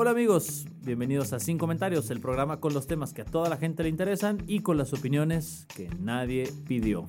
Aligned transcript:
Hola 0.00 0.12
amigos, 0.12 0.66
bienvenidos 0.82 1.32
a 1.32 1.40
Sin 1.40 1.58
Comentarios, 1.58 2.08
el 2.12 2.20
programa 2.20 2.60
con 2.60 2.72
los 2.72 2.86
temas 2.86 3.12
que 3.12 3.22
a 3.22 3.24
toda 3.24 3.48
la 3.48 3.56
gente 3.56 3.82
le 3.82 3.88
interesan 3.88 4.38
y 4.46 4.60
con 4.60 4.78
las 4.78 4.92
opiniones 4.92 5.66
que 5.74 5.90
nadie 5.98 6.52
pidió. 6.68 7.08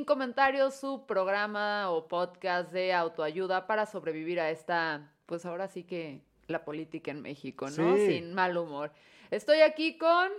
Sin 0.00 0.06
Comentarios, 0.06 0.76
su 0.76 1.04
programa 1.04 1.90
o 1.90 2.08
podcast 2.08 2.72
de 2.72 2.94
autoayuda 2.94 3.66
para 3.66 3.84
sobrevivir 3.84 4.40
a 4.40 4.50
esta, 4.50 5.12
pues 5.26 5.44
ahora 5.44 5.68
sí 5.68 5.84
que 5.84 6.22
la 6.46 6.64
política 6.64 7.10
en 7.10 7.20
México, 7.20 7.66
¿no? 7.68 7.96
Sí. 7.96 8.06
Sin 8.06 8.32
mal 8.32 8.56
humor. 8.56 8.92
Estoy 9.30 9.60
aquí 9.60 9.98
con 9.98 10.30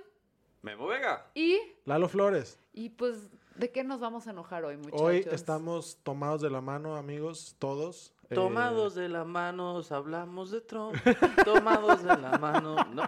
Memo 0.63 0.87
Vega. 0.87 1.27
y 1.35 1.59
Lalo 1.85 2.09
Flores, 2.09 2.57
y 2.73 2.89
pues 2.89 3.29
¿de 3.53 3.71
qué 3.71 3.83
nos 3.83 3.99
vamos 3.99 4.25
a 4.25 4.31
enojar 4.31 4.65
hoy, 4.65 4.77
muchachos? 4.77 4.99
hoy 4.99 5.27
estamos 5.29 5.99
tomados 6.01 6.41
de 6.41 6.49
la 6.49 6.61
mano, 6.61 6.95
amigos, 6.95 7.55
todos. 7.59 8.15
Eh, 8.31 8.35
Tomados 8.35 8.95
de 8.95 9.09
la 9.09 9.23
mano, 9.25 9.81
hablamos 9.89 10.51
de 10.51 10.61
Trump. 10.61 10.95
Tomados 11.43 12.01
de 12.01 12.17
la 12.17 12.37
mano. 12.39 12.75
No, 12.93 13.03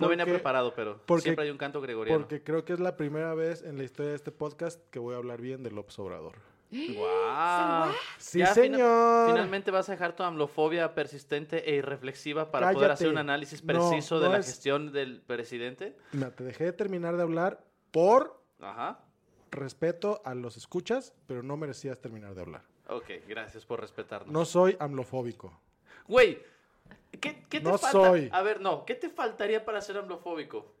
no 0.00 0.08
venía 0.08 0.24
preparado, 0.26 0.74
pero 0.74 1.00
porque- 1.06 1.22
siempre 1.22 1.44
hay 1.44 1.50
un 1.50 1.58
canto 1.58 1.80
gregoriano. 1.80 2.20
Porque 2.20 2.42
creo 2.42 2.64
que 2.64 2.72
es 2.72 2.80
la 2.80 2.96
primera 2.96 3.34
vez 3.34 3.62
en 3.62 3.78
la 3.78 3.84
historia 3.84 4.10
de 4.10 4.16
este 4.16 4.32
podcast 4.32 4.80
que 4.90 4.98
voy 4.98 5.14
a 5.14 5.18
hablar 5.18 5.40
bien 5.40 5.62
de 5.62 5.70
López 5.70 5.98
Obrador. 5.98 6.34
¡Guau! 6.70 7.90
Sí, 8.18 8.40
Ya 8.40 8.46
fina- 8.48 8.76
señor. 8.76 9.30
finalmente 9.30 9.70
vas 9.70 9.88
a 9.88 9.92
dejar 9.92 10.14
tu 10.14 10.22
amlofobia 10.22 10.94
persistente 10.94 11.70
e 11.70 11.76
irreflexiva 11.76 12.50
para 12.50 12.72
poder 12.72 12.90
hacer 12.90 13.08
un 13.08 13.18
análisis 13.18 13.62
No, 13.64 13.68
preciso 13.68 14.18
de 14.20 14.26
no 14.26 14.32
la 14.32 14.38
es- 14.38 14.46
gestión 14.46 14.92
del 14.92 15.20
presidente. 15.22 15.96
Mira, 16.12 16.30
te 16.34 16.44
dejé 16.44 16.64
de 16.64 16.72
terminar 16.72 17.16
de 17.16 17.22
hablar 17.22 17.64
por 17.90 18.42
Ajá. 18.60 19.00
respeto 19.50 20.20
a 20.24 20.34
los 20.34 20.56
escuchas, 20.56 21.14
pero 21.26 21.42
no 21.42 21.56
merecías 21.56 21.98
terminar 22.00 22.34
de 22.34 22.40
hablar. 22.42 22.62
Ok, 22.88 23.04
gracias 23.26 23.64
por 23.64 23.80
respetarnos. 23.80 24.30
No 24.32 24.44
soy 24.44 24.76
amlofóbico. 24.80 25.52
Güey, 26.06 26.42
¿qué, 27.20 27.44
qué 27.48 27.60
te 27.60 27.62
No 27.68 27.76
falta? 27.78 27.90
soy. 28.08 28.28
A 28.32 28.42
ver, 28.42 28.60
no, 28.60 28.84
¿qué 28.84 28.94
te 28.94 29.10
faltaría 29.10 29.64
para 29.64 29.80
ser 29.80 29.98
amlofóbico? 29.98 30.74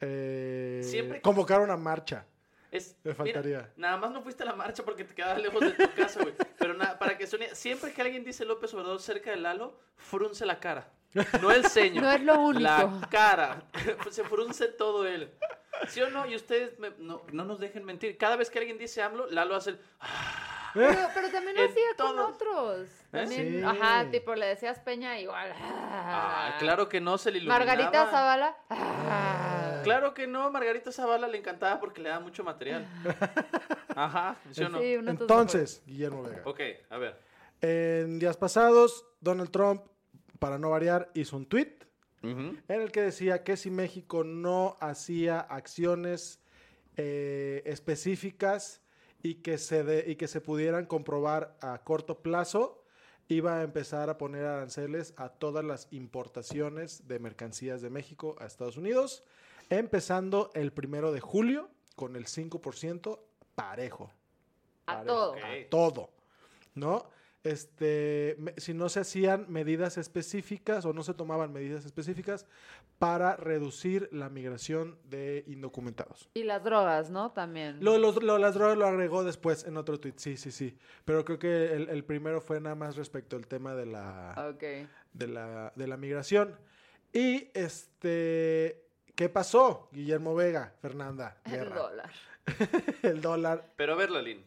Eh, 0.00 0.80
Siempre- 0.84 1.20
Convocar 1.22 1.60
una 1.60 1.76
marcha. 1.76 2.26
Es, 2.70 2.94
Me 3.04 3.12
mira, 3.12 3.14
faltaría. 3.14 3.72
nada 3.76 3.96
más 3.96 4.10
no 4.10 4.20
fuiste 4.22 4.42
a 4.42 4.46
la 4.46 4.52
marcha 4.52 4.84
porque 4.84 5.04
te 5.04 5.14
quedabas 5.14 5.40
lejos 5.40 5.60
de 5.60 5.70
tu 5.72 5.94
casa, 5.94 6.20
güey. 6.22 6.34
Pero 6.58 6.74
nada, 6.74 6.98
para 6.98 7.16
que 7.16 7.26
suene, 7.26 7.54
siempre 7.54 7.92
que 7.92 8.02
alguien 8.02 8.22
dice 8.24 8.44
López 8.44 8.74
Obrador 8.74 9.00
cerca 9.00 9.30
de 9.30 9.36
Lalo, 9.36 9.78
frunce 9.96 10.44
la 10.44 10.60
cara. 10.60 10.90
No 11.40 11.50
el 11.50 11.64
ceño. 11.66 12.02
No 12.02 12.10
es 12.10 12.20
lo 12.22 12.38
único. 12.40 12.60
La 12.60 13.08
cara. 13.10 13.62
Se 14.10 14.24
frunce 14.24 14.68
todo 14.68 15.06
él. 15.06 15.30
¿Sí 15.88 16.02
o 16.02 16.10
no? 16.10 16.26
Y 16.26 16.34
ustedes 16.34 16.78
me- 16.78 16.92
no, 16.98 17.22
no 17.32 17.44
nos 17.44 17.60
dejen 17.60 17.84
mentir. 17.84 18.18
Cada 18.18 18.36
vez 18.36 18.50
que 18.50 18.58
alguien 18.58 18.76
dice 18.76 19.00
AMLO, 19.00 19.26
Lalo 19.30 19.54
hace 19.54 19.70
el... 19.70 19.80
Pero, 20.74 21.08
pero 21.14 21.30
también 21.30 21.56
lo 21.56 21.64
hacía 21.64 21.82
con 21.96 22.16
todos. 22.16 22.34
otros. 22.34 22.88
También, 23.10 23.60
Sí. 23.60 23.62
ajá, 23.64 24.10
tipo 24.10 24.34
le 24.34 24.46
decías 24.46 24.78
Peña 24.80 25.18
igual. 25.18 25.52
Ah, 25.60 26.56
claro 26.58 26.88
que 26.88 27.00
no, 27.00 27.18
se 27.18 27.30
le 27.30 27.38
iluminaba. 27.38 27.64
Margarita 27.64 28.10
Zavala. 28.10 28.56
ah. 28.70 29.80
Claro 29.84 30.14
que 30.14 30.26
no, 30.26 30.50
Margarita 30.50 30.90
Zavala 30.90 31.28
le 31.28 31.38
encantaba 31.38 31.78
porque 31.80 32.00
le 32.02 32.08
da 32.08 32.18
mucho 32.20 32.42
material. 32.44 32.86
Ajá, 33.94 34.36
¿sí 34.50 34.62
o 34.64 34.68
no? 34.68 34.78
Sí, 34.78 34.92
Entonces, 34.94 35.82
Guillermo 35.86 36.22
Vega. 36.24 36.42
Ok, 36.44 36.60
a 36.90 36.98
ver. 36.98 37.18
En 37.60 38.18
días 38.18 38.36
pasados, 38.36 39.06
Donald 39.20 39.50
Trump, 39.50 39.82
para 40.38 40.58
no 40.58 40.70
variar, 40.70 41.10
hizo 41.14 41.36
un 41.36 41.46
tweet 41.46 41.72
en 42.22 42.60
el 42.68 42.90
que 42.90 43.02
decía 43.02 43.44
que 43.44 43.56
si 43.56 43.70
México 43.70 44.24
no 44.24 44.76
hacía 44.80 45.38
acciones 45.38 46.40
eh, 46.96 47.62
específicas 47.66 48.82
y 49.26 49.34
que, 49.36 49.58
se 49.58 49.82
de- 49.82 50.04
y 50.10 50.14
que 50.16 50.28
se 50.28 50.40
pudieran 50.40 50.86
comprobar 50.86 51.56
a 51.60 51.78
corto 51.82 52.18
plazo, 52.22 52.84
iba 53.28 53.58
a 53.58 53.62
empezar 53.64 54.08
a 54.08 54.18
poner 54.18 54.44
aranceles 54.44 55.14
a 55.16 55.28
todas 55.30 55.64
las 55.64 55.88
importaciones 55.90 57.08
de 57.08 57.18
mercancías 57.18 57.82
de 57.82 57.90
México 57.90 58.36
a 58.38 58.46
Estados 58.46 58.76
Unidos, 58.76 59.24
empezando 59.68 60.50
el 60.54 60.72
primero 60.72 61.10
de 61.12 61.20
julio 61.20 61.68
con 61.96 62.14
el 62.14 62.26
5% 62.26 63.18
parejo. 63.56 64.10
A 64.86 64.98
Parejo, 64.98 65.06
todo. 65.14 65.30
Ok. 65.32 65.38
A 65.38 65.68
todo, 65.70 66.10
¿no? 66.76 67.10
Este, 67.46 68.34
me- 68.38 68.54
si 68.56 68.74
no 68.74 68.88
se 68.88 69.00
hacían 69.00 69.46
medidas 69.48 69.96
específicas 69.98 70.84
o 70.84 70.92
no 70.92 71.02
se 71.02 71.14
tomaban 71.14 71.52
medidas 71.52 71.84
específicas 71.86 72.46
para 72.98 73.36
reducir 73.36 74.08
la 74.12 74.28
migración 74.28 74.98
de 75.04 75.44
indocumentados. 75.46 76.28
Y 76.34 76.44
las 76.44 76.62
drogas, 76.64 77.10
¿no? 77.10 77.32
También. 77.32 77.78
Lo, 77.82 77.96
las 78.38 78.54
drogas 78.54 78.76
lo 78.76 78.86
agregó 78.86 79.24
después 79.24 79.64
en 79.64 79.76
otro 79.76 79.98
tweet, 80.00 80.14
sí, 80.16 80.36
sí, 80.36 80.50
sí. 80.50 80.76
Pero 81.04 81.24
creo 81.24 81.38
que 81.38 81.72
el, 81.72 81.88
el 81.88 82.04
primero 82.04 82.40
fue 82.40 82.60
nada 82.60 82.74
más 82.74 82.96
respecto 82.96 83.36
al 83.36 83.46
tema 83.46 83.74
de 83.74 83.86
la, 83.86 84.34
Ok. 84.52 84.62
de 85.12 85.26
la, 85.28 85.72
de 85.76 85.86
la 85.86 85.96
migración. 85.96 86.56
Y 87.12 87.48
este, 87.54 88.84
¿qué 89.14 89.28
pasó? 89.28 89.88
Guillermo 89.92 90.34
Vega, 90.34 90.74
Fernanda. 90.82 91.38
El 91.44 91.70
dólar. 91.70 92.10
el 93.02 93.20
dólar. 93.20 93.72
Pero 93.76 93.94
a 93.94 93.96
ver, 93.96 94.10
Lalín, 94.10 94.44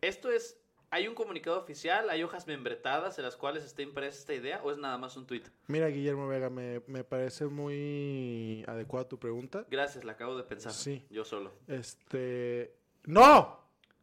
esto 0.00 0.30
es, 0.30 0.59
¿hay 0.90 1.08
un 1.08 1.14
comunicado 1.14 1.58
oficial? 1.58 2.10
¿Hay 2.10 2.22
hojas 2.22 2.46
membretadas 2.46 3.18
en 3.18 3.24
las 3.24 3.36
cuales 3.36 3.64
está 3.64 3.82
impresa 3.82 4.18
esta 4.18 4.34
idea 4.34 4.60
o 4.62 4.70
es 4.70 4.78
nada 4.78 4.98
más 4.98 5.16
un 5.16 5.26
tuit? 5.26 5.48
Mira, 5.68 5.86
Guillermo 5.88 6.28
Vega, 6.28 6.50
me, 6.50 6.82
me 6.86 7.04
parece 7.04 7.46
muy 7.46 8.64
adecuada 8.66 9.08
tu 9.08 9.18
pregunta. 9.18 9.64
Gracias, 9.70 10.04
la 10.04 10.12
acabo 10.12 10.36
de 10.36 10.44
pensar. 10.44 10.72
Sí. 10.72 11.06
Yo 11.10 11.24
solo. 11.24 11.52
Este. 11.66 12.74
¡No! 13.04 13.60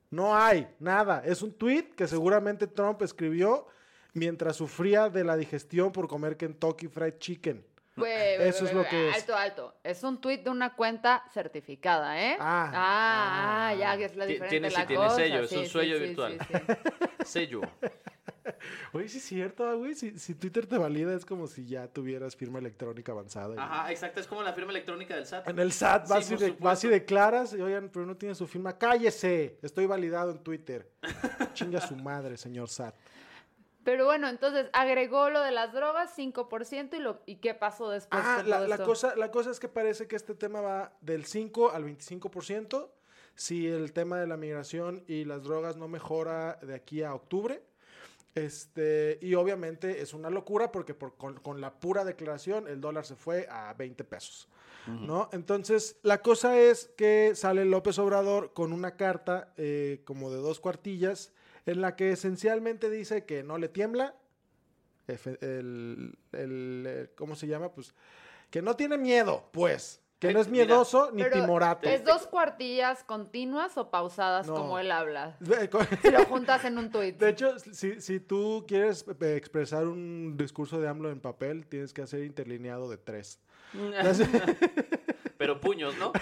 No 0.09 0.35
hay 0.35 0.67
nada. 0.79 1.21
Es 1.25 1.41
un 1.41 1.51
tweet 1.51 1.89
que 1.95 2.07
seguramente 2.07 2.67
Trump 2.67 3.01
escribió 3.01 3.67
mientras 4.13 4.55
sufría 4.55 5.09
de 5.09 5.23
la 5.23 5.35
digestión 5.35 5.91
por 5.91 6.07
comer 6.07 6.37
Kentucky 6.37 6.87
Fried 6.87 7.17
Chicken. 7.17 7.65
Güey, 7.97 8.35
Eso 8.47 8.65
es 8.65 8.73
lo 8.73 8.85
que 8.87 9.09
es. 9.09 9.15
Alto, 9.15 9.35
alto. 9.35 9.75
Es 9.83 10.03
un 10.03 10.21
tuit 10.21 10.43
de 10.43 10.49
una 10.49 10.75
cuenta 10.75 11.23
certificada, 11.33 12.21
¿eh? 12.21 12.37
Ah. 12.39 12.71
ah, 12.73 13.67
ah, 13.69 13.75
ya 13.75 13.97
que 13.97 14.05
es 14.05 14.15
la 14.15 14.25
diferente 14.25 14.49
tiene- 14.49 14.69
sí, 14.69 14.75
la 14.77 14.85
tiene 14.87 15.03
cosa. 15.03 15.15
sello, 15.15 15.39
es 15.41 15.49
Sí, 15.49 15.55
un 15.57 15.63
sí, 15.65 15.69
sello 15.71 15.97
sí, 15.97 16.03
virtual. 16.03 16.37
sí, 16.39 16.53
sí. 16.53 16.73
Sello. 17.25 17.61
Oye, 18.93 19.09
sí 19.09 19.17
es 19.17 19.23
cierto, 19.25 19.67
ah, 19.67 19.73
güey. 19.73 19.93
Si, 19.93 20.17
si 20.17 20.33
Twitter 20.35 20.65
te 20.65 20.77
valida, 20.77 21.13
es 21.13 21.25
como 21.25 21.47
si 21.47 21.65
ya 21.65 21.87
tuvieras 21.87 22.35
firma 22.35 22.59
electrónica 22.59 23.11
avanzada. 23.11 23.61
Ajá, 23.61 23.91
exacto, 23.91 24.21
es 24.21 24.27
como 24.27 24.41
la 24.41 24.53
firma 24.53 24.71
electrónica 24.71 25.15
del 25.15 25.25
SAT. 25.25 25.49
En 25.49 25.59
el 25.59 25.73
SAT 25.73 26.07
vas, 26.07 26.25
Sí, 26.25 26.33
y 26.33 26.37
por 26.37 26.45
de- 26.45 26.51
vas 26.51 26.57
y 26.79 26.81
supuesto. 26.83 26.89
declaras, 26.89 27.53
y 27.53 27.61
oigan, 27.61 27.89
pero 27.91 28.05
no 28.05 28.15
tiene 28.15 28.35
su 28.35 28.47
firma. 28.47 28.77
¡Cállese! 28.77 29.59
Estoy 29.61 29.85
validado 29.85 30.31
en 30.31 30.39
Twitter. 30.39 30.89
Chinga 31.53 31.81
su 31.81 31.95
madre, 31.97 32.37
señor 32.37 32.69
SAT. 32.69 32.95
Pero 33.87 34.03
bueno, 34.03 34.27
entonces 34.27 34.69
agregó 34.73 35.29
lo 35.29 35.41
de 35.41 35.51
las 35.51 35.71
drogas, 35.71 36.11
5%, 36.17 36.97
y, 36.97 36.99
lo, 36.99 37.21
¿y 37.25 37.37
qué 37.37 37.53
pasó 37.53 37.89
después? 37.89 38.21
Ah, 38.21 38.43
la, 38.45 38.57
todo 38.57 38.67
la 38.67 38.75
esto? 38.75 38.85
cosa, 38.85 39.15
la 39.15 39.31
cosa 39.31 39.49
es 39.49 39.61
que 39.61 39.69
parece 39.69 40.09
que 40.09 40.17
este 40.17 40.35
tema 40.35 40.59
va 40.59 40.91
del 40.99 41.23
5 41.23 41.71
al 41.71 41.85
25%. 41.85 42.89
Si 43.35 43.65
el 43.65 43.93
tema 43.93 44.19
de 44.19 44.27
la 44.27 44.35
migración 44.35 45.05
y 45.07 45.23
las 45.23 45.43
drogas 45.43 45.77
no 45.77 45.87
mejora 45.87 46.59
de 46.61 46.75
aquí 46.75 47.01
a 47.01 47.13
octubre. 47.13 47.63
Este, 48.35 49.19
y 49.21 49.35
obviamente 49.35 50.01
es 50.01 50.13
una 50.13 50.29
locura 50.29 50.69
porque 50.69 50.93
por- 50.93 51.15
con, 51.15 51.35
con 51.39 51.61
la 51.61 51.79
pura 51.79 52.03
declaración 52.03 52.67
el 52.67 52.81
dólar 52.81 53.05
se 53.05 53.15
fue 53.15 53.47
a 53.49 53.73
20 53.73 54.03
pesos. 54.03 54.49
¿no? 54.85 55.29
Entonces, 55.31 55.97
la 56.03 56.21
cosa 56.21 56.57
es 56.59 56.89
que 56.97 57.33
sale 57.35 57.63
López 57.63 57.99
Obrador 57.99 58.51
con 58.53 58.73
una 58.73 58.97
carta 58.97 59.53
eh, 59.55 60.01
como 60.03 60.29
de 60.29 60.37
dos 60.37 60.59
cuartillas 60.59 61.31
en 61.67 61.81
la 61.81 61.95
que 61.95 62.11
esencialmente 62.11 62.89
dice 62.89 63.25
que 63.25 63.43
no 63.43 63.57
le 63.57 63.69
tiembla, 63.69 64.15
el, 65.07 66.17
el, 66.33 67.09
¿cómo 67.15 67.35
se 67.35 67.47
llama? 67.47 67.71
Pues 67.71 67.93
que 68.49 68.61
no 68.61 68.75
tiene 68.75 68.97
miedo, 68.97 69.49
pues, 69.51 70.01
Que 70.19 70.33
no 70.33 70.39
es 70.39 70.47
Mira, 70.47 70.65
miedoso 70.65 71.11
ni 71.11 71.23
timorato. 71.29 71.87
¿Es 71.87 72.03
dos 72.03 72.25
cuartillas 72.27 73.03
continuas 73.03 73.77
o 73.77 73.91
pausadas 73.91 74.47
No. 74.47 74.55
como 74.55 74.79
él 74.79 74.91
habla? 74.91 75.37
Si 76.01 76.09
lo 76.11 76.25
juntas 76.25 76.65
en 76.65 76.77
un 76.79 76.89
tuit. 76.89 77.17
De 77.19 77.29
hecho, 77.29 77.59
si, 77.59 78.01
si 78.01 78.19
tú 78.19 78.65
quieres 78.67 79.05
eh, 79.21 79.35
expresar 79.35 79.85
un 79.85 80.35
discurso 80.35 80.79
de 80.81 80.87
AMLO 80.87 81.11
en 81.11 81.19
papel, 81.19 81.67
tienes 81.67 81.93
que 81.93 82.01
hacer 82.01 82.23
interlineado 82.23 82.89
de 82.89 82.97
tres. 82.97 83.39
Pero 85.37 85.59
puños, 85.61 85.95
¿no? 85.97 86.11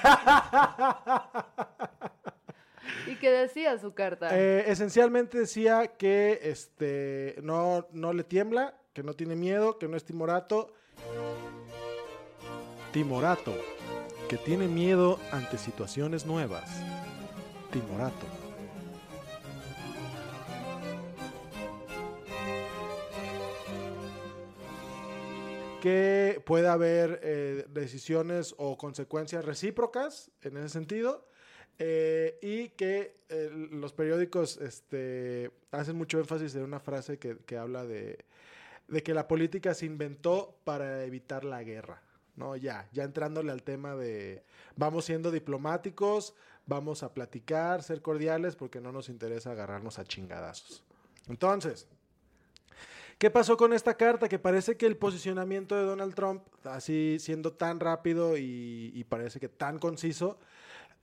¿Y 3.07 3.15
qué 3.15 3.31
decía 3.31 3.77
su 3.77 3.93
carta? 3.93 4.29
Eh, 4.31 4.65
esencialmente 4.67 5.39
decía 5.39 5.87
que 5.97 6.39
este, 6.43 7.35
no, 7.41 7.87
no 7.91 8.13
le 8.13 8.23
tiembla, 8.23 8.75
que 8.93 9.03
no 9.03 9.13
tiene 9.13 9.35
miedo, 9.35 9.77
que 9.77 9.87
no 9.87 9.97
es 9.97 10.03
timorato. 10.03 10.73
Timorato, 12.91 13.53
que 14.29 14.37
tiene 14.37 14.67
miedo 14.67 15.19
ante 15.31 15.57
situaciones 15.57 16.25
nuevas. 16.25 16.69
Timorato. 17.71 18.25
que 25.85 26.41
puede 26.47 26.67
haber 26.67 27.19
eh, 27.21 27.65
decisiones 27.69 28.55
o 28.57 28.75
consecuencias 28.75 29.45
recíprocas 29.45 30.31
en 30.41 30.57
ese 30.57 30.69
sentido 30.69 31.27
eh, 31.77 32.39
y 32.41 32.69
que 32.69 33.17
eh, 33.29 33.49
los 33.71 33.93
periódicos 33.93 34.57
este, 34.57 35.51
hacen 35.71 35.97
mucho 35.97 36.19
énfasis 36.19 36.55
en 36.55 36.63
una 36.63 36.79
frase 36.79 37.17
que, 37.17 37.57
habla 37.57 37.85
de, 37.85 38.25
de 38.87 39.03
que 39.03 39.13
la 39.13 39.27
política 39.27 39.73
se 39.73 39.85
inventó 39.85 40.57
para 40.63 41.03
evitar 41.03 41.43
la 41.43 41.63
guerra. 41.63 42.01
No, 42.35 42.55
ya, 42.55 42.89
ya 42.91 43.03
entrándole 43.03 43.51
al 43.51 43.63
tema 43.63 43.95
de 43.95 44.43
vamos 44.75 45.05
siendo 45.05 45.31
diplomáticos, 45.31 46.33
vamos 46.65 47.01
a 47.03 47.13
platicar, 47.13 47.81
ser 47.81 48.01
cordiales, 48.01 48.55
porque 48.55 48.81
no 48.81 48.91
nos 48.91 49.07
interesa 49.09 49.51
agarrarnos 49.51 49.99
a 49.99 50.05
chingadazos. 50.05 50.83
Entonces, 51.27 51.87
¿Qué 53.17 53.31
pasó 53.31 53.55
con 53.55 53.71
esta 53.71 53.95
carta? 53.95 54.27
Que 54.27 54.39
parece 54.39 54.75
que 54.75 54.85
el 54.85 54.97
posicionamiento 54.97 55.75
de 55.77 55.83
Donald 55.83 56.13
Trump, 56.15 56.43
así 56.65 57.15
siendo 57.19 57.53
tan 57.53 57.79
rápido 57.79 58.37
y, 58.37 58.91
y 58.93 59.03
parece 59.05 59.39
que 59.39 59.47
tan 59.47 59.79
conciso, 59.79 60.37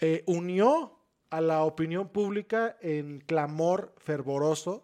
eh, 0.02 0.24
unió 0.26 0.98
a 1.30 1.40
la 1.40 1.62
opinión 1.62 2.08
pública 2.08 2.76
en 2.80 3.20
clamor 3.20 3.94
fervoroso 3.98 4.82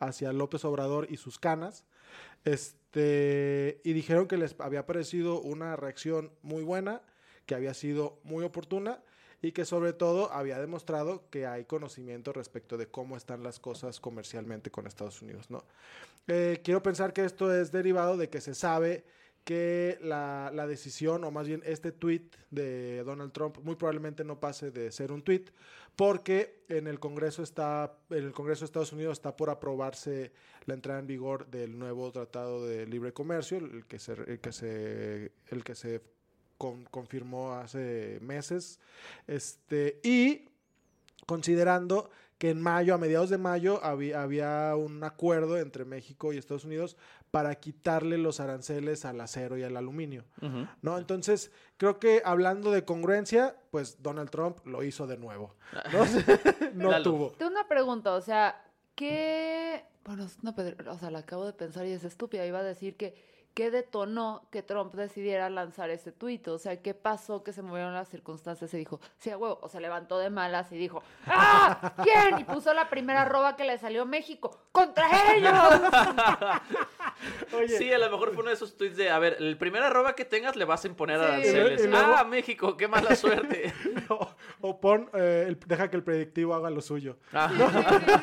hacia 0.00 0.34
López 0.34 0.66
Obrador 0.66 1.06
y 1.10 1.16
sus 1.16 1.38
canas. 1.38 1.86
Este, 2.44 3.80
y 3.84 3.94
dijeron 3.94 4.28
que 4.28 4.36
les 4.36 4.54
había 4.58 4.84
parecido 4.84 5.40
una 5.40 5.76
reacción 5.76 6.30
muy 6.42 6.62
buena, 6.62 7.00
que 7.46 7.54
había 7.54 7.72
sido 7.72 8.18
muy 8.22 8.44
oportuna 8.44 9.02
y 9.40 9.52
que 9.52 9.64
sobre 9.64 9.94
todo 9.94 10.30
había 10.30 10.58
demostrado 10.58 11.24
que 11.30 11.46
hay 11.46 11.64
conocimiento 11.64 12.34
respecto 12.34 12.76
de 12.76 12.86
cómo 12.86 13.16
están 13.16 13.42
las 13.42 13.58
cosas 13.58 13.98
comercialmente 13.98 14.70
con 14.70 14.86
Estados 14.86 15.22
Unidos, 15.22 15.48
¿no? 15.48 15.64
Eh, 16.26 16.60
quiero 16.62 16.82
pensar 16.82 17.14
que 17.14 17.24
esto 17.24 17.50
es 17.54 17.72
derivado 17.72 18.18
de 18.18 18.28
que 18.28 18.42
se 18.42 18.54
sabe 18.54 19.06
que 19.44 19.98
la, 20.02 20.50
la 20.54 20.66
decisión, 20.66 21.24
o 21.24 21.30
más 21.30 21.46
bien 21.48 21.62
este 21.64 21.92
tweet 21.92 22.22
de 22.50 23.02
Donald 23.04 23.32
Trump, 23.32 23.58
muy 23.62 23.74
probablemente 23.76 24.22
no 24.24 24.38
pase 24.38 24.70
de 24.70 24.92
ser 24.92 25.10
un 25.12 25.22
tweet, 25.22 25.46
porque 25.96 26.62
en 26.68 26.86
el 26.86 27.00
Congreso 27.00 27.42
está, 27.42 27.96
en 28.10 28.24
el 28.24 28.32
Congreso 28.32 28.60
de 28.60 28.66
Estados 28.66 28.92
Unidos 28.92 29.18
está 29.18 29.36
por 29.36 29.50
aprobarse 29.50 30.32
la 30.66 30.74
entrada 30.74 31.00
en 31.00 31.06
vigor 31.06 31.46
del 31.48 31.78
nuevo 31.78 32.12
Tratado 32.12 32.66
de 32.66 32.86
Libre 32.86 33.12
Comercio, 33.12 33.58
el 33.58 33.86
que 33.86 33.98
se, 33.98 34.12
el 34.12 34.38
que 34.40 34.52
se, 34.52 35.32
el 35.48 35.64
que 35.64 35.74
se 35.74 36.00
con- 36.56 36.84
confirmó 36.84 37.54
hace 37.54 38.18
meses, 38.22 38.78
este, 39.26 40.00
y 40.02 40.48
considerando 41.26 42.10
que 42.40 42.48
en 42.48 42.60
mayo, 42.62 42.94
a 42.94 42.98
mediados 42.98 43.28
de 43.28 43.36
mayo, 43.36 43.84
había, 43.84 44.22
había 44.22 44.74
un 44.74 45.04
acuerdo 45.04 45.58
entre 45.58 45.84
México 45.84 46.32
y 46.32 46.38
Estados 46.38 46.64
Unidos 46.64 46.96
para 47.30 47.54
quitarle 47.56 48.16
los 48.16 48.40
aranceles 48.40 49.04
al 49.04 49.20
acero 49.20 49.58
y 49.58 49.62
al 49.62 49.76
aluminio, 49.76 50.24
¿no? 50.80 50.96
Entonces, 50.96 51.52
creo 51.76 51.98
que 52.00 52.22
hablando 52.24 52.70
de 52.72 52.86
congruencia, 52.86 53.56
pues 53.70 54.02
Donald 54.02 54.30
Trump 54.30 54.56
lo 54.66 54.82
hizo 54.82 55.06
de 55.06 55.18
nuevo, 55.18 55.54
¿no? 55.92 56.04
no 56.74 57.02
tuvo. 57.02 57.32
Tengo 57.32 57.50
una 57.52 57.68
pregunta, 57.68 58.14
o 58.14 58.22
sea, 58.22 58.64
¿qué...? 58.94 59.84
Bueno, 60.06 60.24
es 60.24 60.38
una 60.42 60.56
pedre- 60.56 60.88
o 60.88 60.98
sea, 60.98 61.10
la 61.10 61.18
acabo 61.18 61.44
de 61.44 61.52
pensar 61.52 61.84
y 61.86 61.90
es 61.92 62.04
estúpida. 62.04 62.46
Iba 62.46 62.60
a 62.60 62.64
decir 62.64 62.96
que 62.96 63.14
¿qué 63.54 63.70
detonó 63.70 64.46
que 64.50 64.62
Trump 64.62 64.94
decidiera 64.94 65.50
lanzar 65.50 65.90
ese 65.90 66.12
tuit? 66.12 66.46
O 66.48 66.58
sea, 66.58 66.80
¿qué 66.80 66.94
pasó 66.94 67.42
que 67.42 67.52
se 67.52 67.62
movieron 67.62 67.94
las 67.94 68.08
circunstancias 68.08 68.72
y 68.74 68.78
dijo, 68.78 69.00
sí, 69.18 69.30
a 69.30 69.38
huevo, 69.38 69.58
o 69.62 69.68
se 69.68 69.80
levantó 69.80 70.18
de 70.18 70.30
malas 70.30 70.70
y 70.72 70.76
dijo, 70.76 71.02
¡ah! 71.26 71.92
¿Quién? 72.02 72.38
Y 72.38 72.44
puso 72.44 72.72
la 72.74 72.88
primera 72.88 73.22
arroba 73.22 73.56
que 73.56 73.64
le 73.64 73.78
salió 73.78 74.02
a 74.02 74.06
México 74.06 74.58
contra 74.72 75.06
ellos. 75.34 75.52
Oye, 77.54 77.78
Sí, 77.78 77.92
a 77.92 77.98
lo 77.98 78.10
mejor 78.10 78.30
fue 78.32 78.40
uno 78.40 78.48
de 78.48 78.54
esos 78.54 78.76
tweets 78.76 78.96
de, 78.96 79.10
a 79.10 79.18
ver, 79.18 79.36
el 79.40 79.56
primer 79.58 79.82
arroba 79.82 80.14
que 80.14 80.24
tengas 80.24 80.56
le 80.56 80.64
vas 80.64 80.84
a 80.84 80.88
imponer 80.88 81.18
Sí. 81.18 81.24
aranceles. 81.24 81.86
Luego- 81.86 82.14
Ah, 82.16 82.24
México, 82.24 82.76
qué 82.76 82.88
mala 82.88 83.14
suerte. 83.16 83.72
o, 84.08 84.28
o 84.60 84.80
pon, 84.80 85.10
eh, 85.14 85.44
el- 85.48 85.58
deja 85.66 85.90
que 85.90 85.96
el 85.96 86.04
predictivo 86.04 86.54
haga 86.54 86.70
lo 86.70 86.80
suyo. 86.80 87.18
Ah, 87.32 87.48
Sí, 87.50 87.56
sí, 87.58 87.64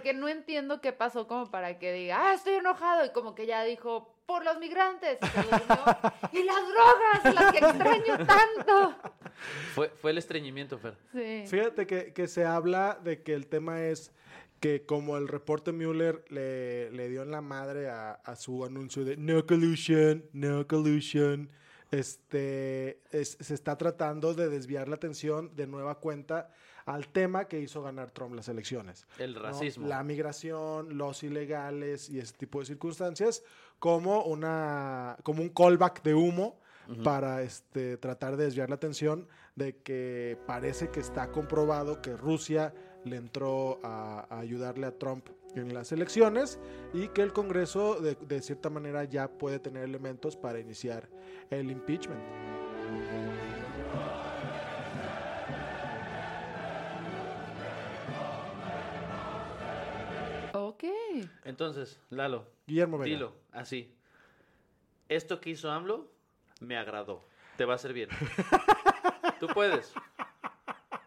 porque 0.00 0.14
no 0.14 0.28
entiendo 0.28 0.80
qué 0.80 0.92
pasó 0.94 1.26
como 1.26 1.50
para 1.50 1.78
que 1.78 1.92
diga, 1.92 2.30
ah, 2.30 2.34
estoy 2.34 2.54
enojado. 2.54 3.04
Y 3.04 3.10
como 3.10 3.34
que 3.34 3.44
ya 3.46 3.62
dijo, 3.64 4.14
por 4.24 4.42
los 4.44 4.58
migrantes. 4.58 5.18
Y, 5.22 5.26
se 5.26 5.42
durmió. 5.42 5.84
y 6.32 6.42
las 6.42 6.56
drogas, 6.66 7.34
las 7.34 7.52
que 7.52 7.58
extraño 7.58 8.26
tanto. 8.26 8.96
fue, 9.74 9.90
fue 9.90 10.12
el 10.12 10.18
estreñimiento, 10.18 10.78
Fer. 10.78 10.96
Sí. 11.12 11.44
Fíjate 11.46 11.86
que, 11.86 12.14
que 12.14 12.28
se 12.28 12.46
habla 12.46 12.98
de 13.04 13.22
que 13.22 13.34
el 13.34 13.46
tema 13.46 13.82
es 13.82 14.10
que 14.58 14.86
como 14.86 15.18
el 15.18 15.28
reporte 15.28 15.70
Mueller 15.72 16.24
le, 16.30 16.90
le 16.92 17.08
dio 17.10 17.22
en 17.22 17.30
la 17.30 17.42
madre 17.42 17.90
a, 17.90 18.12
a 18.12 18.36
su 18.36 18.64
anuncio 18.64 19.04
de 19.04 19.18
no 19.18 19.46
collusion, 19.46 20.24
no 20.32 20.66
collusion, 20.66 21.50
este, 21.90 23.00
es- 23.10 23.36
se 23.38 23.52
está 23.54 23.76
tratando 23.76 24.32
de 24.32 24.48
desviar 24.48 24.88
la 24.88 24.96
atención 24.96 25.54
de 25.56 25.66
nueva 25.66 25.96
cuenta 25.96 26.50
al 26.94 27.08
tema 27.08 27.46
que 27.46 27.60
hizo 27.60 27.82
ganar 27.82 28.10
Trump 28.10 28.34
las 28.34 28.48
elecciones. 28.48 29.06
El 29.18 29.34
¿no? 29.34 29.42
racismo. 29.42 29.86
La 29.86 30.02
migración, 30.02 30.96
los 30.96 31.22
ilegales 31.22 32.10
y 32.10 32.18
ese 32.18 32.34
tipo 32.34 32.60
de 32.60 32.66
circunstancias 32.66 33.42
como 33.78 34.24
una 34.24 35.16
como 35.22 35.42
un 35.42 35.48
callback 35.48 36.02
de 36.02 36.14
humo 36.14 36.58
para 37.04 37.42
este 37.42 37.96
tratar 37.98 38.36
de 38.36 38.44
desviar 38.44 38.68
la 38.68 38.74
atención 38.74 39.28
de 39.54 39.76
que 39.76 40.36
parece 40.46 40.90
que 40.90 40.98
está 40.98 41.30
comprobado 41.30 42.02
que 42.02 42.16
Rusia 42.16 42.74
le 43.04 43.16
entró 43.16 43.78
a, 43.84 44.26
a 44.28 44.40
ayudarle 44.40 44.86
a 44.86 44.98
Trump 44.98 45.28
en 45.54 45.72
las 45.72 45.92
elecciones 45.92 46.58
y 46.92 47.08
que 47.08 47.22
el 47.22 47.32
Congreso 47.32 48.00
de, 48.00 48.16
de 48.16 48.42
cierta 48.42 48.70
manera 48.70 49.04
ya 49.04 49.28
puede 49.28 49.60
tener 49.60 49.84
elementos 49.84 50.36
para 50.36 50.58
iniciar 50.58 51.08
el 51.50 51.70
impeachment. 51.70 52.20
Entonces, 61.44 62.00
Lalo, 62.10 62.46
Guillermo 62.66 62.98
Vega. 62.98 63.14
dilo, 63.14 63.34
así. 63.52 63.94
Esto 65.08 65.40
que 65.40 65.50
hizo 65.50 65.70
AMLO 65.70 66.10
me 66.60 66.76
agradó. 66.76 67.24
Te 67.56 67.64
va 67.64 67.74
a 67.74 67.76
hacer 67.76 67.92
bien. 67.92 68.08
Tú 69.40 69.48
puedes. 69.48 69.92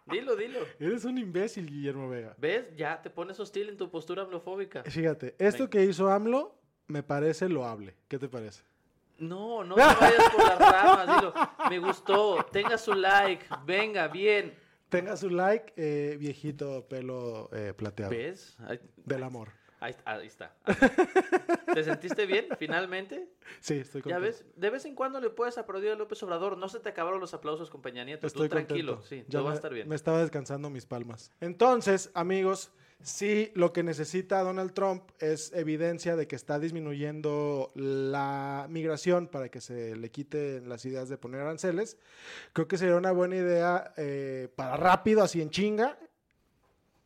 Dilo, 0.05 0.35
dilo. 0.35 0.59
Eres 0.79 1.05
un 1.05 1.17
imbécil, 1.17 1.67
Guillermo 1.67 2.09
Vega. 2.09 2.35
¿Ves? 2.37 2.75
Ya 2.75 3.01
te 3.01 3.09
pones 3.09 3.39
hostil 3.39 3.69
en 3.69 3.77
tu 3.77 3.89
postura 3.89 4.23
amlofóbica. 4.23 4.83
Fíjate, 4.83 5.35
esto 5.39 5.69
que 5.69 5.83
hizo 5.83 6.09
AMLO 6.09 6.55
me 6.87 7.01
parece 7.03 7.47
loable. 7.49 7.95
¿Qué 8.07 8.19
te 8.19 8.27
parece? 8.27 8.63
No, 9.19 9.63
no 9.63 9.75
te 9.75 9.81
vayas 9.81 10.29
por 10.35 10.47
las 10.47 10.59
ramas, 10.59 11.15
dilo. 11.15 11.33
Me 11.69 11.79
gustó, 11.79 12.45
tenga 12.51 12.77
su 12.77 12.93
like, 12.93 13.45
venga, 13.65 14.07
bien. 14.07 14.53
Tenga 14.89 15.15
su 15.15 15.29
like, 15.29 15.73
eh, 15.77 16.17
viejito 16.19 16.87
pelo 16.87 17.49
eh, 17.53 17.73
plateado. 17.73 18.11
¿Ves? 18.11 18.57
Del 18.97 19.23
amor. 19.23 19.49
Ahí- 19.83 19.95
ahí 20.05 20.27
está. 20.27 20.53
¿Te 21.73 21.83
sentiste 21.83 22.25
bien 22.25 22.47
finalmente? 22.59 23.27
Sí, 23.59 23.75
estoy 23.75 24.01
Ya 24.01 24.15
contento. 24.15 24.21
ves, 24.21 24.45
de 24.55 24.69
vez 24.69 24.85
en 24.85 24.95
cuando 24.95 25.19
le 25.19 25.29
puedes 25.29 25.57
aplaudir 25.57 25.91
a 25.91 25.95
López 25.95 26.21
Obrador. 26.23 26.57
No 26.57 26.69
se 26.69 26.79
te 26.79 26.89
acabaron 26.89 27.19
los 27.19 27.33
aplausos 27.33 27.69
con 27.69 27.81
Peña 27.81 28.03
Nieto. 28.03 28.27
Estoy 28.27 28.47
Tú 28.47 28.55
tranquilo, 28.55 28.97
contento. 28.97 29.09
sí, 29.09 29.23
Ya 29.27 29.39
todo 29.39 29.45
va 29.45 29.51
a 29.51 29.55
estar 29.55 29.73
bien. 29.73 29.87
Me 29.89 29.95
estaba 29.95 30.21
descansando 30.21 30.69
mis 30.69 30.85
palmas. 30.85 31.31
Entonces, 31.41 32.11
amigos, 32.13 32.71
sí, 33.01 33.51
lo 33.55 33.73
que 33.73 33.81
necesita 33.83 34.41
Donald 34.43 34.73
Trump 34.73 35.03
es 35.19 35.51
evidencia 35.53 36.15
de 36.15 36.27
que 36.27 36.35
está 36.35 36.59
disminuyendo 36.59 37.71
la 37.75 38.67
migración 38.69 39.27
para 39.27 39.49
que 39.49 39.59
se 39.61 39.95
le 39.95 40.11
quiten 40.11 40.69
las 40.69 40.85
ideas 40.85 41.09
de 41.09 41.17
poner 41.17 41.41
aranceles. 41.41 41.97
Creo 42.53 42.67
que 42.67 42.77
sería 42.77 42.95
una 42.95 43.11
buena 43.11 43.35
idea 43.35 43.93
eh, 43.97 44.47
para 44.55 44.77
rápido, 44.77 45.23
así 45.23 45.41
en 45.41 45.49
chinga, 45.49 45.97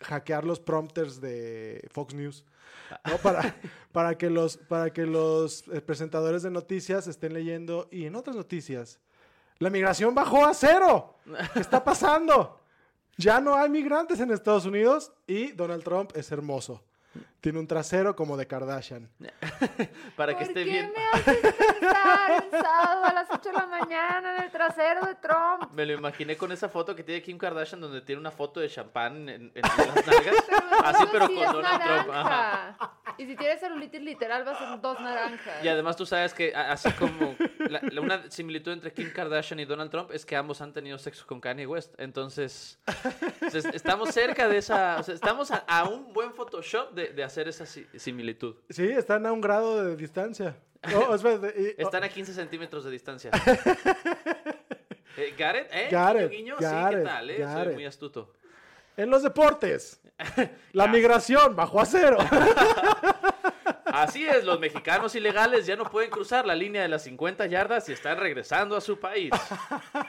hackear 0.02 0.44
los 0.46 0.60
prompters 0.60 1.20
de 1.22 1.88
Fox 1.92 2.14
News. 2.14 2.46
¿No? 3.06 3.18
Para, 3.18 3.56
para 3.92 4.18
que 4.18 4.30
los, 4.30 4.58
para 4.58 4.92
que 4.92 5.06
los 5.06 5.68
eh, 5.68 5.82
presentadores 5.82 6.44
de 6.44 6.52
noticias 6.52 7.08
estén 7.08 7.34
leyendo 7.34 7.88
y 7.92 8.06
en 8.06 8.16
otras 8.16 8.36
noticias. 8.36 9.00
La 9.60 9.70
migración 9.70 10.14
bajó 10.14 10.46
a 10.46 10.54
cero. 10.54 11.16
¿Qué 11.54 11.60
está 11.60 11.84
pasando? 11.84 12.60
Ya 13.18 13.42
no 13.42 13.56
hay 13.56 13.70
migrantes 13.70 14.20
en 14.20 14.32
Estados 14.32 14.66
Unidos 14.66 15.12
y 15.26 15.52
Donald 15.54 15.84
Trump 15.84 16.12
es 16.16 16.32
hermoso. 16.32 16.84
Tiene 17.42 17.60
un 17.60 17.68
trasero 17.68 18.16
como 18.16 18.36
de 18.38 18.48
Kardashian. 18.48 19.10
Para 20.16 20.34
que 20.38 20.46
¿Por 20.46 20.48
esté 20.50 20.64
qué 20.66 20.70
bien. 20.72 20.92
me 20.96 21.20
haces 21.20 21.54
pensar 21.54 22.32
en 22.44 22.52
sábado 22.62 23.06
a 23.06 23.14
las 23.14 23.28
8 23.32 23.50
de 23.50 23.54
la 23.56 23.68
mañana 23.68 24.36
en 24.38 24.44
el 24.44 24.52
trasero 24.52 25.06
de 25.06 25.16
Trump? 25.16 25.72
Me 25.74 25.86
lo 25.86 25.94
imaginé 25.94 26.36
con 26.36 26.52
esa 26.52 26.68
foto 26.70 26.96
que 26.96 27.04
tiene 27.04 27.22
Kim 27.22 27.38
Kardashian 27.38 27.80
donde 27.80 28.02
tiene 28.02 28.20
una 28.20 28.32
foto 28.32 28.60
de 28.60 28.70
champán 28.70 29.30
en, 29.30 29.52
en 29.54 29.62
las 29.62 29.78
nalgas. 30.08 30.36
Así, 30.84 31.04
Eso 31.04 31.12
pero 31.12 31.28
con 31.28 31.36
Donald 31.36 31.82
Trump. 31.84 32.10
Ajá. 32.12 32.78
Y 33.18 33.26
si 33.26 33.36
tienes 33.36 33.60
celulitis 33.60 34.02
literal, 34.02 34.48
va 34.48 34.52
a 34.52 34.58
ser 34.60 34.82
dos 34.82 35.00
naranjas. 35.00 35.64
Y 35.64 35.68
además 35.68 35.96
tú 35.96 36.06
sabes 36.06 36.34
que 36.34 36.54
así 36.56 36.92
como 36.92 37.36
la- 37.70 37.82
la- 37.82 38.02
una 38.02 38.30
similitud 38.30 38.72
entre 38.72 38.92
Kim 38.94 39.12
Kardashian 39.12 39.60
y 39.60 39.66
Donald 39.66 39.90
Trump 39.90 40.12
es 40.12 40.26
que 40.26 40.36
ambos 40.36 40.62
han 40.62 40.72
tenido 40.74 40.98
sexo 41.00 41.26
con 41.26 41.40
Kanye 41.42 41.66
West. 41.66 41.94
Entonces, 42.00 42.80
estamos 43.74 44.10
cerca 44.14 44.48
de 44.48 44.58
esa, 44.58 44.98
o 45.00 45.04
sea, 45.04 45.16
estamos 45.16 45.50
a, 45.52 45.58
a 45.68 45.86
un 45.90 46.14
buen 46.14 46.34
Photoshop 46.34 46.94
de, 46.94 47.10
de 47.10 47.24
hacer 47.24 47.48
esa 47.48 47.66
si- 47.66 47.88
similitud. 47.96 48.56
Sí, 48.70 48.88
están 48.88 49.26
a 49.26 49.32
un 49.32 49.42
grado 49.42 49.84
de 49.84 49.96
distancia. 49.96 50.56
Oh, 50.96 51.16
espérate, 51.16 51.76
y- 51.78 51.82
Están 51.82 52.04
a 52.04 52.10
15 52.10 52.34
centímetros 52.34 52.84
de 52.86 52.92
distancia. 52.92 53.32
Eh, 55.20 55.34
Garrett, 55.36 55.68
¿eh? 55.74 55.88
Garrett, 55.90 56.30
Guiño, 56.32 56.58
guiño. 56.58 56.70
sí, 56.70 56.76
Garrett, 56.76 57.00
¿qué 57.00 57.10
tal? 57.10 57.30
Eh? 57.32 57.48
Soy 57.52 57.74
muy 57.74 57.86
astuto. 57.88 58.34
En 58.98 59.12
los 59.12 59.22
deportes, 59.22 60.02
la 60.74 60.88
migración 60.92 61.56
bajó 61.56 61.80
a 61.80 61.86
cero. 61.86 62.18
Así 63.86 64.26
es, 64.28 64.44
los 64.44 64.60
mexicanos 64.60 65.14
ilegales 65.16 65.68
ya 65.68 65.76
no 65.76 65.86
pueden 65.86 66.10
cruzar 66.10 66.48
la 66.48 66.56
línea 66.56 66.82
de 66.82 66.88
las 66.88 67.04
50 67.04 67.46
yardas 67.46 67.88
y 67.90 67.94
están 67.94 68.18
regresando 68.18 68.76
a 68.76 68.82
su 68.82 69.00
país. 69.00 69.32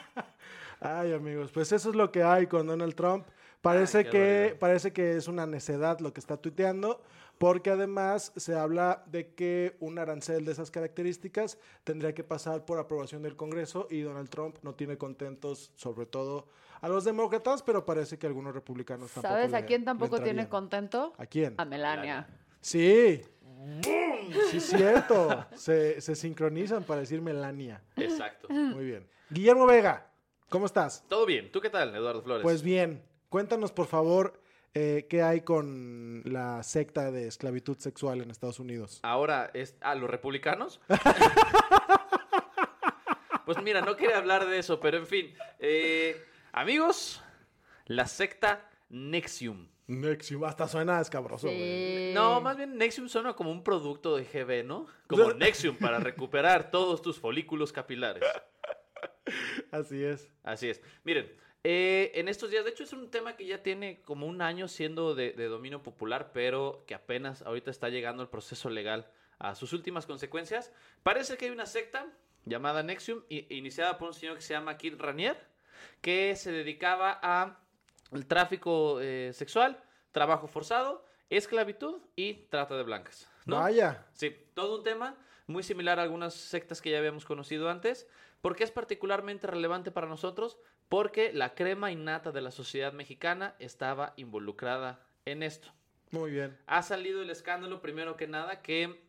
Ay, 0.80 1.12
amigos, 1.12 1.50
pues 1.52 1.71
eso 1.73 1.90
es 1.90 1.97
lo 1.97 2.11
que 2.11 2.23
hay 2.23 2.47
con 2.47 2.66
Donald 2.66 2.95
Trump. 2.95 3.26
Parece 3.61 3.99
Ay, 3.99 4.04
que 4.04 4.57
parece 4.59 4.92
que 4.92 5.16
es 5.16 5.28
una 5.28 5.47
necedad 5.47 6.00
lo 6.00 6.14
que 6.14 6.21
está 6.21 6.38
tuiteando, 6.38 7.02
porque 7.37 7.71
además 7.71 8.33
se 8.37 8.57
habla 8.57 9.02
de 9.07 9.35
que 9.35 9.76
un 9.80 9.99
arancel 9.99 10.47
de 10.47 10.52
esas 10.52 10.71
características 10.71 11.59
tendría 11.85 12.14
que 12.14 12.25
pasar 12.25 12.64
por 12.64 12.78
aprobación 12.78 13.23
del 13.23 13.37
Congreso 13.37 13.87
y 13.90 14.00
Donald 14.00 14.30
Trump 14.30 14.57
no 14.62 14.75
tiene 14.75 14.97
contentos, 14.97 15.73
sobre 15.75 16.07
todo 16.07 16.49
a 16.80 16.88
los 16.88 17.04
demócratas, 17.04 17.62
pero 17.62 17.85
parece 17.85 18.18
que 18.18 18.26
algunos 18.26 18.54
republicanos 18.54 19.11
tampoco 19.12 19.35
¿Sabes 19.35 19.54
a 19.54 19.61
le- 19.61 19.66
quién 19.66 19.85
tampoco 19.85 20.20
tiene 20.20 20.49
contento? 20.49 21.12
¿A 21.18 21.26
quién? 21.26 21.54
A 21.58 21.64
Melania. 21.64 22.26
Sí. 22.61 23.23
Sí, 24.50 24.61
cierto. 24.61 25.47
Se, 25.54 26.00
se 26.00 26.14
sincronizan 26.14 26.85
para 26.85 27.00
decir 27.00 27.20
Melania. 27.20 27.82
Exacto. 27.97 28.49
Muy 28.50 28.85
bien. 28.85 29.08
Guillermo 29.30 29.66
Vega, 29.66 30.06
¿cómo 30.49 30.66
estás? 30.66 31.04
Todo 31.08 31.26
bien. 31.26 31.50
¿Tú 31.52 31.61
qué 31.61 31.70
tal, 31.70 31.94
Eduardo 31.94 32.23
Flores? 32.23 32.42
Pues 32.42 32.62
bien, 32.62 33.02
cuéntanos 33.28 33.73
por 33.73 33.87
favor 33.87 34.40
eh, 34.75 35.06
qué 35.11 35.23
hay 35.23 35.40
con 35.42 36.23
la 36.25 36.62
secta 36.62 37.11
de 37.11 37.26
esclavitud 37.26 37.76
sexual 37.78 38.20
en 38.20 38.30
Estados 38.30 38.61
Unidos. 38.61 39.00
Ahora, 39.02 39.50
es, 39.54 39.76
¿a 39.80 39.94
los 39.97 40.08
republicanos? 40.08 40.80
pues 43.44 43.61
mira, 43.62 43.80
no 43.80 43.97
quería 43.97 44.18
hablar 44.18 44.47
de 44.47 44.58
eso, 44.58 44.78
pero 44.80 44.99
en 44.99 45.06
fin. 45.06 45.35
eh, 45.58 46.23
amigos, 46.60 47.22
la 47.86 48.06
secta 48.06 48.68
Nexium. 48.88 49.68
Nexium, 49.86 50.44
hasta 50.44 50.66
suena 50.68 51.00
escabroso. 51.00 51.46
güey. 51.46 52.08
Sí. 52.08 52.12
No, 52.14 52.40
más 52.40 52.56
bien 52.56 52.76
Nexium 52.76 53.08
suena 53.08 53.34
como 53.34 53.50
un 53.50 53.62
producto 53.62 54.16
de 54.16 54.24
GB, 54.24 54.64
¿no? 54.66 54.86
Como 55.06 55.32
Nexium 55.34 55.76
para 55.76 55.98
recuperar 55.98 56.70
todos 56.70 57.00
tus 57.00 57.18
folículos 57.18 57.72
capilares. 57.72 58.24
Así 59.70 60.02
es. 60.02 60.30
Así 60.42 60.68
es. 60.68 60.82
Miren, 61.04 61.32
eh, 61.64 62.10
en 62.14 62.28
estos 62.28 62.50
días, 62.50 62.64
de 62.64 62.70
hecho 62.70 62.84
es 62.84 62.92
un 62.92 63.10
tema 63.10 63.36
que 63.36 63.46
ya 63.46 63.62
tiene 63.62 64.02
como 64.02 64.26
un 64.26 64.42
año 64.42 64.68
siendo 64.68 65.14
de, 65.14 65.32
de 65.32 65.46
dominio 65.46 65.82
popular, 65.82 66.32
pero 66.34 66.84
que 66.86 66.94
apenas 66.94 67.42
ahorita 67.42 67.70
está 67.70 67.88
llegando 67.88 68.22
el 68.22 68.28
proceso 68.28 68.68
legal 68.68 69.10
a 69.38 69.54
sus 69.54 69.72
últimas 69.72 70.06
consecuencias. 70.06 70.72
Parece 71.02 71.36
que 71.36 71.46
hay 71.46 71.50
una 71.52 71.66
secta 71.66 72.12
llamada 72.44 72.82
Nexium, 72.82 73.22
iniciada 73.28 73.96
por 73.96 74.08
un 74.08 74.14
señor 74.14 74.36
que 74.36 74.42
se 74.42 74.54
llama 74.54 74.76
Kid 74.76 74.96
Ranier, 74.98 75.48
que 76.00 76.35
se 76.37 76.52
dedicaba 76.52 77.18
a 77.23 77.58
el 78.12 78.26
tráfico 78.26 79.00
eh, 79.00 79.32
sexual, 79.35 79.82
trabajo 80.12 80.47
forzado, 80.47 81.04
esclavitud 81.30 82.00
y 82.16 82.35
trata 82.50 82.76
de 82.76 82.82
blancas. 82.82 83.28
¿no? 83.47 83.56
Vaya. 83.56 84.06
Sí, 84.12 84.35
todo 84.54 84.78
un 84.78 84.85
tema 84.85 85.16
muy 85.47 85.62
similar 85.62 85.99
a 85.99 86.02
algunas 86.02 86.35
sectas 86.35 86.80
que 86.80 86.90
ya 86.90 86.99
habíamos 86.99 87.25
conocido 87.25 87.70
antes. 87.70 88.06
¿Por 88.40 88.54
qué 88.54 88.64
es 88.64 88.70
particularmente 88.70 89.47
relevante 89.47 89.90
para 89.90 90.06
nosotros? 90.06 90.58
Porque 90.88 91.32
la 91.32 91.54
crema 91.54 91.90
innata 91.90 92.32
de 92.32 92.40
la 92.40 92.50
sociedad 92.50 92.92
mexicana 92.92 93.54
estaba 93.58 94.14
involucrada 94.16 95.06
en 95.25 95.42
esto. 95.42 95.73
Muy 96.11 96.30
bien. 96.30 96.56
Ha 96.66 96.82
salido 96.82 97.20
el 97.20 97.30
escándalo, 97.30 97.82
primero 97.82 98.16
que 98.16 98.26
nada, 98.26 98.62
que 98.62 99.02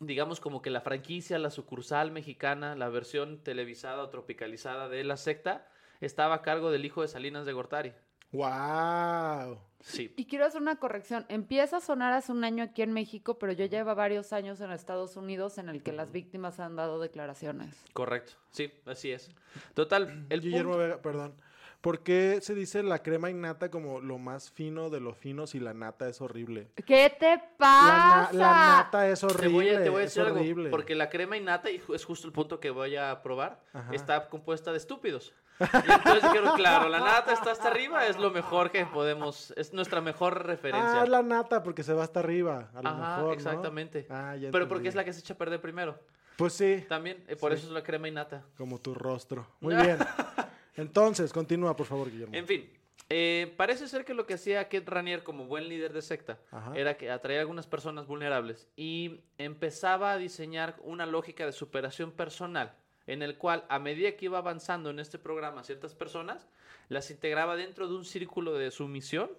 digamos 0.00 0.40
como 0.40 0.62
que 0.62 0.70
la 0.70 0.80
franquicia, 0.80 1.38
la 1.38 1.50
sucursal 1.50 2.10
mexicana, 2.10 2.74
la 2.74 2.88
versión 2.88 3.42
televisada 3.42 4.02
o 4.02 4.08
tropicalizada 4.08 4.88
de 4.88 5.04
la 5.04 5.16
secta, 5.16 5.68
estaba 6.00 6.36
a 6.36 6.42
cargo 6.42 6.70
del 6.70 6.84
hijo 6.84 7.02
de 7.02 7.08
Salinas 7.08 7.46
de 7.46 7.52
Gortari. 7.52 7.92
Wow. 8.32 9.58
Sí. 9.80 10.12
Y 10.16 10.26
quiero 10.26 10.44
hacer 10.44 10.60
una 10.60 10.76
corrección. 10.76 11.24
Empieza 11.28 11.78
a 11.78 11.80
sonar 11.80 12.12
hace 12.12 12.32
un 12.32 12.44
año 12.44 12.62
aquí 12.62 12.82
en 12.82 12.92
México, 12.92 13.38
pero 13.38 13.52
yo 13.52 13.64
llevo 13.66 13.94
varios 13.94 14.32
años 14.32 14.60
en 14.60 14.70
Estados 14.70 15.16
Unidos 15.16 15.58
en 15.58 15.68
el 15.68 15.82
que 15.82 15.92
las 15.92 16.12
víctimas 16.12 16.60
han 16.60 16.76
dado 16.76 17.00
declaraciones. 17.00 17.74
Correcto, 17.92 18.32
sí, 18.50 18.70
así 18.86 19.10
es. 19.10 19.30
Total, 19.74 20.26
el 20.30 20.40
Guillermo 20.40 20.72
punto- 20.72 20.84
Vega, 20.84 21.02
perdón. 21.02 21.34
¿Por 21.80 22.02
qué 22.02 22.40
se 22.42 22.54
dice 22.54 22.82
la 22.82 23.02
crema 23.02 23.30
innata 23.30 23.70
como 23.70 24.02
lo 24.02 24.18
más 24.18 24.50
fino 24.50 24.90
de 24.90 25.00
lo 25.00 25.14
fino 25.14 25.46
si 25.46 25.58
la 25.60 25.72
nata 25.72 26.10
es 26.10 26.20
horrible? 26.20 26.68
¿Qué 26.84 27.16
te 27.18 27.26
La, 27.30 27.36
na- 27.36 27.46
pasa? 27.56 28.32
la 28.34 28.52
nata 28.52 29.08
es 29.08 29.20
Te 29.20 29.26
horrible. 29.26 29.50
voy 29.54 29.68
a, 29.70 29.82
te 29.82 29.88
voy 29.88 30.00
a 30.00 30.04
decir 30.04 30.22
algo, 30.22 30.70
porque 30.70 30.94
la 30.94 31.08
crema 31.08 31.38
innata, 31.38 31.70
y 31.70 31.80
es 31.94 32.04
justo 32.04 32.26
el 32.26 32.34
punto 32.34 32.60
que 32.60 32.68
voy 32.68 32.96
a 32.96 33.22
probar, 33.22 33.62
Ajá. 33.72 33.94
está 33.94 34.28
compuesta 34.28 34.72
de 34.72 34.76
estúpidos. 34.76 35.32
Y 35.60 35.92
entonces 35.92 36.22
dijeron, 36.22 36.54
claro, 36.56 36.88
la 36.88 37.00
nata 37.00 37.32
está 37.32 37.50
hasta 37.52 37.68
arriba, 37.68 38.06
es 38.06 38.18
lo 38.18 38.30
mejor 38.30 38.70
que 38.70 38.86
podemos, 38.86 39.52
es 39.56 39.72
nuestra 39.72 40.00
mejor 40.00 40.46
referencia. 40.46 41.02
Ah, 41.02 41.06
la 41.06 41.22
nata 41.22 41.62
porque 41.62 41.82
se 41.82 41.92
va 41.92 42.04
hasta 42.04 42.20
arriba. 42.20 42.70
A 42.74 42.82
lo 42.82 42.88
Ajá, 42.88 42.98
mejor, 43.16 43.24
¿no? 43.26 43.32
exactamente. 43.32 44.06
Ah, 44.08 44.36
ya 44.36 44.50
Pero 44.50 44.68
porque 44.68 44.88
es 44.88 44.94
la 44.94 45.04
que 45.04 45.12
se 45.12 45.20
echa 45.20 45.34
a 45.34 45.36
perder 45.36 45.60
primero. 45.60 45.98
Pues 46.36 46.54
sí, 46.54 46.84
También, 46.88 47.22
eh, 47.28 47.36
por 47.36 47.52
Sí. 47.52 47.58
eso 47.58 47.66
es 47.66 47.72
la 47.74 47.82
crema 47.82 48.08
innata. 48.08 48.42
como 48.56 48.78
tu 48.80 48.94
rostro. 48.94 49.46
Muy 49.60 49.74
bien. 49.74 49.98
Entonces, 50.76 51.32
continúa, 51.32 51.76
por 51.76 51.86
favor, 51.86 52.10
Guillermo. 52.10 52.34
En 52.34 52.46
fin, 52.46 52.70
eh, 53.10 53.52
parece 53.56 53.86
ser 53.88 54.04
que 54.04 54.14
lo 54.14 54.24
que 54.26 54.34
hacía 54.34 54.66
Kid 54.68 54.84
Ranier 54.88 55.22
como 55.22 55.44
buen 55.44 55.68
líder 55.68 55.92
de 55.92 56.00
secta 56.00 56.38
Ajá. 56.50 56.72
era 56.74 56.96
que 56.96 57.10
atraía 57.10 57.40
a 57.40 57.42
algunas 57.42 57.66
personas 57.66 58.06
vulnerables 58.06 58.68
y 58.76 59.20
empezaba 59.36 60.12
a 60.12 60.16
diseñar 60.16 60.76
una 60.82 61.04
lógica 61.06 61.44
de 61.44 61.52
superación 61.52 62.12
personal 62.12 62.72
en 63.12 63.22
el 63.22 63.36
cual 63.36 63.64
a 63.68 63.80
medida 63.80 64.12
que 64.16 64.26
iba 64.26 64.38
avanzando 64.38 64.90
en 64.90 65.00
este 65.00 65.18
programa 65.18 65.64
ciertas 65.64 65.94
personas 65.94 66.46
las 66.88 67.10
integraba 67.10 67.56
dentro 67.56 67.88
de 67.88 67.94
un 67.94 68.04
círculo 68.04 68.54
de 68.54 68.70
sumisión 68.70 69.30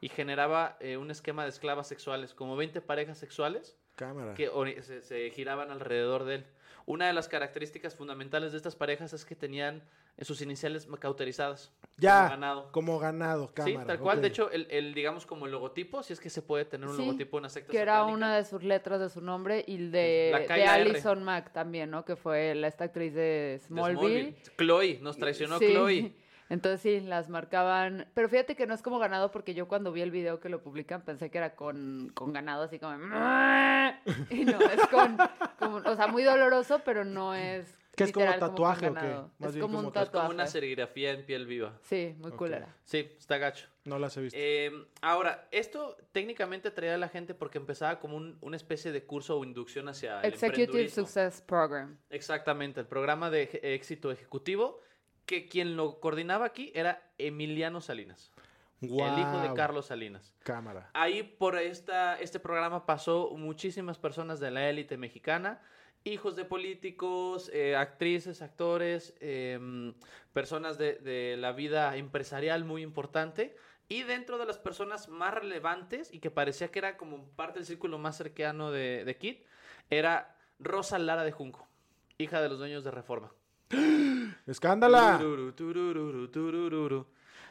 y 0.00 0.08
generaba 0.08 0.76
eh, 0.80 0.96
un 0.96 1.10
esquema 1.12 1.44
de 1.44 1.50
esclavas 1.50 1.86
sexuales, 1.86 2.34
como 2.34 2.56
20 2.56 2.80
parejas 2.80 3.18
sexuales 3.18 3.76
Cámara. 3.94 4.34
que 4.34 4.50
se, 4.82 5.02
se 5.02 5.30
giraban 5.30 5.70
alrededor 5.70 6.24
de 6.24 6.36
él. 6.36 6.46
Una 6.86 7.06
de 7.06 7.12
las 7.12 7.28
características 7.28 7.94
fundamentales 7.94 8.52
de 8.52 8.58
estas 8.58 8.74
parejas 8.76 9.12
es 9.12 9.24
que 9.24 9.36
tenían 9.36 9.82
sus 10.20 10.40
iniciales 10.42 10.88
cauterizadas. 10.98 11.72
Ya, 11.96 12.18
como 12.24 12.30
ganado. 12.30 12.72
como 12.72 12.98
ganado, 12.98 13.46
Sí, 13.48 13.52
cámara. 13.54 13.86
tal 13.86 13.98
cual. 14.00 14.20
De 14.20 14.28
hecho, 14.28 14.50
el, 14.50 14.66
el, 14.70 14.92
digamos, 14.94 15.24
como 15.24 15.46
el 15.46 15.52
logotipo, 15.52 16.02
si 16.02 16.12
es 16.12 16.20
que 16.20 16.28
se 16.30 16.42
puede 16.42 16.64
tener 16.64 16.88
un 16.88 16.96
Sí, 16.96 17.04
logotipo 17.04 17.36
en 17.38 17.42
una 17.42 17.48
secta 17.48 17.70
Que 17.70 17.78
era 17.78 17.94
satánica. 17.94 18.16
una 18.16 18.36
de 18.36 18.44
sus 18.44 18.62
letras 18.64 19.00
de 19.00 19.08
su 19.10 19.20
nombre 19.20 19.64
y 19.66 19.76
de, 19.78 20.44
de. 20.48 20.64
Alison 20.66 21.22
Mack 21.22 21.52
también, 21.52 21.90
¿no? 21.90 22.04
Que 22.04 22.16
fue 22.16 22.54
la, 22.54 22.66
esta 22.68 22.84
actriz 22.84 23.14
de 23.14 23.20
de 23.22 23.60
Smallville. 23.66 24.34
Chloe, 24.58 24.98
nos 25.00 25.16
traicionó 25.16 25.58
Sí. 25.58 25.68
Chloe. 25.72 26.12
Entonces 26.52 26.80
sí, 26.82 27.00
las 27.00 27.28
marcaban. 27.30 28.06
Pero 28.14 28.28
fíjate 28.28 28.54
que 28.54 28.66
no 28.66 28.74
es 28.74 28.82
como 28.82 28.98
ganado 28.98 29.30
porque 29.30 29.54
yo 29.54 29.66
cuando 29.68 29.90
vi 29.90 30.02
el 30.02 30.10
video 30.10 30.38
que 30.38 30.50
lo 30.50 30.62
publican 30.62 31.00
pensé 31.02 31.30
que 31.30 31.38
era 31.38 31.54
con, 31.56 32.10
con 32.14 32.32
ganado 32.32 32.64
así 32.64 32.78
como... 32.78 32.92
Y 34.30 34.44
no, 34.44 34.60
es 34.60 34.86
con, 34.90 35.16
como- 35.58 35.76
O 35.78 35.96
sea, 35.96 36.06
muy 36.08 36.22
doloroso, 36.22 36.80
pero 36.84 37.04
no 37.04 37.34
es... 37.34 37.78
¿Qué 37.96 38.04
es 38.04 38.12
como 38.12 38.26
tatuaje 38.38 38.88
o 38.88 38.94
qué? 38.94 39.00
Más 39.38 39.48
Es 39.50 39.54
bien 39.54 39.62
como 39.62 39.76
como 39.76 39.88
un 39.88 39.94
tatu- 39.94 40.04
Es 40.04 40.10
como 40.10 40.20
tatuaje. 40.22 40.34
una 40.34 40.46
serigrafía 40.46 41.10
en 41.12 41.26
piel 41.26 41.46
viva. 41.46 41.78
Sí, 41.82 42.14
muy 42.18 42.30
Ok. 42.32 42.36
culera. 42.38 42.74
Sí, 42.84 43.10
está 43.18 43.36
gacho. 43.36 43.68
No 43.84 43.98
las 43.98 44.16
he 44.16 44.22
visto. 44.22 44.38
Eh, 44.40 44.70
ahora, 45.02 45.46
esto 45.50 45.96
técnicamente 46.12 46.70
traía 46.70 46.94
a 46.94 46.98
la 46.98 47.08
gente 47.08 47.34
porque 47.34 47.58
empezaba 47.58 47.98
como 47.98 48.16
un- 48.16 48.38
una 48.40 48.56
especie 48.56 48.92
de 48.92 49.04
curso 49.04 49.38
o 49.38 49.44
inducción 49.44 49.88
hacia 49.88 50.20
el 50.22 50.32
Executive. 50.32 50.88
Success 50.88 51.42
Program. 51.42 51.98
Exactamente, 52.08 52.80
el 52.80 52.86
programa 52.86 53.28
de 53.30 53.60
éxito 53.62 54.10
ejecutivo, 54.10 54.80
que 55.32 55.48
quien 55.48 55.76
lo 55.76 55.98
coordinaba 55.98 56.44
aquí 56.44 56.70
era 56.74 57.02
Emiliano 57.16 57.80
Salinas, 57.80 58.30
el 58.82 58.90
hijo 58.90 59.38
de. 59.40 59.54
Carlos 59.54 59.86
Salinas. 59.86 60.34
Cámara. 60.42 60.90
Ahí 60.92 61.22
por 61.22 61.56
esta, 61.56 62.20
este 62.20 62.38
programa 62.38 62.84
pasó 62.84 63.30
muchísimas 63.34 63.96
personas 63.96 64.40
de 64.40 64.50
la 64.50 64.68
élite 64.68 64.98
mexicana 64.98 65.62
hijos 66.04 66.34
de 66.34 66.44
políticos, 66.44 67.48
eh, 67.54 67.76
actrices, 67.76 68.42
actores, 68.42 69.14
em, 69.20 69.94
personas 70.32 70.76
de, 70.76 70.96
de 70.96 71.36
la 71.36 71.52
vida 71.52 71.96
empresarial 71.96 72.64
muy 72.64 72.82
importante. 72.82 73.56
Y 73.88 74.02
dentro 74.02 74.36
de 74.36 74.44
las 74.44 74.58
personas 74.58 75.08
más 75.08 75.32
relevantes 75.32 76.12
y 76.12 76.18
que 76.18 76.32
parecía 76.32 76.72
que 76.72 76.80
era 76.80 76.96
como 76.96 77.28
parte 77.36 77.60
del 77.60 77.66
círculo 77.66 77.98
más 77.98 78.16
cercano 78.16 78.72
de, 78.72 79.04
de 79.04 79.16
Kit, 79.16 79.46
era 79.90 80.36
Rosa 80.58 80.98
Lara 80.98 81.22
de 81.22 81.32
Junco, 81.32 81.68
hija 82.18 82.42
de 82.42 82.48
los 82.48 82.58
dueños 82.58 82.82
de 82.82 82.90
Reforma. 82.90 83.32
¡Escándala! 84.46 85.20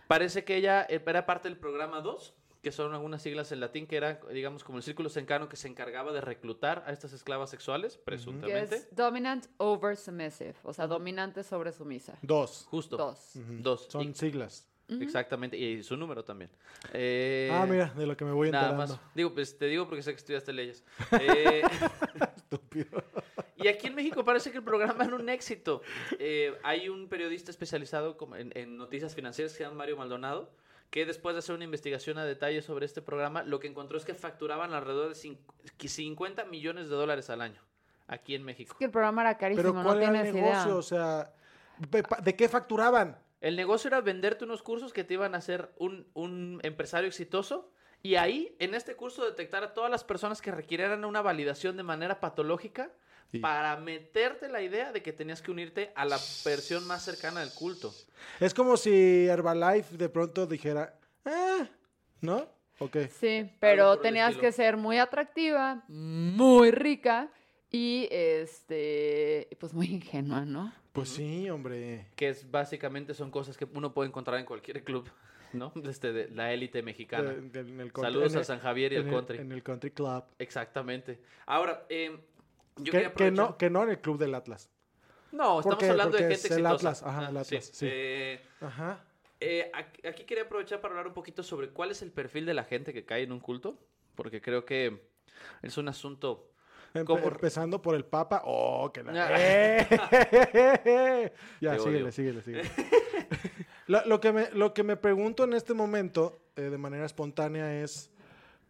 Parece 0.08 0.44
que 0.44 0.58
ella 0.58 0.84
era 0.90 1.26
parte 1.26 1.48
del 1.48 1.58
programa 1.58 2.02
2, 2.02 2.34
que 2.62 2.72
son 2.72 2.94
algunas 2.94 3.22
siglas 3.22 3.52
en 3.52 3.60
latín, 3.60 3.88
que 3.88 3.96
era, 3.98 4.20
digamos, 4.32 4.64
como 4.64 4.78
el 4.78 4.84
círculo 4.84 5.10
cercano 5.10 5.48
que 5.50 5.56
se 5.56 5.68
encargaba 5.68 6.12
de 6.12 6.22
reclutar 6.22 6.84
a 6.86 6.92
estas 6.92 7.14
esclavas 7.14 7.50
sexuales, 7.50 7.96
Que 7.98 8.04
presuntamente. 8.04 8.76
es 8.76 8.96
dominant 8.96 9.46
over 9.58 9.96
submissive, 9.98 10.56
o 10.64 10.74
sea, 10.74 10.88
dominante 10.88 11.44
sobre 11.44 11.72
sumisa. 11.72 12.18
Dos. 12.22 12.66
Justo. 12.70 12.98
Dos. 12.98 13.32
Dos. 13.62 13.88
Son 13.90 14.02
Y- 14.10 14.14
siglas. 14.14 14.68
Exactamente, 15.00 15.56
y 15.58 15.82
su 15.84 15.96
número 15.96 16.26
también. 16.26 16.52
Eh, 16.92 17.50
ah, 17.54 17.66
mira, 17.66 17.94
de 17.96 18.06
lo 18.06 18.18
que 18.18 18.26
me 18.26 18.34
voy 18.34 18.52
Nada 18.52 18.72
enterando. 18.72 18.94
más. 18.98 19.02
Digo, 19.16 19.34
pues 19.34 19.58
te 19.58 19.68
digo 19.68 19.88
porque 19.88 20.04
sé 20.04 20.12
que 20.12 20.18
estudiaste 20.18 20.52
leyes. 20.52 20.84
Eh, 21.22 21.62
Estúpido. 22.36 23.02
Y 23.64 23.68
aquí 23.68 23.88
en 23.88 23.96
México 23.96 24.24
parece 24.24 24.52
que 24.52 24.58
el 24.58 24.64
programa 24.64 25.06
era 25.06 25.16
un 25.16 25.30
éxito. 25.30 25.82
Eh, 26.20 26.58
hay 26.64 26.90
un 26.90 27.08
periodista 27.10 27.52
especializado 27.52 28.18
en, 28.38 28.52
en 28.56 28.78
noticias 28.78 29.16
financieras 29.16 29.52
que 29.54 29.58
se 29.60 29.64
llama 29.64 29.76
Mario 29.78 29.98
Maldonado, 29.98 30.50
que 30.90 31.06
después 31.06 31.36
de 31.36 31.40
hacer 31.40 31.56
una 31.56 31.64
investigación 31.64 32.18
a 32.18 32.26
detalle 32.26 32.62
sobre 32.62 32.86
este 32.86 33.02
programa, 33.02 33.44
lo 33.44 33.60
que 33.60 33.68
encontró 33.68 33.98
es 33.98 34.04
que 34.06 34.14
facturaban 34.14 34.74
alrededor 34.74 35.10
de 35.10 35.16
cin- 35.16 35.38
50 35.80 36.46
millones 36.46 36.90
de 36.90 36.96
dólares 36.96 37.30
al 37.30 37.42
año 37.42 37.62
aquí 38.08 38.36
en 38.36 38.44
México. 38.44 38.74
Es 38.74 38.78
que 38.80 38.86
el 38.86 38.92
programa 38.92 39.22
era 39.22 39.38
carísimo, 39.38 39.64
Pero 39.72 39.74
no 39.74 39.84
¿cuál 39.84 40.04
era 40.04 40.08
el 40.22 40.34
negocio? 40.34 40.42
idea. 40.64 40.76
O 40.76 40.82
sea, 40.82 41.34
¿de 41.78 42.04
pa- 42.04 42.20
¿de 42.22 42.36
qué 42.36 42.50
facturaban? 42.50 43.18
El 43.40 43.56
negocio 43.56 43.88
era 43.88 44.02
venderte 44.02 44.44
unos 44.44 44.62
cursos 44.62 44.92
que 44.94 45.04
te 45.06 45.14
iban 45.16 45.34
a 45.34 45.38
hacer 45.38 45.72
un, 45.78 46.06
un 46.14 46.60
empresario 46.64 47.08
exitoso 47.08 47.72
y 48.04 48.16
ahí, 48.16 48.56
en 48.60 48.74
este 48.76 48.96
curso, 48.96 49.24
detectar 49.26 49.64
a 49.64 49.74
todas 49.74 49.90
las 49.90 50.04
personas 50.04 50.42
que 50.42 50.52
requirieran 50.52 51.06
una 51.06 51.22
validación 51.22 51.78
de 51.78 51.84
manera 51.84 52.20
patológica 52.20 52.92
Sí. 53.32 53.40
para 53.40 53.78
meterte 53.78 54.50
la 54.50 54.62
idea 54.62 54.92
de 54.92 55.02
que 55.02 55.14
tenías 55.14 55.42
que 55.42 55.52
unirte 55.52 55.92
a 55.96 56.04
la 56.06 56.20
versión 56.44 56.86
más 56.86 57.04
cercana 57.06 57.40
del 57.40 57.54
culto. 57.54 57.94
Es 58.40 58.54
como 58.54 58.76
si 58.76 59.26
Herbalife 59.28 59.96
de 59.96 60.10
pronto 60.10 60.46
dijera, 60.46 61.00
ah, 61.26 61.68
¿no? 62.20 62.48
Ok. 62.80 62.98
Sí, 63.20 63.50
pero 63.60 64.00
tenías 64.00 64.36
que 64.36 64.52
ser 64.52 64.76
muy 64.76 64.98
atractiva, 64.98 65.84
muy 65.88 66.72
rica 66.72 67.30
y 67.72 68.08
este 68.12 69.48
pues 69.60 69.74
muy 69.74 69.88
ingenua, 69.88 70.44
¿no? 70.46 70.74
Pues 70.92 71.10
sí, 71.10 71.50
hombre. 71.50 72.08
Que 72.16 72.30
es 72.30 72.50
básicamente 72.52 73.14
son 73.14 73.32
cosas 73.32 73.56
que 73.56 73.66
uno 73.74 73.94
puede 73.94 74.10
encontrar 74.10 74.40
en 74.40 74.46
cualquier 74.46 74.84
club, 74.84 75.10
¿no? 75.54 75.72
Desde 75.76 76.12
de 76.12 76.28
la 76.32 76.52
élite 76.52 76.82
mexicana. 76.82 77.30
De- 77.32 77.42
de- 77.42 77.60
en 77.62 77.80
el 77.80 77.94
country- 77.94 78.02
Saludos 78.12 78.34
en 78.34 78.40
a 78.40 78.44
San 78.44 78.60
Javier 78.60 78.92
y 78.94 78.96
en 78.98 79.08
el 79.08 79.14
country. 79.14 79.38
En 79.38 79.52
el 79.54 79.64
country 79.64 79.92
club. 79.92 80.24
Exactamente. 80.40 81.20
Ahora, 81.46 81.86
eh, 81.88 82.18
yo 82.78 82.92
Que, 83.16 83.32
no, 83.32 83.58
que 83.58 83.70
no 83.70 83.84
en 83.84 83.90
el 83.90 84.00
club 84.00 84.18
del 84.18 84.34
Atlas. 84.36 84.70
No, 85.32 85.60
estamos 85.60 85.84
hablando 85.84 86.18
de 86.18 86.24
gente 86.24 86.34
es 86.36 86.46
el 86.46 86.52
exitosa. 86.66 86.76
Atlas, 86.76 87.04
ajá, 87.04 87.30
el 87.30 87.38
Ah, 87.38 87.40
Atlas, 87.42 87.70
sí. 87.72 87.88
Eh, 87.90 88.42
Ajá. 88.60 89.04
eh, 89.40 89.72
aquí, 90.04 90.24
quería 90.26 90.44
aprovechar 90.44 90.82
para 90.82 90.94
hablar 90.94 91.08
un 91.08 91.14
poquito 91.14 91.42
sobre 91.42 91.70
cuál 91.70 91.92
es 91.92 92.02
el 92.02 92.12
perfil 92.12 92.46
de 92.46 92.54
la 92.54 92.64
gente 92.66 92.92
que 92.94 93.06
cae 93.06 93.24
en 93.24 93.32
un 93.32 93.40
culto, 93.40 93.78
porque 94.16 94.42
creo 94.42 94.66
que 94.66 95.10
es 95.62 95.78
un 95.78 95.88
asunto... 95.88 96.48
Empezando 96.94 97.82
por 97.82 97.96
el 97.96 98.04
Papa. 98.04 98.42
Oh, 98.44 98.92
que 98.92 99.02
la. 99.02 99.30
¡Eh! 99.40 99.88
ya, 101.62 101.72
Te 101.72 101.80
síguele, 101.80 102.04
odio. 102.04 102.12
síguele, 102.12 102.42
síguele. 102.42 102.70
lo, 103.88 104.06
lo 104.06 104.20
que 104.20 104.34
me, 104.34 104.52
lo 104.52 104.74
que 104.74 104.84
me 104.84 104.98
pregunto 104.98 105.46
en 105.46 105.54
este 105.54 105.74
momento, 105.74 106.42
eh, 106.58 106.64
de 106.64 106.78
manera 106.78 107.06
espontánea, 107.06 107.82
es 107.82 108.12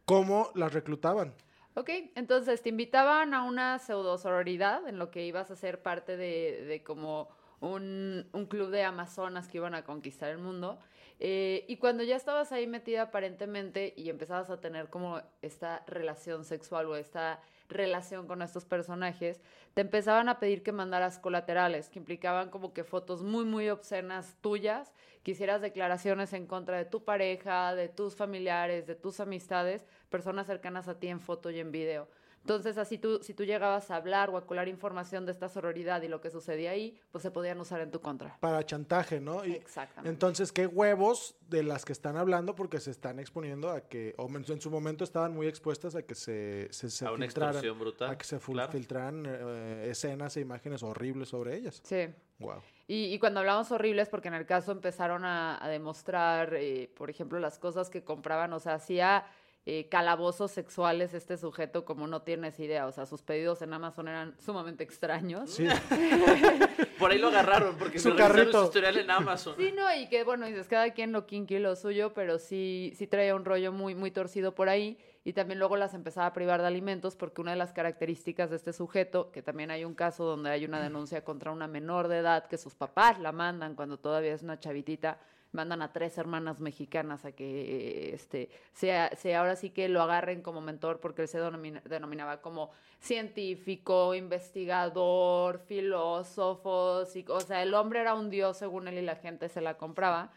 cómo 0.05 0.51
las 0.53 0.71
reclutaban. 0.71 1.33
Ok, 1.73 1.89
entonces 2.15 2.61
te 2.61 2.69
invitaban 2.69 3.33
a 3.33 3.43
una 3.43 3.79
pseudo 3.79 4.17
sororidad 4.17 4.87
en 4.87 4.99
lo 4.99 5.09
que 5.09 5.25
ibas 5.25 5.51
a 5.51 5.55
ser 5.55 5.81
parte 5.81 6.17
de, 6.17 6.65
de 6.65 6.83
como 6.83 7.29
un, 7.61 8.27
un 8.33 8.45
club 8.45 8.71
de 8.71 8.83
amazonas 8.83 9.47
que 9.47 9.57
iban 9.57 9.73
a 9.73 9.85
conquistar 9.85 10.29
el 10.29 10.37
mundo. 10.37 10.79
Eh, 11.19 11.65
y 11.67 11.77
cuando 11.77 12.03
ya 12.03 12.15
estabas 12.15 12.51
ahí 12.51 12.67
metida 12.67 13.03
aparentemente 13.03 13.93
y 13.95 14.09
empezabas 14.09 14.49
a 14.49 14.59
tener 14.59 14.89
como 14.89 15.21
esta 15.41 15.83
relación 15.87 16.43
sexual 16.43 16.87
o 16.87 16.95
esta 16.95 17.39
relación 17.71 18.27
con 18.27 18.41
estos 18.41 18.65
personajes, 18.65 19.41
te 19.73 19.81
empezaban 19.81 20.29
a 20.29 20.39
pedir 20.39 20.61
que 20.63 20.71
mandaras 20.71 21.17
colaterales, 21.17 21.89
que 21.89 21.99
implicaban 21.99 22.49
como 22.49 22.73
que 22.73 22.83
fotos 22.83 23.23
muy, 23.23 23.45
muy 23.45 23.69
obscenas 23.69 24.37
tuyas, 24.41 24.93
que 25.23 25.31
hicieras 25.31 25.61
declaraciones 25.61 26.33
en 26.33 26.45
contra 26.45 26.77
de 26.77 26.85
tu 26.85 27.03
pareja, 27.03 27.73
de 27.73 27.89
tus 27.89 28.15
familiares, 28.15 28.85
de 28.85 28.95
tus 28.95 29.19
amistades, 29.19 29.85
personas 30.09 30.47
cercanas 30.47 30.87
a 30.87 30.99
ti 30.99 31.07
en 31.07 31.19
foto 31.19 31.49
y 31.49 31.59
en 31.59 31.71
video. 31.71 32.07
Entonces, 32.41 32.77
así 32.77 32.97
tú, 32.97 33.19
si 33.21 33.33
tú 33.33 33.43
llegabas 33.45 33.91
a 33.91 33.95
hablar 33.97 34.29
o 34.31 34.37
a 34.37 34.45
colar 34.47 34.67
información 34.67 35.25
de 35.25 35.31
esta 35.31 35.47
sororidad 35.47 36.01
y 36.01 36.07
lo 36.07 36.21
que 36.21 36.31
sucedía 36.31 36.71
ahí, 36.71 36.99
pues 37.11 37.21
se 37.21 37.29
podían 37.31 37.59
usar 37.59 37.81
en 37.81 37.91
tu 37.91 38.01
contra. 38.01 38.37
Para 38.39 38.65
chantaje, 38.65 39.21
¿no? 39.21 39.45
Y 39.45 39.53
Exactamente. 39.53 40.09
entonces, 40.09 40.51
¿qué 40.51 40.65
huevos 40.65 41.35
de 41.49 41.61
las 41.63 41.85
que 41.85 41.93
están 41.93 42.17
hablando? 42.17 42.55
Porque 42.55 42.79
se 42.79 42.89
están 42.91 43.19
exponiendo 43.19 43.69
a 43.69 43.81
que, 43.81 44.15
o 44.17 44.27
en 44.27 44.43
en 44.51 44.59
su 44.59 44.71
momento 44.71 45.03
estaban 45.03 45.33
muy 45.33 45.47
expuestas 45.47 45.95
a 45.95 46.01
que 46.01 46.15
se, 46.15 46.67
se, 46.71 46.89
se 46.89 47.05
A 47.05 47.11
una 47.11 47.25
filtraran- 47.27 47.77
brutal, 47.79 48.09
A 48.09 48.17
que 48.17 48.25
se 48.25 48.39
claro. 48.39 48.71
filtraran 48.71 49.23
eh, 49.27 49.87
escenas 49.91 50.35
e 50.35 50.41
imágenes 50.41 50.81
horribles 50.83 51.29
sobre 51.29 51.55
ellas. 51.55 51.79
Sí. 51.83 52.07
Wow. 52.39 52.61
Y, 52.87 53.13
y 53.13 53.19
cuando 53.19 53.39
hablamos 53.39 53.71
horribles, 53.71 54.09
porque 54.09 54.29
en 54.29 54.33
el 54.33 54.47
caso 54.47 54.71
empezaron 54.71 55.23
a, 55.25 55.63
a 55.63 55.69
demostrar, 55.69 56.55
eh, 56.55 56.91
por 56.97 57.09
ejemplo, 57.11 57.39
las 57.39 57.59
cosas 57.59 57.89
que 57.91 58.03
compraban, 58.03 58.51
o 58.53 58.59
sea, 58.59 58.73
hacía 58.73 59.25
eh, 59.65 59.87
calabozos 59.89 60.49
sexuales 60.51 61.13
este 61.13 61.37
sujeto 61.37 61.85
como 61.85 62.07
no 62.07 62.23
tienes 62.23 62.59
idea, 62.59 62.87
o 62.87 62.91
sea, 62.91 63.05
sus 63.05 63.21
pedidos 63.21 63.61
en 63.61 63.73
Amazon 63.73 64.07
eran 64.07 64.35
sumamente 64.39 64.83
extraños. 64.83 65.51
Sí. 65.51 65.67
Por 66.99 67.11
ahí 67.11 67.19
lo 67.19 67.27
agarraron 67.27 67.75
porque 67.77 67.99
Su 67.99 68.15
carrito. 68.15 68.59
su 68.61 68.65
historial 68.65 68.97
en 68.97 69.11
Amazon. 69.11 69.55
Sí, 69.57 69.71
no, 69.71 69.83
y 69.95 70.07
que 70.07 70.23
bueno, 70.23 70.45
dices, 70.47 70.67
cada 70.67 70.91
quien 70.91 71.11
lo 71.11 71.25
kinky 71.27 71.59
lo 71.59 71.75
suyo, 71.75 72.13
pero 72.13 72.39
sí, 72.39 72.93
sí 72.95 73.05
traía 73.07 73.35
un 73.35 73.45
rollo 73.45 73.71
muy, 73.71 73.93
muy 73.95 74.09
torcido 74.11 74.55
por 74.55 74.69
ahí. 74.69 74.97
Y 75.23 75.33
también 75.33 75.59
luego 75.59 75.77
las 75.77 75.93
empezaba 75.93 76.25
a 76.25 76.33
privar 76.33 76.61
de 76.61 76.67
alimentos 76.67 77.15
porque 77.15 77.41
una 77.41 77.51
de 77.51 77.57
las 77.57 77.73
características 77.73 78.49
de 78.49 78.55
este 78.55 78.73
sujeto, 78.73 79.31
que 79.31 79.43
también 79.43 79.69
hay 79.69 79.85
un 79.85 79.93
caso 79.93 80.23
donde 80.25 80.49
hay 80.49 80.65
una 80.65 80.81
denuncia 80.81 81.23
contra 81.23 81.51
una 81.51 81.67
menor 81.67 82.07
de 82.07 82.17
edad 82.17 82.47
que 82.47 82.57
sus 82.57 82.73
papás 82.73 83.19
la 83.19 83.31
mandan 83.31 83.75
cuando 83.75 83.99
todavía 83.99 84.33
es 84.33 84.41
una 84.41 84.59
chavitita, 84.59 85.19
mandan 85.51 85.81
a 85.81 85.91
tres 85.91 86.17
hermanas 86.17 86.59
mexicanas 86.59 87.25
a 87.25 87.31
que 87.33 88.09
eh, 88.09 88.13
este 88.13 88.49
sea, 88.73 89.09
sea 89.17 89.39
ahora 89.41 89.55
sí 89.55 89.69
que 89.69 89.89
lo 89.89 90.01
agarren 90.01 90.41
como 90.41 90.61
mentor 90.61 90.99
porque 90.99 91.23
él 91.23 91.27
se 91.27 91.39
denomina- 91.39 91.81
denominaba 91.83 92.41
como 92.41 92.71
científico, 92.99 94.15
investigador, 94.15 95.59
filósofo, 95.59 97.05
psico- 97.05 97.33
o 97.35 97.41
sea, 97.41 97.61
el 97.63 97.73
hombre 97.73 97.99
era 98.01 98.13
un 98.15 98.29
dios 98.29 98.57
según 98.57 98.87
él 98.87 98.97
y 98.97 99.01
la 99.01 99.15
gente 99.15 99.49
se 99.49 99.61
la 99.61 99.77
compraba. 99.77 100.31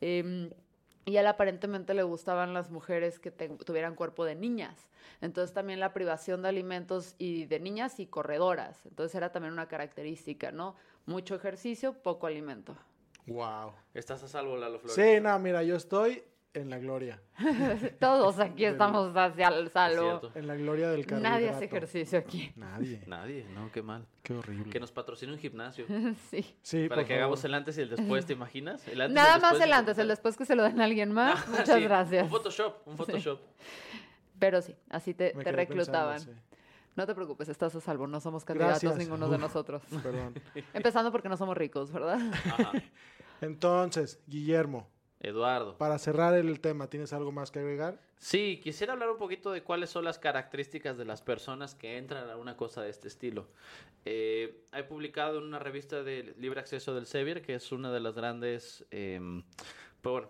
Em, 0.00 0.50
y 1.04 1.16
él 1.16 1.26
aparentemente 1.26 1.94
le 1.94 2.02
gustaban 2.02 2.52
las 2.52 2.70
mujeres 2.70 3.18
que 3.18 3.30
tuvieran 3.30 3.94
cuerpo 3.94 4.24
de 4.26 4.34
niñas. 4.34 4.88
Entonces 5.22 5.54
también 5.54 5.80
la 5.80 5.94
privación 5.94 6.42
de 6.42 6.50
alimentos 6.50 7.14
y 7.18 7.46
de 7.46 7.58
niñas 7.60 7.98
y 7.98 8.06
corredoras. 8.06 8.84
Entonces 8.84 9.14
era 9.14 9.32
también 9.32 9.54
una 9.54 9.66
característica, 9.68 10.52
¿no? 10.52 10.76
Mucho 11.06 11.34
ejercicio, 11.34 11.94
poco 11.94 12.26
alimento. 12.26 12.76
Wow. 13.28 13.72
Estás 13.94 14.22
a 14.22 14.28
salvo, 14.28 14.56
Lalo 14.56 14.78
Flores. 14.78 14.94
Sí, 14.94 15.20
no, 15.20 15.38
mira, 15.38 15.62
yo 15.62 15.76
estoy 15.76 16.22
en 16.54 16.70
la 16.70 16.78
gloria. 16.78 17.20
Todos 18.00 18.38
aquí 18.38 18.64
estamos 18.64 19.14
hacia 19.14 19.48
el 19.48 19.70
salvo. 19.70 20.30
En 20.34 20.46
la 20.46 20.56
gloria 20.56 20.90
del 20.90 21.06
carbohidrato. 21.06 21.34
Nadie 21.34 21.50
hace 21.50 21.64
ejercicio 21.66 22.18
aquí. 22.18 22.52
Nadie. 22.56 23.02
Nadie, 23.06 23.46
no, 23.54 23.70
qué 23.70 23.82
mal. 23.82 24.06
Qué 24.22 24.34
horrible. 24.34 24.70
Que 24.70 24.80
nos 24.80 24.92
patrocine 24.92 25.32
un 25.32 25.38
gimnasio. 25.38 25.86
sí. 26.30 26.56
Sí, 26.62 26.88
Para 26.88 27.04
que 27.04 27.14
hagamos 27.14 27.44
el 27.44 27.54
antes 27.54 27.78
y 27.78 27.82
el 27.82 27.90
después, 27.90 28.26
¿te 28.26 28.32
imaginas? 28.32 28.86
El 28.88 29.00
antes 29.00 29.12
y 29.12 29.14
Nada 29.14 29.36
el 29.36 29.42
más 29.42 29.60
el 29.60 29.72
antes, 29.72 29.98
el 29.98 30.08
después 30.08 30.36
que 30.36 30.44
se 30.44 30.54
lo 30.56 30.62
den 30.62 30.80
a 30.80 30.84
alguien 30.84 31.12
más. 31.12 31.38
Ah, 31.48 31.50
Muchas 31.50 31.76
sí, 31.78 31.82
gracias. 31.82 32.24
Un 32.24 32.30
Photoshop, 32.30 32.86
un 32.86 32.96
Photoshop. 32.96 33.40
Pero 34.38 34.60
sí, 34.60 34.74
así 34.88 35.14
te, 35.14 35.32
reclutaban. 35.32 36.16
pensando, 36.16 36.40
No 36.98 37.06
te 37.06 37.14
preocupes, 37.14 37.48
estás 37.48 37.72
a 37.76 37.80
salvo. 37.80 38.08
No 38.08 38.18
somos 38.18 38.44
candidatos 38.44 38.82
Gracias. 38.82 38.98
ninguno 38.98 39.28
de 39.28 39.38
nosotros. 39.38 39.80
Perdón. 40.02 40.34
Empezando 40.74 41.12
porque 41.12 41.28
no 41.28 41.36
somos 41.36 41.56
ricos, 41.56 41.92
¿verdad? 41.92 42.18
Ajá. 42.32 42.72
Entonces, 43.40 44.20
Guillermo, 44.26 44.90
Eduardo. 45.20 45.78
para 45.78 45.96
cerrar 46.00 46.34
el 46.34 46.58
tema, 46.58 46.90
¿tienes 46.90 47.12
algo 47.12 47.30
más 47.30 47.52
que 47.52 47.60
agregar? 47.60 48.00
Sí, 48.16 48.58
quisiera 48.60 48.94
hablar 48.94 49.10
un 49.10 49.16
poquito 49.16 49.52
de 49.52 49.62
cuáles 49.62 49.90
son 49.90 50.04
las 50.04 50.18
características 50.18 50.98
de 50.98 51.04
las 51.04 51.22
personas 51.22 51.76
que 51.76 51.98
entran 51.98 52.28
a 52.30 52.36
una 52.36 52.56
cosa 52.56 52.82
de 52.82 52.90
este 52.90 53.06
estilo. 53.06 53.46
Eh, 54.04 54.64
he 54.72 54.82
publicado 54.82 55.38
en 55.38 55.44
una 55.44 55.60
revista 55.60 56.02
de 56.02 56.34
libre 56.36 56.58
acceso 56.58 56.96
del 56.96 57.06
Sevier, 57.06 57.42
que 57.42 57.54
es 57.54 57.70
una 57.70 57.92
de 57.92 58.00
las 58.00 58.16
grandes 58.16 58.84
em, 58.90 59.44
pues 60.02 60.12
bueno, 60.14 60.28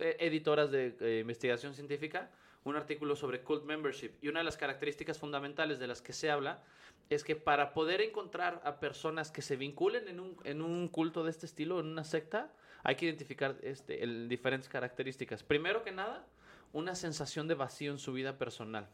eh, 0.00 0.16
editoras 0.20 0.70
de 0.70 0.96
eh, 0.98 1.18
investigación 1.20 1.74
científica, 1.74 2.30
un 2.70 2.76
artículo 2.76 3.16
sobre 3.16 3.42
cult 3.42 3.64
membership 3.64 4.12
y 4.20 4.28
una 4.28 4.40
de 4.40 4.44
las 4.44 4.56
características 4.56 5.18
fundamentales 5.18 5.78
de 5.78 5.86
las 5.86 6.02
que 6.02 6.12
se 6.12 6.30
habla 6.30 6.62
es 7.08 7.22
que 7.22 7.36
para 7.36 7.72
poder 7.72 8.00
encontrar 8.00 8.60
a 8.64 8.80
personas 8.80 9.30
que 9.30 9.42
se 9.42 9.56
vinculen 9.56 10.08
en 10.08 10.18
un, 10.20 10.36
en 10.44 10.60
un 10.62 10.88
culto 10.88 11.22
de 11.22 11.30
este 11.30 11.46
estilo, 11.46 11.78
en 11.78 11.86
una 11.86 12.02
secta, 12.04 12.52
hay 12.82 12.96
que 12.96 13.06
identificar 13.06 13.56
este, 13.62 14.02
el- 14.02 14.28
diferentes 14.28 14.68
características. 14.68 15.42
Primero 15.42 15.84
que 15.84 15.92
nada, 15.92 16.26
una 16.72 16.94
sensación 16.96 17.46
de 17.46 17.54
vacío 17.54 17.92
en 17.92 17.98
su 17.98 18.12
vida 18.12 18.38
personal. 18.38 18.88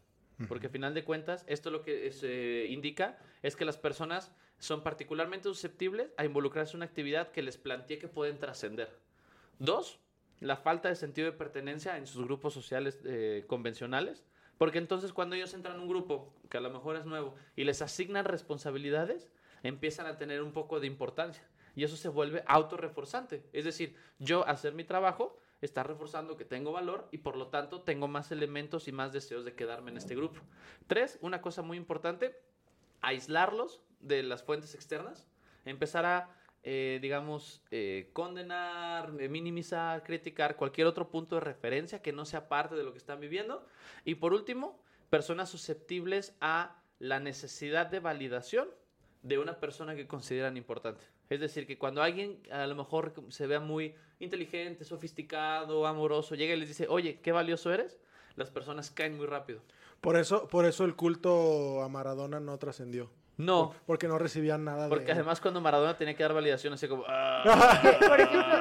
Porque 0.48 0.66
al 0.66 0.72
final 0.72 0.92
de 0.92 1.04
cuentas, 1.04 1.44
esto 1.46 1.70
lo 1.70 1.82
que 1.82 2.10
se 2.10 2.66
indica 2.66 3.16
es 3.42 3.54
que 3.54 3.64
las 3.64 3.76
personas 3.76 4.32
son 4.58 4.82
particularmente 4.82 5.44
susceptibles 5.44 6.08
a 6.16 6.24
involucrarse 6.24 6.72
en 6.72 6.78
una 6.78 6.86
actividad 6.86 7.30
que 7.30 7.42
les 7.42 7.58
plantee 7.58 7.98
que 8.00 8.08
pueden 8.08 8.38
trascender. 8.38 8.90
Dos, 9.60 10.00
la 10.42 10.56
falta 10.56 10.88
de 10.88 10.96
sentido 10.96 11.30
de 11.30 11.36
pertenencia 11.36 11.96
en 11.96 12.06
sus 12.06 12.24
grupos 12.24 12.52
sociales 12.52 13.00
eh, 13.04 13.44
convencionales. 13.46 14.24
Porque 14.58 14.78
entonces 14.78 15.12
cuando 15.12 15.34
ellos 15.34 15.54
entran 15.54 15.78
a 15.78 15.80
un 15.80 15.88
grupo, 15.88 16.34
que 16.50 16.58
a 16.58 16.60
lo 16.60 16.70
mejor 16.70 16.96
es 16.96 17.04
nuevo, 17.04 17.34
y 17.56 17.64
les 17.64 17.82
asignan 17.82 18.24
responsabilidades, 18.24 19.28
empiezan 19.62 20.06
a 20.06 20.18
tener 20.18 20.42
un 20.42 20.52
poco 20.52 20.78
de 20.80 20.86
importancia. 20.86 21.44
Y 21.74 21.84
eso 21.84 21.96
se 21.96 22.08
vuelve 22.08 22.44
autorreforzante. 22.46 23.44
Es 23.52 23.64
decir, 23.64 23.96
yo 24.18 24.46
hacer 24.46 24.74
mi 24.74 24.84
trabajo 24.84 25.38
está 25.62 25.82
reforzando 25.82 26.36
que 26.36 26.44
tengo 26.44 26.72
valor 26.72 27.08
y 27.12 27.18
por 27.18 27.36
lo 27.36 27.48
tanto 27.48 27.82
tengo 27.82 28.08
más 28.08 28.30
elementos 28.32 28.88
y 28.88 28.92
más 28.92 29.12
deseos 29.12 29.44
de 29.44 29.54
quedarme 29.54 29.90
en 29.90 29.96
este 29.96 30.14
grupo. 30.14 30.40
Tres, 30.86 31.18
una 31.22 31.40
cosa 31.40 31.62
muy 31.62 31.76
importante, 31.76 32.38
aislarlos 33.00 33.80
de 34.00 34.22
las 34.22 34.42
fuentes 34.42 34.74
externas, 34.74 35.28
empezar 35.64 36.04
a, 36.04 36.28
eh, 36.64 37.00
digamos, 37.02 37.60
eh, 37.72 38.10
condenar, 38.12 39.12
eh, 39.18 39.28
minimizar, 39.28 40.04
criticar 40.04 40.54
cualquier 40.56 40.86
otro 40.86 41.10
punto 41.10 41.34
de 41.34 41.40
referencia 41.40 42.02
que 42.02 42.12
no 42.12 42.24
sea 42.24 42.48
parte 42.48 42.76
de 42.76 42.84
lo 42.84 42.92
que 42.92 42.98
están 42.98 43.18
viviendo. 43.18 43.66
Y 44.04 44.14
por 44.14 44.32
último, 44.32 44.80
personas 45.10 45.50
susceptibles 45.50 46.36
a 46.40 46.76
la 47.00 47.18
necesidad 47.18 47.86
de 47.86 47.98
validación 47.98 48.68
de 49.22 49.38
una 49.38 49.58
persona 49.58 49.96
que 49.96 50.06
consideran 50.06 50.56
importante. 50.56 51.04
Es 51.30 51.40
decir, 51.40 51.66
que 51.66 51.78
cuando 51.78 52.02
alguien 52.02 52.40
a 52.50 52.66
lo 52.66 52.76
mejor 52.76 53.12
se 53.30 53.46
vea 53.46 53.60
muy 53.60 53.94
inteligente, 54.20 54.84
sofisticado, 54.84 55.86
amoroso, 55.86 56.36
llega 56.36 56.54
y 56.54 56.60
les 56.60 56.68
dice, 56.68 56.86
oye, 56.88 57.20
qué 57.22 57.32
valioso 57.32 57.72
eres, 57.72 57.98
las 58.36 58.50
personas 58.50 58.90
caen 58.90 59.16
muy 59.16 59.26
rápido. 59.26 59.62
Por 60.00 60.16
eso, 60.16 60.48
por 60.48 60.64
eso 60.64 60.84
el 60.84 60.94
culto 60.94 61.82
a 61.82 61.88
Maradona 61.88 62.38
no 62.38 62.58
trascendió. 62.58 63.10
No, 63.38 63.74
Porque 63.86 64.08
no 64.08 64.18
recibían 64.18 64.64
nada 64.64 64.84
de 64.84 64.88
porque 64.90 65.06
él. 65.06 65.12
además 65.12 65.40
cuando 65.40 65.60
Maradona 65.60 65.96
tenía 65.96 66.14
que 66.14 66.22
dar 66.22 66.34
validación, 66.34 66.74
así 66.74 66.86
como... 66.86 67.04
"Ah". 67.08 67.42
Por 68.08 68.20
ejemplo, 68.20 68.56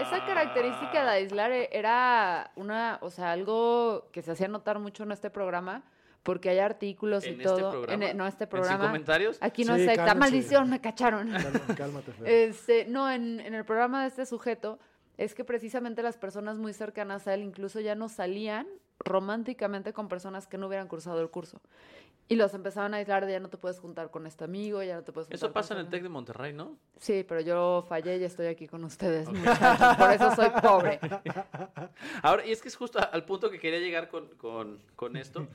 esa 0.00 0.24
característica 0.26 1.04
de 1.04 1.10
aislar 1.10 1.52
e- 1.52 1.68
era 1.72 2.50
una, 2.56 2.98
o 3.00 3.10
sea, 3.10 3.32
algo 3.32 4.08
que 4.12 4.22
se 4.22 4.32
hacía 4.32 4.48
notar 4.48 4.78
mucho 4.78 5.02
en 5.04 5.12
este 5.12 5.30
programa, 5.30 5.82
porque 6.22 6.50
hay 6.50 6.58
artículos 6.58 7.24
y 7.24 7.30
¿En 7.30 7.34
este 7.40 7.44
todo. 7.44 7.70
programa? 7.70 8.04
en- 8.06 8.16
no, 8.16 8.26
este 8.26 8.44
¿En 8.44 8.50
programa. 8.50 8.86
comentarios? 8.86 9.38
Aquí 9.40 9.64
no 9.64 9.76
Sí, 9.76 9.86
cálmense. 9.86 10.14
Maldición, 10.16 10.68
me 10.70 10.80
cacharon. 10.80 11.30
Cálmate, 11.30 11.74
cálmate. 11.74 12.12
Este, 12.26 12.84
no, 12.86 13.10
en, 13.10 13.40
en 13.40 13.54
el 13.54 13.64
programa 13.64 14.02
de 14.02 14.08
este 14.08 14.26
sujeto 14.26 14.78
es 15.16 15.34
que 15.34 15.44
precisamente 15.44 16.02
las 16.02 16.16
personas 16.16 16.58
muy 16.58 16.72
cercanas 16.72 17.26
a 17.26 17.34
él 17.34 17.42
incluso 17.42 17.80
ya 17.80 17.94
no 17.94 18.08
salían 18.08 18.66
románticamente 19.00 19.92
con 19.92 20.08
personas 20.08 20.46
que 20.46 20.58
no 20.58 20.66
hubieran 20.66 20.88
cursado 20.88 21.20
el 21.20 21.30
curso. 21.30 21.60
Y 22.30 22.36
los 22.36 22.52
empezaban 22.52 22.92
a 22.92 22.98
aislar 22.98 23.24
de 23.24 23.32
ya 23.32 23.40
no 23.40 23.48
te 23.48 23.56
puedes 23.56 23.78
juntar 23.80 24.10
con 24.10 24.26
este 24.26 24.44
amigo, 24.44 24.82
ya 24.82 24.96
no 24.96 25.02
te 25.02 25.12
puedes 25.12 25.26
juntar 25.28 25.36
Eso 25.36 25.46
con 25.46 25.54
pasa 25.54 25.72
en 25.74 25.80
este 25.80 25.86
el 25.86 25.90
TEC 25.92 26.02
de 26.02 26.06
amigo". 26.08 26.12
Monterrey, 26.12 26.52
¿no? 26.52 26.76
Sí, 26.98 27.24
pero 27.26 27.40
yo 27.40 27.84
fallé 27.88 28.18
y 28.18 28.24
estoy 28.24 28.46
aquí 28.46 28.66
con 28.68 28.84
ustedes, 28.84 29.28
muchachos. 29.28 29.96
Por 29.96 30.10
eso 30.12 30.34
soy 30.36 30.50
pobre. 30.60 31.00
Ahora, 32.22 32.44
y 32.46 32.52
es 32.52 32.60
que 32.60 32.68
es 32.68 32.76
justo 32.76 32.98
al 33.12 33.24
punto 33.24 33.50
que 33.50 33.58
quería 33.58 33.78
llegar 33.78 34.08
con, 34.08 34.28
con- 34.36 34.78
con 34.94 35.16
esto, 35.16 35.48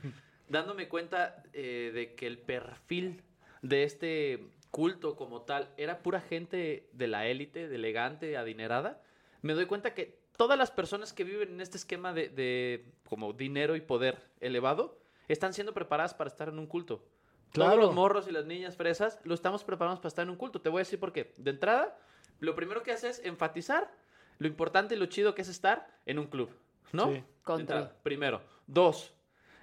dándome 0.48 0.88
cuenta 0.88 1.42
eh, 1.52 1.90
de 1.94 2.14
que 2.14 2.26
el 2.26 2.38
perfil 2.38 3.22
de 3.62 3.84
este 3.84 4.48
culto 4.70 5.14
como 5.14 5.42
tal 5.42 5.70
era 5.76 5.98
pura 6.00 6.20
gente 6.20 6.88
de 6.92 7.06
la 7.06 7.26
élite, 7.28 7.68
de 7.68 7.76
elegante, 7.76 8.36
adinerada, 8.36 9.00
me 9.42 9.52
doy 9.54 9.66
cuenta 9.66 9.94
que 9.94 10.18
todas 10.36 10.58
las 10.58 10.72
personas 10.72 11.12
que 11.12 11.22
viven 11.22 11.50
en 11.50 11.60
este 11.60 11.76
esquema 11.76 12.12
de, 12.12 12.28
de 12.30 12.84
como 13.08 13.32
dinero 13.32 13.76
y 13.76 13.80
poder 13.80 14.18
elevado 14.40 14.98
están 15.28 15.52
siendo 15.52 15.72
preparadas 15.74 16.14
para 16.14 16.28
estar 16.28 16.48
en 16.48 16.58
un 16.58 16.66
culto. 16.66 17.04
Claro. 17.52 17.72
Todos 17.74 17.84
los 17.86 17.94
morros 17.94 18.28
y 18.28 18.32
las 18.32 18.44
niñas 18.46 18.76
fresas 18.76 19.20
lo 19.24 19.34
estamos 19.34 19.62
preparados 19.64 20.00
para 20.00 20.08
estar 20.08 20.24
en 20.24 20.30
un 20.30 20.36
culto. 20.36 20.60
Te 20.60 20.68
voy 20.68 20.78
a 20.78 20.82
decir 20.82 20.98
por 20.98 21.12
qué. 21.12 21.32
De 21.36 21.50
entrada, 21.52 21.96
lo 22.40 22.54
primero 22.56 22.82
que 22.82 22.92
hace 22.92 23.08
es 23.08 23.20
enfatizar 23.24 23.90
lo 24.38 24.48
importante 24.48 24.96
y 24.96 24.98
lo 24.98 25.06
chido 25.06 25.34
que 25.34 25.42
es 25.42 25.48
estar 25.48 25.86
en 26.06 26.18
un 26.18 26.26
club, 26.26 26.50
¿no? 26.92 27.12
Sí. 27.12 27.22
Entrada, 27.48 27.94
primero. 28.02 28.40
Dos, 28.66 29.12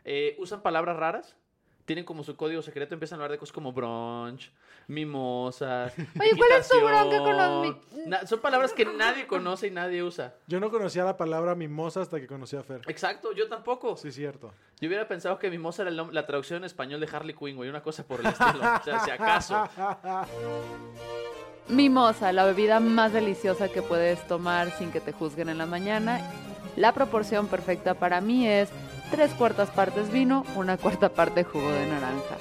eh, 0.05 0.35
usan 0.39 0.61
palabras 0.61 0.95
raras. 0.95 1.35
Tienen 1.83 2.05
como 2.05 2.23
su 2.23 2.37
código 2.37 2.61
secreto, 2.61 2.93
empiezan 2.93 3.19
a 3.19 3.23
hablar 3.23 3.31
de 3.31 3.37
cosas 3.39 3.51
como 3.51 3.73
brunch, 3.73 4.51
mimosas. 4.87 5.93
Oye, 6.19 6.31
¿cuál 6.37 6.51
es 6.59 6.67
tu 6.69 6.79
bronca 6.79 7.17
con 7.17 7.37
los 7.37 7.75
mi- 8.07 8.27
son 8.27 8.39
palabras 8.39 8.71
que 8.73 8.85
nadie 8.85 9.27
conoce 9.27 9.67
y 9.67 9.71
nadie 9.71 10.03
usa. 10.03 10.35
Yo 10.47 10.59
no 10.59 10.69
conocía 10.69 11.03
la 11.03 11.17
palabra 11.17 11.55
mimosa 11.55 12.01
hasta 12.01 12.19
que 12.19 12.27
conocí 12.27 12.55
a 12.55 12.63
Fer. 12.63 12.81
Exacto, 12.87 13.33
yo 13.33 13.49
tampoco. 13.49 13.97
Sí, 13.97 14.11
cierto. 14.11 14.53
Yo 14.81 14.87
hubiera 14.87 15.07
pensado 15.07 15.37
que 15.37 15.51
mimosa 15.51 15.83
era 15.83 15.91
la 15.91 16.25
traducción 16.25 16.57
en 16.57 16.63
español 16.63 16.99
de 16.99 17.07
Harley 17.11 17.35
Quinn, 17.35 17.55
güey, 17.55 17.69
una 17.69 17.83
cosa 17.83 18.03
por 18.03 18.19
el 18.19 18.25
estilo. 18.25 18.61
O 18.79 18.83
sea, 18.83 18.99
si 19.05 19.11
acaso. 19.11 19.69
Mimosa, 21.67 22.33
la 22.33 22.45
bebida 22.45 22.79
más 22.79 23.13
deliciosa 23.13 23.69
que 23.69 23.83
puedes 23.83 24.25
tomar 24.25 24.71
sin 24.71 24.91
que 24.91 24.99
te 24.99 25.11
juzguen 25.11 25.49
en 25.49 25.59
la 25.59 25.67
mañana. 25.67 26.19
La 26.75 26.93
proporción 26.93 27.47
perfecta 27.47 27.93
para 27.93 28.21
mí 28.21 28.47
es 28.47 28.69
tres 29.11 29.31
cuartas 29.35 29.69
partes 29.69 30.11
vino, 30.11 30.43
una 30.55 30.77
cuarta 30.77 31.09
parte 31.09 31.43
jugo 31.43 31.71
de 31.71 31.85
naranja. 31.85 32.37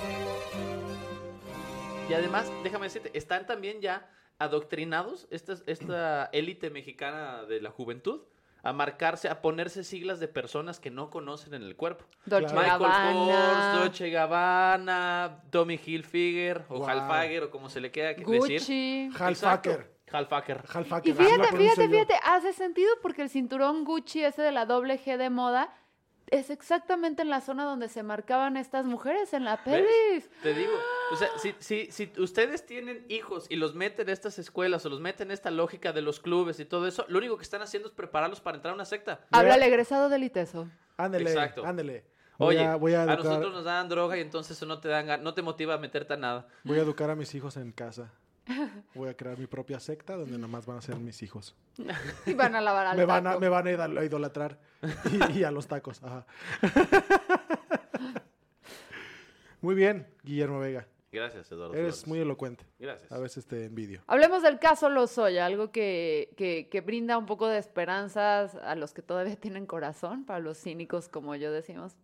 Y 2.09 2.15
además, 2.15 2.51
déjame 2.65 2.87
decirte, 2.87 3.11
están 3.13 3.47
también 3.47 3.83
ya 3.83 4.09
adoctrinados, 4.39 5.29
esta, 5.31 5.57
esta 5.67 6.31
élite 6.33 6.71
mexicana 6.71 7.45
de 7.45 7.61
la 7.61 7.71
juventud, 7.71 8.23
a 8.63 8.73
marcarse, 8.73 9.29
a 9.29 9.41
ponerse 9.41 9.85
siglas 9.85 10.21
de 10.21 10.29
personas 10.29 10.81
que 10.81 10.91
no 10.91 11.11
conocen 11.11 11.55
en 11.55 11.63
el 11.63 11.77
cuerpo. 11.77 12.05
Dolce. 12.27 12.55
Michael 12.55 12.79
Gabbana, 12.79 13.73
Kors, 13.73 13.81
Dolce 13.81 14.11
Gabbana, 14.11 15.43
Tommy 15.51 15.81
Hilfiger, 15.85 16.65
o 16.69 16.79
Wow. 16.79 16.89
Halfager, 16.89 17.45
o 17.45 17.51
como 17.51 17.69
se 17.69 17.81
le 17.81 17.91
queda 17.91 18.15
que 18.15 18.25
decir. 18.25 18.61
Gucci. 18.61 19.11
Halfaker. 19.19 19.91
Halfaker. 20.13 20.65
Halfaker. 20.69 21.11
Y 21.11 21.17
lo 21.17 21.25
fíjate, 21.25 21.57
fíjate, 21.57 21.89
fíjate, 21.89 22.15
hace 22.25 22.53
sentido 22.53 22.91
porque 23.01 23.23
el 23.23 23.31
cinturón 23.31 23.85
Gucci, 23.85 24.25
ese 24.25 24.43
de 24.43 24.51
la 24.53 24.67
doble 24.67 24.99
G 24.99 25.17
de 25.17 25.31
moda, 25.31 25.73
es 26.31 26.51
exactamente 26.51 27.23
en 27.23 27.31
la 27.31 27.41
zona 27.41 27.65
donde 27.65 27.89
se 27.89 28.03
marcaban 28.03 28.57
estas 28.57 28.87
mujeres 28.87 29.33
en 29.33 29.45
la 29.45 29.57
¿Ves? 29.57 29.65
pelis. 29.65 30.31
Te 30.43 30.55
digo, 30.55 30.73
o 31.13 31.17
sea, 31.17 31.29
si, 31.39 31.55
si, 31.59 31.91
si 31.91 32.13
ustedes 32.19 32.67
tienen 32.67 33.05
hijos 33.09 33.47
y 33.49 33.57
los 33.57 33.75
meten 33.75 34.09
en 34.09 34.13
estas 34.13 34.39
escuelas 34.39 34.85
o 34.87 34.89
los 34.89 35.01
meten 35.01 35.29
en 35.29 35.33
esta 35.33 35.51
lógica 35.51 35.93
de 35.93 36.03
los 36.03 36.21
clubes 36.21 36.61
y 36.61 36.65
todo 36.65 36.87
eso, 36.87 37.05
lo 37.09 37.19
único 37.19 37.37
que 37.37 37.43
están 37.43 37.63
haciendo 37.63 37.89
es 37.89 37.95
prepararlos 37.95 38.41
para 38.41 38.57
entrar 38.57 38.73
a 38.73 38.75
una 38.75 38.85
secta. 38.85 39.21
Habla 39.31 39.55
el 39.57 39.63
egresado 39.63 40.09
del 40.09 40.25
ITESO. 40.25 40.69
Ándele, 40.97 41.31
Exacto. 41.31 41.65
ándele. 41.65 42.05
Voy 42.39 42.57
Oye, 42.57 42.65
a, 42.65 42.77
voy 42.77 42.95
a 42.95 43.03
a, 43.03 43.17
nosotros 43.17 43.53
nos 43.53 43.65
dan 43.65 43.89
droga 43.91 44.17
y 44.17 44.21
entonces 44.21 44.57
eso 44.57 44.65
no 44.65 44.81
te 44.81 44.89
dan, 44.89 45.23
no 45.23 45.35
te 45.35 45.43
motiva 45.43 45.75
a 45.75 45.79
meterte 45.79 46.15
a 46.15 46.17
nada. 46.17 46.49
voy 46.65 46.79
a 46.79 46.83
educar 46.83 47.11
a 47.11 47.15
mis 47.15 47.35
hijos 47.35 47.59
en 47.59 47.71
casa. 47.71 48.13
Voy 48.95 49.09
a 49.09 49.17
crear 49.17 49.39
mi 49.39 49.47
propia 49.47 49.79
secta 49.81 50.17
donde 50.17 50.39
nomás 50.39 50.67
van 50.67 50.79
a 50.79 50.81
ser 50.83 50.97
mis 50.97 51.23
hijos. 51.23 51.55
Y 52.27 52.35
van 52.35 52.55
a 52.57 52.61
lavar 52.61 52.87
al 52.87 52.97
Me 52.97 53.05
van 53.05 53.27
a, 53.27 53.39
me 53.39 53.49
van 53.49 53.67
a 53.67 53.71
idol- 53.73 53.99
a 53.99 54.05
idolatrar. 54.05 54.59
Y, 55.35 55.39
y 55.41 55.45
a 55.45 55.51
los 55.51 55.67
tacos. 55.67 56.03
Ajá. 56.03 56.27
Muy 59.61 59.75
bien, 59.75 60.07
Guillermo 60.23 60.59
Vega. 60.61 60.87
Gracias, 61.13 61.51
Eduardo. 61.51 61.75
Eres 61.75 61.97
Flores. 61.97 62.07
muy 62.07 62.19
elocuente. 62.21 62.65
Gracias. 62.79 63.11
A 63.11 63.19
veces 63.19 63.45
te 63.45 63.65
envidio. 63.65 64.01
Hablemos 64.07 64.43
del 64.45 64.61
caso 64.61 64.89
Lozoya, 64.89 65.45
algo 65.45 65.73
que, 65.73 66.33
que, 66.37 66.69
que 66.71 66.81
brinda 66.83 67.19
un 67.19 67.27
poco 67.27 67.49
de 67.49 67.59
esperanzas 67.59 68.55
a 68.55 68.77
los 68.77 68.93
que 68.95 69.03
todavía 69.03 69.35
tienen 69.37 69.67
corazón, 69.67 70.25
para 70.25 70.39
los 70.39 70.57
cínicos 70.59 71.09
como 71.09 71.35
yo 71.35 71.51
decimos. 71.51 71.97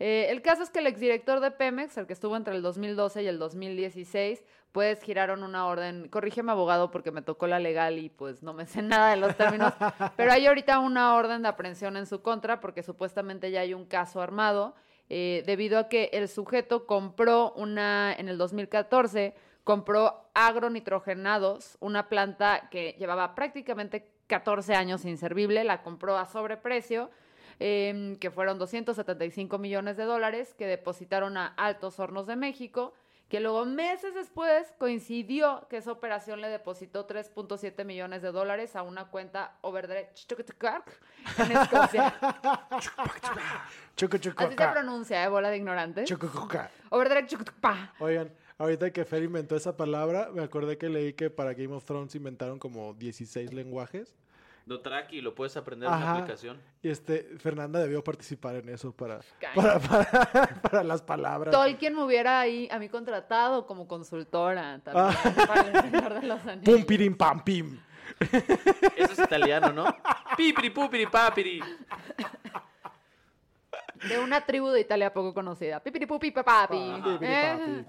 Eh, 0.00 0.26
el 0.30 0.42
caso 0.42 0.62
es 0.62 0.70
que 0.70 0.78
el 0.78 0.86
exdirector 0.86 1.40
de 1.40 1.50
Pemex, 1.50 1.96
el 1.96 2.06
que 2.06 2.12
estuvo 2.12 2.36
entre 2.36 2.54
el 2.54 2.62
2012 2.62 3.22
y 3.22 3.26
el 3.26 3.38
2016, 3.38 4.44
pues 4.72 5.02
giraron 5.02 5.42
una 5.42 5.66
orden, 5.66 6.08
corrígeme 6.08 6.52
abogado 6.52 6.90
porque 6.90 7.10
me 7.10 7.22
tocó 7.22 7.46
la 7.46 7.58
legal 7.58 7.98
y 7.98 8.08
pues 8.08 8.42
no 8.42 8.52
me 8.52 8.66
sé 8.66 8.82
nada 8.82 9.10
de 9.10 9.16
los 9.16 9.36
términos, 9.36 9.72
pero 10.16 10.32
hay 10.32 10.46
ahorita 10.46 10.78
una 10.78 11.14
orden 11.14 11.42
de 11.42 11.48
aprehensión 11.48 11.96
en 11.96 12.06
su 12.06 12.22
contra 12.22 12.60
porque 12.60 12.82
supuestamente 12.82 13.50
ya 13.50 13.60
hay 13.60 13.74
un 13.74 13.86
caso 13.86 14.20
armado 14.20 14.74
eh, 15.08 15.42
debido 15.46 15.78
a 15.78 15.88
que 15.88 16.10
el 16.12 16.28
sujeto 16.28 16.86
compró 16.86 17.52
una, 17.52 18.12
en 18.12 18.28
el 18.28 18.36
2014, 18.36 19.34
compró 19.64 20.30
agronitrogenados, 20.34 21.76
una 21.80 22.08
planta 22.08 22.68
que 22.70 22.94
llevaba 22.98 23.34
prácticamente 23.34 24.12
14 24.26 24.74
años 24.74 25.06
inservible, 25.06 25.64
la 25.64 25.82
compró 25.82 26.18
a 26.18 26.26
sobreprecio, 26.26 27.10
em, 27.58 28.16
que 28.16 28.30
fueron 28.30 28.58
275 28.58 29.58
millones 29.58 29.96
de 29.96 30.04
dólares 30.04 30.54
que 30.54 30.66
depositaron 30.66 31.36
a 31.36 31.46
Altos 31.46 31.98
Hornos 31.98 32.26
de 32.26 32.36
México, 32.36 32.94
que 33.28 33.40
luego 33.40 33.66
meses 33.66 34.14
después 34.14 34.72
coincidió 34.78 35.66
que 35.68 35.76
esa 35.76 35.92
operación 35.92 36.40
le 36.40 36.48
depositó 36.48 37.06
3.7 37.06 37.84
millones 37.84 38.22
de 38.22 38.32
dólares 38.32 38.74
a 38.74 38.82
una 38.82 39.06
cuenta 39.10 39.58
overdrive 39.60 40.10
en 41.38 41.52
Escocia. 41.52 42.14
Así 44.46 44.56
se 44.56 44.72
pronuncia, 44.72 45.24
¿eh? 45.24 45.28
Bola 45.28 45.50
de. 45.50 46.06
Overdrive 46.88 47.26
chucutucpa. 47.26 47.92
Oigan, 47.98 48.32
ahorita 48.56 48.90
que 48.92 49.04
Fer 49.04 49.22
inventó 49.22 49.56
esa 49.56 49.76
palabra, 49.76 50.30
me 50.32 50.42
acordé 50.42 50.78
que 50.78 50.88
leí 50.88 51.12
que 51.12 51.28
para 51.28 51.52
Game 51.52 51.74
of 51.74 51.84
Thrones 51.84 52.14
inventaron 52.14 52.58
como 52.58 52.94
16 52.94 53.52
lenguajes. 53.52 54.14
Dotraki 54.68 55.20
lo 55.20 55.34
puedes 55.34 55.56
aprender 55.56 55.88
en 55.90 55.98
la 55.98 56.12
aplicación. 56.12 56.60
Y 56.82 56.88
este, 56.90 57.24
Fernanda 57.38 57.80
debió 57.80 58.04
participar 58.04 58.54
en 58.56 58.68
eso 58.68 58.92
para, 58.92 59.20
para, 59.54 59.78
para, 59.80 60.46
para 60.62 60.84
las 60.84 61.02
palabras. 61.02 61.52
Tolkien 61.52 61.94
me 61.96 62.04
hubiera 62.04 62.38
ahí 62.40 62.68
a 62.70 62.78
mí 62.78 62.88
contratado 62.88 63.66
como 63.66 63.88
consultora 63.88 64.80
también 64.84 65.06
Ah. 65.08 65.46
para 65.46 65.60
el 65.68 65.80
Señor 65.90 66.20
de 66.20 66.26
los 66.26 66.40
Pum, 66.40 66.50
Anillos. 66.50 66.84
pirim, 66.84 67.16
pam, 67.16 67.42
pim. 67.42 67.80
Eso 68.96 69.12
es 69.12 69.18
italiano, 69.18 69.72
¿no? 69.72 69.84
Pipiri, 70.36 70.70
pupiri, 70.70 71.06
papiri. 71.06 71.60
De 74.08 74.18
una 74.18 74.44
tribu 74.44 74.68
de 74.68 74.80
Italia 74.80 75.12
poco 75.12 75.34
conocida. 75.34 75.80
Pipiripupi 75.80 76.30
papapi. 76.30 76.76
Pi, 77.02 77.18
pi, 77.18 77.24
¿Eh? 77.24 77.84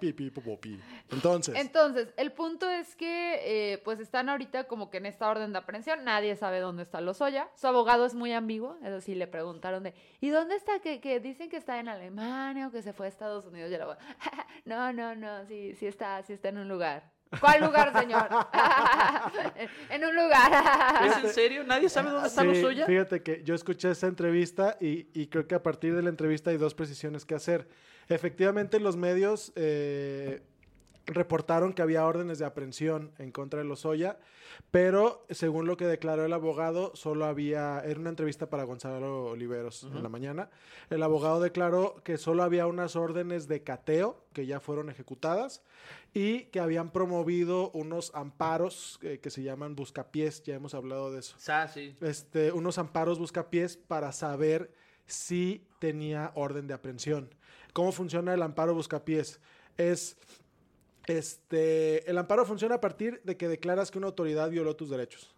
Entonces, 1.11 1.55
Entonces, 1.55 2.13
el 2.17 2.31
punto 2.31 2.69
es 2.69 2.95
que 2.95 3.39
eh, 3.43 3.77
pues 3.83 3.99
están 3.99 4.29
ahorita 4.29 4.65
como 4.65 4.89
que 4.89 4.97
en 4.97 5.05
esta 5.05 5.29
orden 5.29 5.51
de 5.51 5.59
aprehensión, 5.59 6.03
nadie 6.03 6.35
sabe 6.35 6.59
dónde 6.59 6.83
está 6.83 7.01
Lozoya. 7.01 7.49
Su 7.55 7.67
abogado 7.67 8.05
es 8.05 8.15
muy 8.15 8.33
ambiguo, 8.33 8.77
eso 8.83 9.01
sí, 9.01 9.15
le 9.15 9.27
preguntaron 9.27 9.83
de, 9.83 9.93
¿y 10.21 10.29
dónde 10.29 10.55
está? 10.55 10.79
Que, 10.79 10.99
que 11.01 11.19
dicen 11.19 11.49
que 11.49 11.57
está 11.57 11.79
en 11.79 11.89
Alemania 11.89 12.67
o 12.67 12.71
que 12.71 12.81
se 12.81 12.93
fue 12.93 13.05
a 13.05 13.09
Estados 13.09 13.45
Unidos. 13.45 13.71
Y 13.71 13.75
el 13.75 13.81
abogado, 13.81 14.01
no, 14.65 14.93
no, 14.93 15.15
no, 15.15 15.45
sí, 15.45 15.75
sí 15.75 15.87
está, 15.87 16.21
sí 16.23 16.33
está 16.33 16.49
en 16.49 16.59
un 16.59 16.67
lugar. 16.67 17.18
¿Cuál 17.39 17.61
lugar, 17.61 17.93
señor? 17.99 18.27
en 19.89 20.03
un 20.03 20.15
lugar. 20.15 20.51
¿Es 21.05 21.23
en 21.23 21.29
serio? 21.29 21.63
¿Nadie 21.63 21.89
sabe 21.89 22.09
dónde 22.09 22.27
está 22.27 22.41
sí, 22.41 22.47
Lozoya? 22.47 22.85
fíjate 22.85 23.21
que 23.21 23.43
yo 23.43 23.53
escuché 23.53 23.91
esa 23.91 24.07
entrevista 24.07 24.77
y, 24.81 25.07
y 25.13 25.27
creo 25.27 25.47
que 25.47 25.55
a 25.55 25.61
partir 25.61 25.95
de 25.95 26.01
la 26.01 26.09
entrevista 26.09 26.49
hay 26.49 26.57
dos 26.57 26.73
precisiones 26.73 27.25
que 27.25 27.35
hacer. 27.35 27.67
Efectivamente, 28.07 28.79
los 28.79 28.97
medios 28.97 29.53
eh, 29.55 30.41
reportaron 31.09 31.73
que 31.73 31.81
había 31.81 32.05
órdenes 32.05 32.39
de 32.39 32.45
aprehensión 32.45 33.11
en 33.17 33.31
contra 33.31 33.59
de 33.59 33.65
Lozoya, 33.65 34.17
pero 34.71 35.25
según 35.29 35.67
lo 35.67 35.77
que 35.77 35.85
declaró 35.85 36.25
el 36.25 36.33
abogado, 36.33 36.91
solo 36.95 37.25
había, 37.25 37.81
era 37.85 37.99
una 37.99 38.09
entrevista 38.09 38.49
para 38.49 38.63
Gonzalo 38.63 39.25
Oliveros 39.25 39.83
en 39.83 40.01
la 40.03 40.09
mañana, 40.09 40.49
el 40.89 41.03
abogado 41.03 41.39
declaró 41.39 41.95
que 42.03 42.17
solo 42.17 42.43
había 42.43 42.67
unas 42.67 42.95
órdenes 42.95 43.47
de 43.47 43.63
cateo 43.63 44.23
que 44.33 44.45
ya 44.45 44.59
fueron 44.59 44.89
ejecutadas 44.89 45.61
y 46.13 46.45
que 46.45 46.59
habían 46.59 46.91
promovido 46.91 47.69
unos 47.71 48.11
amparos 48.15 48.99
eh, 49.01 49.19
que 49.21 49.29
se 49.29 49.43
llaman 49.43 49.75
buscapiés, 49.75 50.43
ya 50.43 50.55
hemos 50.55 50.73
hablado 50.73 51.11
de 51.11 51.19
eso 51.19 51.35
Ah, 51.47 51.67
sí. 51.67 51.95
este, 52.01 52.51
unos 52.51 52.77
amparos 52.77 53.19
buscapiés 53.19 53.77
para 53.77 54.11
saber 54.11 54.71
si 55.05 55.65
tenía 55.79 56.31
orden 56.35 56.67
de 56.67 56.73
aprehensión. 56.73 57.33
¿Cómo 57.73 57.91
funciona 57.91 58.33
el 58.33 58.41
amparo 58.41 58.73
buscapiés? 58.73 59.39
Es, 59.77 60.17
este, 61.09 62.09
el 62.09 62.17
amparo 62.17 62.45
funciona 62.45 62.75
a 62.75 62.81
partir 62.81 63.21
de 63.23 63.35
que 63.37 63.47
declaras 63.47 63.91
que 63.91 63.97
una 63.97 64.07
autoridad 64.07 64.49
violó 64.49 64.75
tus 64.75 64.89
derechos, 64.89 65.33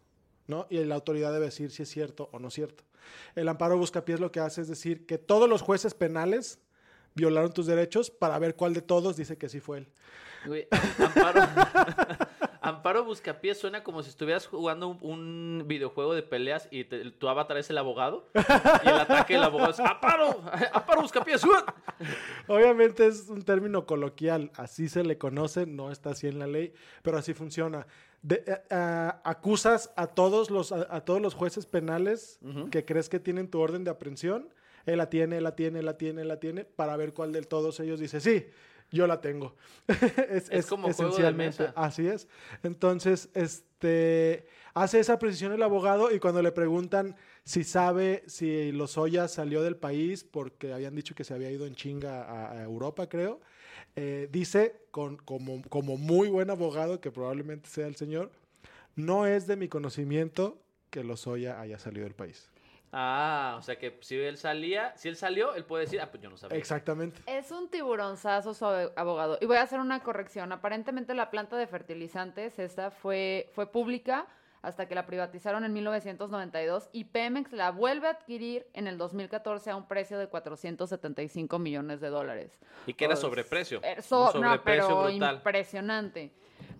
¿no? 0.47 0.67
Y 0.69 0.84
la 0.84 0.95
autoridad 0.95 1.31
debe 1.31 1.45
decir 1.45 1.71
si 1.71 1.84
es 1.84 1.89
cierto 1.89 2.29
o 2.31 2.39
no 2.39 2.49
es 2.49 2.53
cierto. 2.53 2.84
El 3.36 3.47
amparo 3.47 3.77
buscapiés 3.77 4.19
lo 4.19 4.31
que 4.31 4.39
hace 4.39 4.62
es 4.62 4.67
decir 4.67 5.05
que 5.05 5.17
todos 5.17 5.49
los 5.49 5.62
jueces 5.62 5.93
penales 5.93 6.60
violaron 7.15 7.51
tus 7.53 7.65
derechos 7.65 8.12
para 8.12 8.38
ver 8.39 8.55
cuál 8.55 8.73
de 8.73 8.81
todos 8.81 9.15
dice 9.15 9.38
que 9.38 9.49
sí 9.49 9.60
fue 9.60 9.79
él. 9.79 9.88
Amparo, 10.99 11.41
Amparo 12.75 13.03
Buscapiés 13.05 13.60
suena 13.60 13.84
como 13.84 14.03
si 14.03 14.10
estuvieras 14.10 14.47
jugando 14.47 14.88
un, 14.88 14.99
un 15.01 15.63
videojuego 15.67 16.13
de 16.13 16.23
peleas 16.23 16.67
y 16.71 16.84
te- 16.86 17.10
tu 17.12 17.27
avatar 17.29 17.57
es 17.57 17.69
el 17.69 17.77
abogado. 17.77 18.27
Y 18.84 18.88
el 18.89 18.95
ataque 18.95 19.34
del 19.36 19.43
abogado 19.43 19.71
es 19.71 19.79
¡Amparo! 19.79 20.41
¡Amparo 20.73 21.01
Buscapiés! 21.01 21.43
¡Uah! 21.45 21.65
Obviamente 22.47 23.05
es 23.07 23.27
un 23.29 23.43
término 23.43 23.86
coloquial, 23.86 24.51
así 24.55 24.89
se 24.89 25.03
le 25.03 25.17
conoce, 25.17 25.65
no 25.65 25.91
está 25.91 26.12
así 26.12 26.27
en 26.27 26.39
la 26.39 26.47
ley, 26.47 26.73
pero 27.01 27.17
así 27.17 27.34
funciona. 27.34 27.86
De- 28.21 28.43
eh, 28.45 28.62
ah, 28.71 29.21
acusas 29.23 29.91
a 29.95 30.07
todos 30.07 30.49
los 30.51 30.71
a, 30.71 30.88
a 30.95 31.05
todos 31.05 31.21
los 31.21 31.34
jueces 31.34 31.65
penales 31.65 32.39
que 32.69 32.86
crees 32.86 33.10
que 33.10 33.19
tienen 33.19 33.49
tu 33.49 33.60
orden 33.60 33.84
de 33.84 33.91
aprehensión, 33.91 34.53
él 34.86 34.97
la 34.97 35.10
tiene, 35.10 35.38
él 35.38 35.43
la 35.43 35.55
tiene, 35.55 35.79
él 35.79 35.86
la 35.86 35.97
tiene, 35.97 36.21
él 36.21 36.27
la 36.27 36.39
tiene, 36.39 36.65
para 36.65 36.97
ver 36.97 37.13
cuál 37.13 37.31
de 37.31 37.41
todos 37.41 37.79
ellos 37.79 37.99
dice 37.99 38.19
sí. 38.19 38.45
Yo 38.91 39.08
la 39.08 39.21
tengo. 39.21 39.56
es, 40.30 40.65
como 40.67 40.91
juego 40.91 41.04
de 41.04 41.08
esencialmente 41.08 41.63
mesa. 41.63 41.73
así 41.75 42.08
es. 42.08 42.27
Entonces, 42.62 43.30
este 43.34 44.45
hace 44.73 44.99
esa 44.99 45.19
precisión 45.19 45.51
el 45.54 45.63
abogado 45.63 46.12
y 46.12 46.19
cuando 46.19 46.41
le 46.41 46.51
preguntan 46.51 47.15
si 47.43 47.63
sabe 47.63 48.23
si 48.27 48.71
Lozoya 48.71 49.27
salió 49.27 49.62
del 49.62 49.75
país 49.75 50.23
porque 50.23 50.73
habían 50.73 50.95
dicho 50.95 51.15
que 51.15 51.23
se 51.23 51.34
había 51.34 51.51
ido 51.51 51.65
en 51.65 51.75
chinga 51.75 52.23
a, 52.23 52.51
a 52.51 52.63
Europa, 52.63 53.08
creo, 53.10 53.41
eh, 53.95 54.30
dice 54.32 54.86
con, 54.91 55.17
como, 55.17 55.62
como 55.63 55.97
muy 55.97 56.30
buen 56.30 56.49
abogado, 56.49 57.01
que 57.01 57.12
probablemente 57.12 57.69
sea 57.69 57.88
el 57.88 57.95
señor, 57.95 58.32
no 58.95 59.25
es 59.25 59.47
de 59.47 59.56
mi 59.56 59.67
conocimiento 59.67 60.62
que 60.89 61.04
Lozoya 61.04 61.60
haya 61.60 61.80
salido 61.80 62.06
del 62.06 62.15
país. 62.15 62.50
Ah, 62.93 63.56
o 63.58 63.62
sea 63.62 63.77
que 63.77 63.97
si 64.01 64.17
él 64.17 64.38
salía, 64.38 64.93
si 64.97 65.08
él 65.08 65.15
salió, 65.15 65.56
él 65.56 65.63
puede 65.63 65.86
decir, 65.86 66.01
ah, 66.01 66.12
pues 66.12 66.21
yo 66.21 66.30
no 66.30 66.38
sabía. 66.38 66.58
Exactamente. 66.58 67.21
Es 67.25 67.51
un 67.51 67.69
tiburonzazo 67.69 68.54
su 68.54 68.65
abo- 68.65 68.91
abogado. 68.95 69.38
Y 69.39 69.45
voy 69.45 69.58
a 69.58 69.62
hacer 69.62 69.80
una 69.80 70.04
corrección. 70.04 70.51
Aparentemente 70.51 71.13
la 71.13 71.30
planta 71.32 71.56
de 71.56 71.67
fertilizantes, 71.67 72.60
esta 72.60 72.91
fue, 72.91 73.49
fue 73.54 73.65
pública 73.71 74.27
hasta 74.62 74.88
que 74.88 74.93
la 74.93 75.08
privatizaron 75.08 75.63
en 75.63 75.73
1992 75.73 76.89
y 76.91 77.06
Pemex 77.06 77.51
la 77.51 77.71
vuelve 77.71 78.08
a 78.08 78.12
adquirir 78.12 78.67
en 78.73 78.86
el 78.88 78.97
2014 78.97 79.71
a 79.71 79.75
un 79.75 79.88
precio 79.88 80.19
de 80.19 80.27
475 80.27 81.58
millones 81.60 81.99
de 82.01 82.10
dólares. 82.10 82.51
Y 82.86 82.93
que 82.93 83.06
era 83.06 83.15
sobreprecio. 83.15 83.80
Un 83.80 83.86
no, 83.95 84.01
sobreprecio 84.32 84.88
pero 84.88 85.04
brutal. 85.06 85.36
impresionante. 85.38 86.32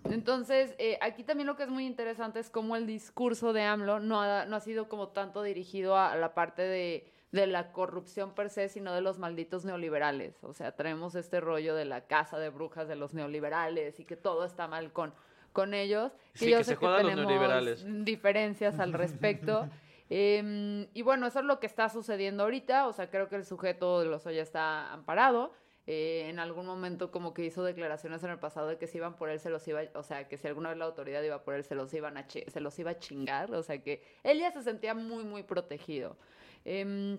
Entonces, 0.04 0.74
eh, 0.78 0.98
aquí 1.00 1.22
también 1.22 1.46
lo 1.46 1.56
que 1.56 1.62
es 1.62 1.68
muy 1.68 1.86
interesante 1.86 2.40
es 2.40 2.50
cómo 2.50 2.76
el 2.76 2.86
discurso 2.86 3.52
de 3.52 3.62
AMLO 3.62 4.00
no 4.00 4.20
ha, 4.20 4.44
no 4.46 4.56
ha 4.56 4.60
sido 4.60 4.88
como 4.88 5.08
tanto 5.08 5.42
dirigido 5.42 5.96
a, 5.96 6.16
la 6.16 6.34
parte 6.34 6.62
de, 6.62 7.10
de 7.30 7.46
la 7.46 7.72
corrupción 7.72 8.34
per 8.34 8.50
se, 8.50 8.68
sino 8.68 8.92
de 8.92 9.00
los 9.00 9.18
malditos 9.18 9.64
neoliberales. 9.64 10.42
O 10.42 10.52
sea, 10.52 10.74
traemos 10.74 11.14
este 11.14 11.40
rollo 11.40 11.74
de 11.74 11.84
la 11.84 12.06
casa 12.06 12.38
de 12.38 12.50
brujas 12.50 12.88
de 12.88 12.96
los 12.96 13.14
neoliberales 13.14 14.00
y 14.00 14.04
que 14.04 14.16
todo 14.16 14.44
está 14.44 14.66
mal 14.66 14.92
con, 14.92 15.14
con 15.52 15.74
ellos. 15.74 16.12
Sí, 16.34 16.50
yo 16.50 16.58
que 16.58 16.64
sé 16.64 16.76
se 16.76 16.84
los 16.84 16.96
tenemos 16.96 17.26
neoliberales. 17.26 18.04
diferencias 18.04 18.78
al 18.78 18.92
respecto. 18.92 19.68
Em, 20.14 20.88
y 20.92 21.00
bueno, 21.00 21.26
eso 21.26 21.38
es 21.38 21.46
lo 21.46 21.58
que 21.58 21.66
está 21.66 21.88
sucediendo 21.88 22.42
ahorita. 22.42 22.86
O 22.86 22.92
sea, 22.92 23.08
creo 23.08 23.30
que 23.30 23.36
el 23.36 23.46
sujeto 23.46 24.00
de 24.00 24.06
los 24.06 24.24
ya 24.24 24.42
está 24.42 24.92
amparado. 24.92 25.54
Eh, 25.88 26.28
en 26.28 26.38
algún 26.38 26.64
momento 26.64 27.10
como 27.10 27.34
que 27.34 27.44
hizo 27.44 27.64
declaraciones 27.64 28.22
en 28.22 28.30
el 28.30 28.38
pasado 28.38 28.68
de 28.68 28.78
que 28.78 28.86
si 28.86 28.98
iban 28.98 29.16
por 29.16 29.30
él 29.30 29.40
se 29.40 29.50
los 29.50 29.66
iba, 29.66 29.80
o 29.94 30.04
sea, 30.04 30.28
que 30.28 30.38
si 30.38 30.46
alguna 30.46 30.68
vez 30.68 30.78
la 30.78 30.84
autoridad 30.84 31.20
iba 31.22 31.42
por 31.42 31.54
él 31.54 31.64
se 31.64 31.74
los 31.74 31.92
iban 31.92 32.16
a 32.16 32.26
se 32.28 32.60
los 32.60 32.78
iba 32.78 32.92
a 32.92 32.98
chingar, 33.00 33.52
o 33.52 33.62
sea 33.64 33.82
que 33.82 34.00
él 34.22 34.38
ya 34.38 34.52
se 34.52 34.62
sentía 34.62 34.94
muy 34.94 35.24
muy 35.24 35.42
protegido. 35.42 36.16
Em, 36.64 37.18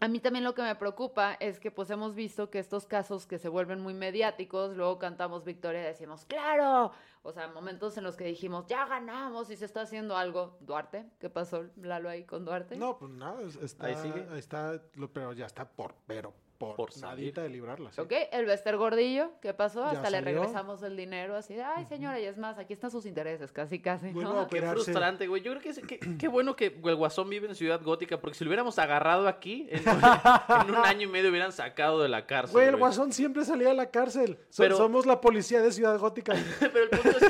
a 0.00 0.08
mí 0.08 0.20
también 0.20 0.44
lo 0.44 0.54
que 0.54 0.62
me 0.62 0.74
preocupa 0.76 1.34
es 1.34 1.60
que 1.60 1.70
pues 1.70 1.90
hemos 1.90 2.14
visto 2.14 2.48
que 2.50 2.60
estos 2.60 2.86
casos 2.86 3.26
que 3.26 3.36
se 3.38 3.48
vuelven 3.50 3.80
muy 3.80 3.92
mediáticos, 3.92 4.74
luego 4.74 4.98
cantamos 4.98 5.44
victoria 5.44 5.80
y 5.82 5.84
decimos, 5.84 6.24
claro, 6.24 6.92
o 7.22 7.32
sea, 7.32 7.48
momentos 7.48 7.98
en 7.98 8.04
los 8.04 8.16
que 8.16 8.24
dijimos, 8.24 8.64
ya 8.68 8.86
ganamos 8.86 9.50
y 9.50 9.56
se 9.56 9.64
está 9.66 9.82
haciendo 9.82 10.16
algo. 10.16 10.56
Duarte, 10.60 11.04
¿qué 11.18 11.28
pasó 11.28 11.66
Lalo 11.76 12.08
ahí 12.08 12.24
con 12.24 12.44
Duarte? 12.46 12.76
No, 12.76 12.96
pues 12.96 13.10
nada, 13.10 13.42
es- 13.42 13.56
está, 13.56 13.86
Ahí 13.86 13.96
sigue. 13.96 14.26
ahí 14.30 14.38
está, 14.38 14.80
pero 15.12 15.32
ya 15.34 15.44
está 15.46 15.68
por, 15.68 15.94
pero 16.06 16.32
por, 16.58 16.74
Por 16.74 16.96
nadita 16.98 17.40
de 17.42 17.48
librarla. 17.50 17.92
sí. 17.92 18.00
Ok, 18.00 18.12
el 18.32 18.44
Bester 18.44 18.76
Gordillo, 18.76 19.30
¿qué 19.40 19.54
pasó? 19.54 19.84
Ya 19.84 19.92
Hasta 19.92 20.10
le 20.10 20.20
regresamos 20.20 20.82
el 20.82 20.96
dinero 20.96 21.36
así 21.36 21.54
de, 21.54 21.62
ay 21.62 21.84
señora, 21.86 22.18
y 22.18 22.24
es 22.24 22.36
más, 22.36 22.58
aquí 22.58 22.72
están 22.72 22.90
sus 22.90 23.06
intereses, 23.06 23.52
casi, 23.52 23.78
casi, 23.78 24.10
Bueno, 24.10 24.32
¿no? 24.32 24.48
Qué 24.48 24.60
frustrante, 24.62 25.28
güey. 25.28 25.40
Yo 25.42 25.52
creo 25.52 25.62
que 25.62 25.68
es 25.68 25.78
que- 25.78 26.00
qué 26.18 26.26
bueno 26.26 26.56
que 26.56 26.66
el 26.84 26.96
Guasón 26.96 27.30
vive 27.30 27.46
en 27.46 27.54
Ciudad 27.54 27.80
Gótica, 27.80 28.20
porque 28.20 28.36
si 28.36 28.42
lo 28.44 28.48
hubiéramos 28.48 28.76
agarrado 28.80 29.28
aquí, 29.28 29.68
en, 29.70 29.84
en 29.86 30.70
un 30.70 30.76
año 30.84 31.02
y 31.02 31.06
medio 31.06 31.30
hubieran 31.30 31.52
sacado 31.52 32.02
de 32.02 32.08
la 32.08 32.26
cárcel. 32.26 32.52
Güey, 32.54 32.64
el 32.66 32.72
güey. 32.72 32.80
guasón 32.80 33.12
siempre 33.12 33.44
salía 33.44 33.70
a 33.70 33.74
la 33.74 33.90
cárcel. 33.92 34.36
So- 34.50 34.64
Pero- 34.64 34.76
Somos 34.76 35.06
la 35.06 35.20
policía 35.20 35.62
de 35.62 35.70
Ciudad 35.70 35.96
Gótica. 35.98 36.34
Pero 36.60 36.82
el 36.82 36.90
punto, 36.90 37.08
es, 37.18 37.22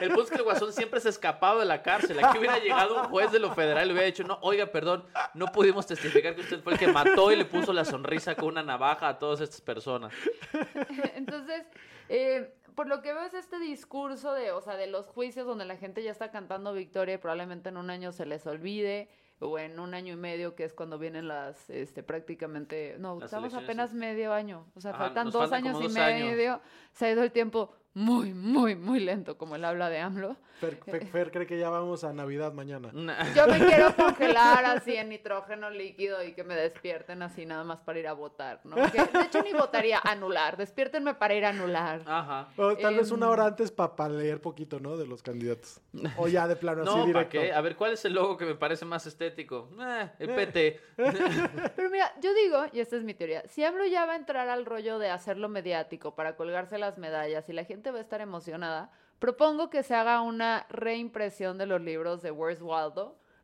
el 0.00 0.08
punto 0.10 0.22
es 0.22 0.30
que 0.30 0.36
el 0.36 0.42
Guasón 0.44 0.72
siempre 0.72 1.00
se 1.00 1.08
ha 1.08 1.10
escapado 1.10 1.58
de 1.58 1.64
la 1.66 1.82
cárcel. 1.82 2.22
Aquí 2.24 2.38
hubiera 2.38 2.58
llegado 2.60 3.02
un 3.02 3.08
juez 3.08 3.32
de 3.32 3.40
lo 3.40 3.52
federal 3.52 3.82
y 3.82 3.86
le 3.88 3.92
hubiera 3.94 4.06
dicho, 4.06 4.22
no, 4.22 4.38
oiga, 4.42 4.66
perdón, 4.66 5.04
no 5.34 5.46
pudimos 5.46 5.86
testificar 5.88 6.36
que 6.36 6.42
usted 6.42 6.62
fue 6.62 6.74
el 6.74 6.78
que 6.78 6.86
mató 6.86 7.32
y 7.32 7.36
le 7.36 7.44
puso 7.46 7.72
la 7.72 7.84
sonrisa 7.84 8.36
con 8.36 8.46
una 8.50 8.62
navaja 8.62 8.75
a 8.82 9.18
todas 9.18 9.40
estas 9.40 9.60
personas. 9.60 10.12
Entonces, 11.14 11.64
eh, 12.08 12.54
por 12.74 12.86
lo 12.86 13.02
que 13.02 13.12
veo 13.12 13.24
es 13.24 13.34
este 13.34 13.58
discurso 13.58 14.32
de, 14.32 14.52
o 14.52 14.60
sea, 14.60 14.76
de 14.76 14.86
los 14.86 15.06
juicios 15.06 15.46
donde 15.46 15.64
la 15.64 15.76
gente 15.76 16.02
ya 16.02 16.10
está 16.10 16.30
cantando 16.30 16.72
victoria 16.72 17.14
y 17.14 17.18
probablemente 17.18 17.70
en 17.70 17.76
un 17.76 17.90
año 17.90 18.12
se 18.12 18.26
les 18.26 18.46
olvide. 18.46 19.08
o 19.38 19.58
en 19.58 19.78
un 19.78 19.92
año 19.92 20.14
y 20.14 20.16
medio, 20.16 20.54
que 20.54 20.64
es 20.64 20.72
cuando 20.72 20.98
vienen 20.98 21.28
las, 21.28 21.68
este, 21.68 22.02
prácticamente, 22.02 22.96
no, 22.98 23.16
Las 23.16 23.24
estamos 23.24 23.52
apenas 23.52 23.92
medio 23.92 24.32
año, 24.32 24.66
o 24.74 24.80
sea, 24.80 24.92
Ajá, 24.92 25.04
faltan 25.04 25.26
dos 25.26 25.50
faltan 25.50 25.66
años 25.66 25.80
y 25.80 25.82
dos 25.84 25.96
años. 25.96 26.30
medio, 26.30 26.60
se 26.92 27.06
ha 27.06 27.12
ido 27.12 27.22
el 27.22 27.32
tiempo 27.32 27.70
muy, 27.96 28.34
muy, 28.34 28.76
muy 28.76 29.00
lento, 29.00 29.38
como 29.38 29.56
él 29.56 29.64
habla 29.64 29.88
de 29.88 30.00
AMLO. 30.00 30.36
Fer, 30.60 30.78
Fer- 30.80 31.06
Fer 31.10 31.30
cree 31.30 31.46
que 31.46 31.58
ya 31.58 31.68
vamos 31.70 32.04
a 32.04 32.12
Navidad 32.12 32.52
mañana. 32.52 32.90
Yo 33.34 33.46
me 33.46 33.58
quiero 33.66 33.94
congelar 33.96 34.64
así 34.66 34.94
en 34.96 35.08
nitrógeno 35.10 35.70
líquido 35.70 36.22
y 36.22 36.32
que 36.32 36.44
me 36.44 36.54
despierten 36.54 37.22
así 37.22 37.44
nada 37.46 37.64
más 37.64 37.80
para 37.80 37.98
ir 37.98 38.06
a 38.08 38.12
votar, 38.12 38.60
¿no? 38.64 38.76
Que, 38.76 39.02
de 39.02 39.24
hecho 39.26 39.42
ni 39.42 39.52
votaría 39.54 39.98
anular, 40.04 40.56
despiértenme 40.58 41.14
para 41.14 41.34
ir 41.34 41.44
a 41.46 41.50
anular. 41.50 42.02
Ajá. 42.06 42.48
O 42.56 42.76
tal 42.76 42.96
vez 42.96 43.10
una 43.10 43.26
Em. 43.26 43.32
hora 43.32 43.46
antes 43.46 43.70
para 43.70 44.08
leer 44.10 44.40
poquito, 44.42 44.78
¿no? 44.78 44.96
De 44.98 45.06
los 45.06 45.22
candidatos. 45.22 45.80
O 46.18 46.28
ya 46.28 46.46
de 46.48 46.56
plano 46.56 46.82
así 46.82 46.90
No, 46.90 46.96
¿para 46.96 47.06
directo. 47.06 47.30
qué? 47.40 47.52
A 47.52 47.60
ver, 47.62 47.76
¿cuál 47.76 47.92
es 47.94 48.04
el 48.04 48.12
logo 48.14 48.36
que 48.36 48.44
me 48.44 48.54
parece 48.54 48.84
más 48.84 49.06
estético? 49.06 49.70
Eh, 49.80 50.10
el 50.18 50.34
PT. 50.34 50.80
Pero 51.76 51.90
mira, 51.90 52.12
yo 52.20 52.32
digo, 52.34 52.64
y 52.72 52.80
esta 52.80 52.96
es 52.96 53.04
mi 53.04 53.14
teoría, 53.14 53.42
si 53.48 53.64
AMLO 53.64 53.86
ya 53.86 54.04
va 54.06 54.12
a 54.12 54.16
entrar 54.16 54.48
al 54.48 54.64
rollo 54.66 54.98
de 54.98 55.10
hacerlo 55.10 55.48
mediático 55.48 56.14
para 56.14 56.36
colgarse 56.36 56.78
las 56.78 56.98
medallas 56.98 57.48
y 57.48 57.52
la 57.52 57.64
gente 57.64 57.85
va 57.90 57.98
a 57.98 58.02
estar 58.02 58.20
emocionada, 58.20 58.90
propongo 59.18 59.70
que 59.70 59.82
se 59.82 59.94
haga 59.94 60.20
una 60.20 60.66
reimpresión 60.68 61.58
de 61.58 61.66
los 61.66 61.80
libros 61.80 62.22
de 62.22 62.30
Where's 62.30 62.60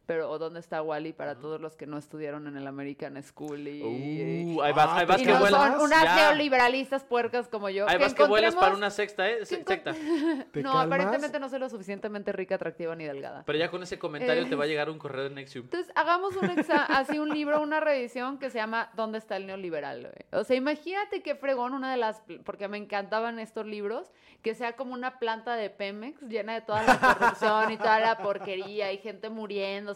pero 0.07 0.31
o 0.31 0.39
dónde 0.39 0.61
está 0.61 0.83
Wally 0.83 1.13
para 1.13 1.37
todos 1.39 1.61
los 1.61 1.77
que 1.77 1.87
no 1.87 1.97
estudiaron 1.99 2.47
en 2.47 2.57
el 2.57 2.67
American 2.67 3.23
School 3.23 3.69
y, 3.69 3.83
Uh, 3.83 4.63
ahí 4.63 4.73
vas, 4.73 4.89
ahí 4.93 5.07
vas 5.07 5.21
y 5.21 5.25
que 5.25 5.33
no 5.33 5.39
vuelas. 5.39 5.73
son 5.73 5.81
unas 5.83 6.03
Ya. 6.05 6.17
neoliberalistas 6.31 7.05
puercas 7.05 7.49
como 7.49 7.69
yo. 7.71 7.87
Ahí 7.89 7.97
que 7.99 8.03
vas 8.05 8.15
que 8.15 8.25
vuelas 8.25 8.55
para 8.55 8.75
una 8.75 8.91
sexta, 8.91 9.29
¿eh? 9.29 9.45
Secta. 9.47 9.93
¿Te 10.53 10.63
no, 10.63 10.73
calmas? 10.73 10.87
aparentemente 10.87 11.39
no 11.41 11.49
soy 11.49 11.59
lo 11.61 11.69
suficientemente 11.69 12.33
rica, 12.33 12.57
atractiva 12.57 12.95
ni 12.97 13.05
delgada. 13.05 13.43
Pero 13.47 13.59
ya 13.59 13.71
con 13.71 13.83
ese 13.83 13.99
comentario 13.99 14.43
Eh. 14.45 14.47
te 14.49 14.55
va 14.55 14.65
a 14.65 14.67
llegar 14.67 14.91
un 14.91 14.99
correo 14.99 15.25
de 15.25 15.31
Nexium. 15.31 15.65
Entonces, 15.65 15.93
hagamos 15.95 16.37
un 16.37 16.49
exa- 16.51 16.87
así 16.89 17.19
un 17.19 17.29
libro, 17.31 17.61
una 17.63 17.81
reedición 17.81 18.39
que 18.39 18.51
se 18.51 18.59
llama 18.59 18.91
¿Dónde 18.95 19.19
está 19.19 19.37
el 19.37 19.47
neoliberal? 19.47 20.13
O 20.33 20.45
sea, 20.45 20.57
imagínate 20.57 21.23
qué 21.23 21.35
fregón 21.35 21.75
una 21.75 21.91
de 21.91 21.97
las, 21.97 22.23
porque 22.45 22.69
me 22.69 22.77
encantaban 22.79 23.39
estos 23.39 23.67
libros, 23.67 24.11
que 24.43 24.55
sea 24.55 24.75
como 24.75 24.93
una 24.95 25.19
planta 25.19 25.55
de 25.55 25.71
Pemex 25.71 26.21
llena 26.23 26.55
de 26.55 26.63
toda 26.63 26.83
la 26.83 26.99
corrupción 26.99 27.71
y 27.71 27.77
toda 27.77 28.01
la 28.01 28.19
porquería 28.19 28.93
y 28.93 28.99
gente 28.99 29.31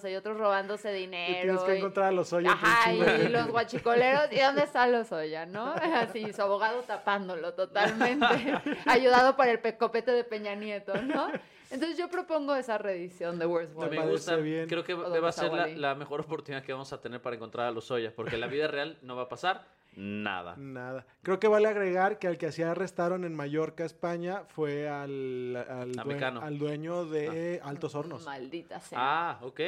y 0.04 0.14
otros 0.14 0.36
robándose 0.38 0.90
Y 0.96 1.00
dinero. 1.02 1.42
tienes 1.42 1.62
que 1.62 1.74
y- 1.74 1.78
encontrar 1.78 2.06
a 2.08 2.12
los 2.12 2.32
hoyos. 2.32 2.52
Ajá, 2.52 2.92
y 2.92 3.28
los 3.28 3.46
guachicoleros, 3.50 4.30
¿y 4.32 4.38
dónde 4.40 4.62
está 4.62 4.86
Lozoya, 4.86 5.46
no? 5.46 5.72
Así, 5.94 6.32
su 6.32 6.42
abogado 6.42 6.80
tapándolo 6.82 7.54
totalmente, 7.54 8.26
ayudado 8.86 9.36
por 9.36 9.48
el 9.48 9.58
pe- 9.60 9.76
copete 9.76 10.10
de 10.12 10.24
Peña 10.24 10.54
Nieto, 10.54 10.94
¿no? 11.02 11.28
Entonces 11.70 11.98
yo 11.98 12.08
propongo 12.08 12.54
esa 12.54 12.78
reedición 12.78 13.38
de 13.40 13.46
Words 13.46 13.74
Me 13.90 14.06
gusta. 14.06 14.36
bien. 14.36 14.68
Creo 14.68 14.84
que 14.84 14.94
¿O 14.94 15.20
va 15.20 15.28
a 15.28 15.32
ser 15.32 15.52
la, 15.52 15.66
la 15.66 15.94
mejor 15.96 16.20
oportunidad 16.20 16.62
que 16.62 16.72
vamos 16.72 16.92
a 16.92 17.00
tener 17.00 17.20
para 17.20 17.34
encontrar 17.34 17.66
a 17.66 17.70
los 17.72 17.90
Ollas, 17.90 18.12
porque 18.12 18.36
en 18.36 18.40
la 18.40 18.46
vida 18.46 18.68
real 18.68 18.98
no 19.02 19.16
va 19.16 19.22
a 19.22 19.28
pasar 19.28 19.64
nada. 19.96 20.54
Nada. 20.56 21.06
Creo 21.22 21.40
que 21.40 21.48
vale 21.48 21.68
agregar 21.68 22.18
que 22.18 22.28
al 22.28 22.38
que 22.38 22.46
así 22.46 22.62
arrestaron 22.62 23.24
en 23.24 23.34
Mallorca, 23.34 23.84
España, 23.84 24.42
fue 24.46 24.88
al, 24.88 25.56
al, 25.56 26.58
dueño 26.58 27.06
de 27.06 27.60
Altos 27.64 27.94
Hornos. 27.94 28.24
Maldita 28.24 28.80
sea. 28.80 28.98
Ah, 29.00 29.38
ok. 29.42 29.60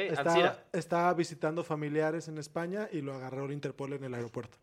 Estaba, 0.71 1.13
visitando 1.13 1.63
familiares 1.63 2.27
en 2.27 2.37
España 2.37 2.87
y 2.91 3.01
lo 3.01 3.13
agarró 3.13 3.45
el 3.45 3.51
Interpol 3.51 3.93
en 3.93 4.03
el 4.03 4.13
aeropuerto. 4.13 4.57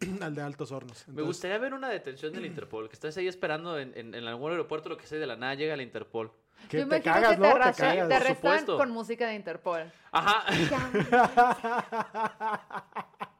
al 0.22 0.34
de 0.34 0.42
Altos 0.42 0.70
Hornos. 0.70 1.06
Me 1.08 1.22
gustaría 1.22 1.58
ver 1.58 1.74
una 1.74 1.88
detención 1.88 2.32
del 2.32 2.46
Interpol, 2.46 2.88
que 2.88 2.94
estés 2.94 3.16
ahí 3.16 3.26
esperando 3.26 3.78
en, 3.78 3.92
en- 3.96 4.14
en 4.14 4.24
algún 4.26 4.50
aeropuerto, 4.50 4.88
lo 4.88 4.96
que 4.96 5.06
sea, 5.06 5.18
y 5.18 5.20
de 5.20 5.26
la 5.26 5.36
nada 5.36 5.54
llega 5.54 5.74
el 5.74 5.80
Interpol. 5.80 6.30
Que 6.68 6.78
Yo 6.78 6.88
te 6.88 6.96
imagino 6.96 7.14
cagas, 7.14 7.30
que 7.30 7.36
¿no? 7.38 7.46
te, 7.46 7.52
Te 7.52 7.58
cagas. 7.58 7.76
te 7.76 8.02
por 8.02 8.12
arrestan 8.12 8.34
supuesto. 8.36 8.76
con 8.76 8.90
música 8.90 9.28
de 9.28 9.34
Interpol. 9.36 9.92
Ajá. 10.12 10.44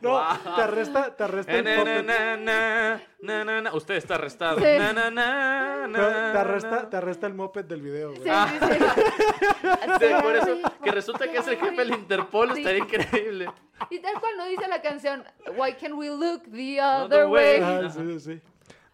No, 0.00 0.10
Guau. 0.10 0.36
te 0.56 0.62
arresta, 0.62 1.16
te 1.16 1.24
arresta 1.24 1.52
el 1.52 1.64
Na, 1.64 1.70
na, 1.70 1.78
puppet. 1.78 2.06
na, 2.06 2.36
na, 2.36 3.00
na, 3.20 3.44
na, 3.44 3.60
na. 3.62 3.72
Usted 3.74 3.94
está 3.94 4.14
arrestado. 4.16 4.58
Sí. 4.58 4.64
Na, 4.78 4.92
na, 4.92 5.10
na, 5.10 6.32
te 6.32 6.38
arresta, 6.38 6.70
na. 6.70 6.90
te 6.90 6.96
arresta 6.96 7.26
el 7.26 7.34
moped 7.34 7.64
del 7.64 7.82
video, 7.82 8.14
güey. 8.14 8.22
Sí, 8.22 8.58
sí, 8.60 8.66
sí. 8.74 8.84
Sí, 10.00 10.06
por 10.22 10.36
eso, 10.36 10.58
que 10.82 10.90
resulta 10.90 11.30
que 11.30 11.38
es 11.38 11.46
el 11.48 11.56
jefe 11.56 11.76
del 11.76 11.90
Interpol, 11.94 12.52
Sí. 12.54 12.60
estaría 12.60 12.78
increíble. 12.80 13.50
Y 13.90 13.98
tal 14.00 14.14
cual 14.20 14.36
no 14.36 14.44
dice 14.46 14.66
la 14.68 14.80
canción 14.80 15.24
Why 15.56 15.74
can 15.74 15.92
we 15.94 16.08
look 16.08 16.42
the 16.52 16.80
Other 16.80 17.26
way? 17.26 17.60
way. 17.60 17.84
Ah, 17.84 17.90
sí, 17.90 18.00
sí, 18.18 18.20
sí. 18.20 18.40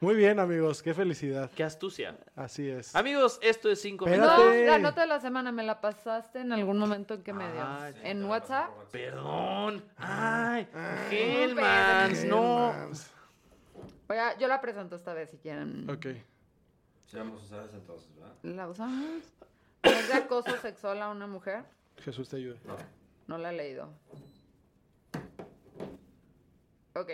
Muy 0.00 0.14
bien, 0.14 0.38
amigos. 0.38 0.80
Qué 0.82 0.94
felicidad. 0.94 1.50
Qué 1.56 1.64
astucia. 1.64 2.16
Así 2.36 2.68
es. 2.68 2.94
Amigos, 2.94 3.38
esto 3.42 3.68
es 3.68 3.80
cinco 3.80 4.06
Espérate. 4.06 4.28
No, 4.32 4.50
minutos. 4.50 4.66
la 4.70 4.78
nota 4.78 5.00
de 5.00 5.06
la 5.08 5.20
semana 5.20 5.50
me 5.50 5.64
la 5.64 5.80
pasaste 5.80 6.40
en 6.40 6.52
algún 6.52 6.78
momento 6.78 7.14
en 7.14 7.22
qué 7.24 7.32
medio? 7.32 7.60
Ay, 7.66 7.94
¿En 8.04 8.24
WhatsApp? 8.24 8.70
Perdón. 8.92 9.84
Ay, 9.96 10.68
Ah, 10.72 11.08
Hellmans, 11.10 12.24
no. 12.26 12.70
Hellmans. 12.72 13.10
Voy 14.06 14.16
a- 14.18 14.38
yo 14.38 14.46
la 14.46 14.60
presento 14.60 14.94
esta 14.94 15.12
vez 15.14 15.30
si 15.30 15.38
quieren. 15.38 15.90
Ok. 15.90 16.06
Sí, 17.06 17.16
vamos 17.16 17.42
a 17.42 17.44
usar 17.46 17.64
esa 17.64 17.76
entonces, 17.76 18.14
¿verdad? 18.14 18.34
¿La 18.42 18.68
usamos? 18.68 19.22
¿Es 19.82 20.08
de 20.08 20.14
acoso 20.14 20.56
sexual 20.58 21.02
a 21.02 21.08
una 21.08 21.26
mujer? 21.26 21.64
Jesús 21.98 22.28
te 22.28 22.36
ayude. 22.36 22.58
No 23.26 23.36
la 23.36 23.50
he 23.52 23.56
leído. 23.56 23.90
Ok. 26.94 27.10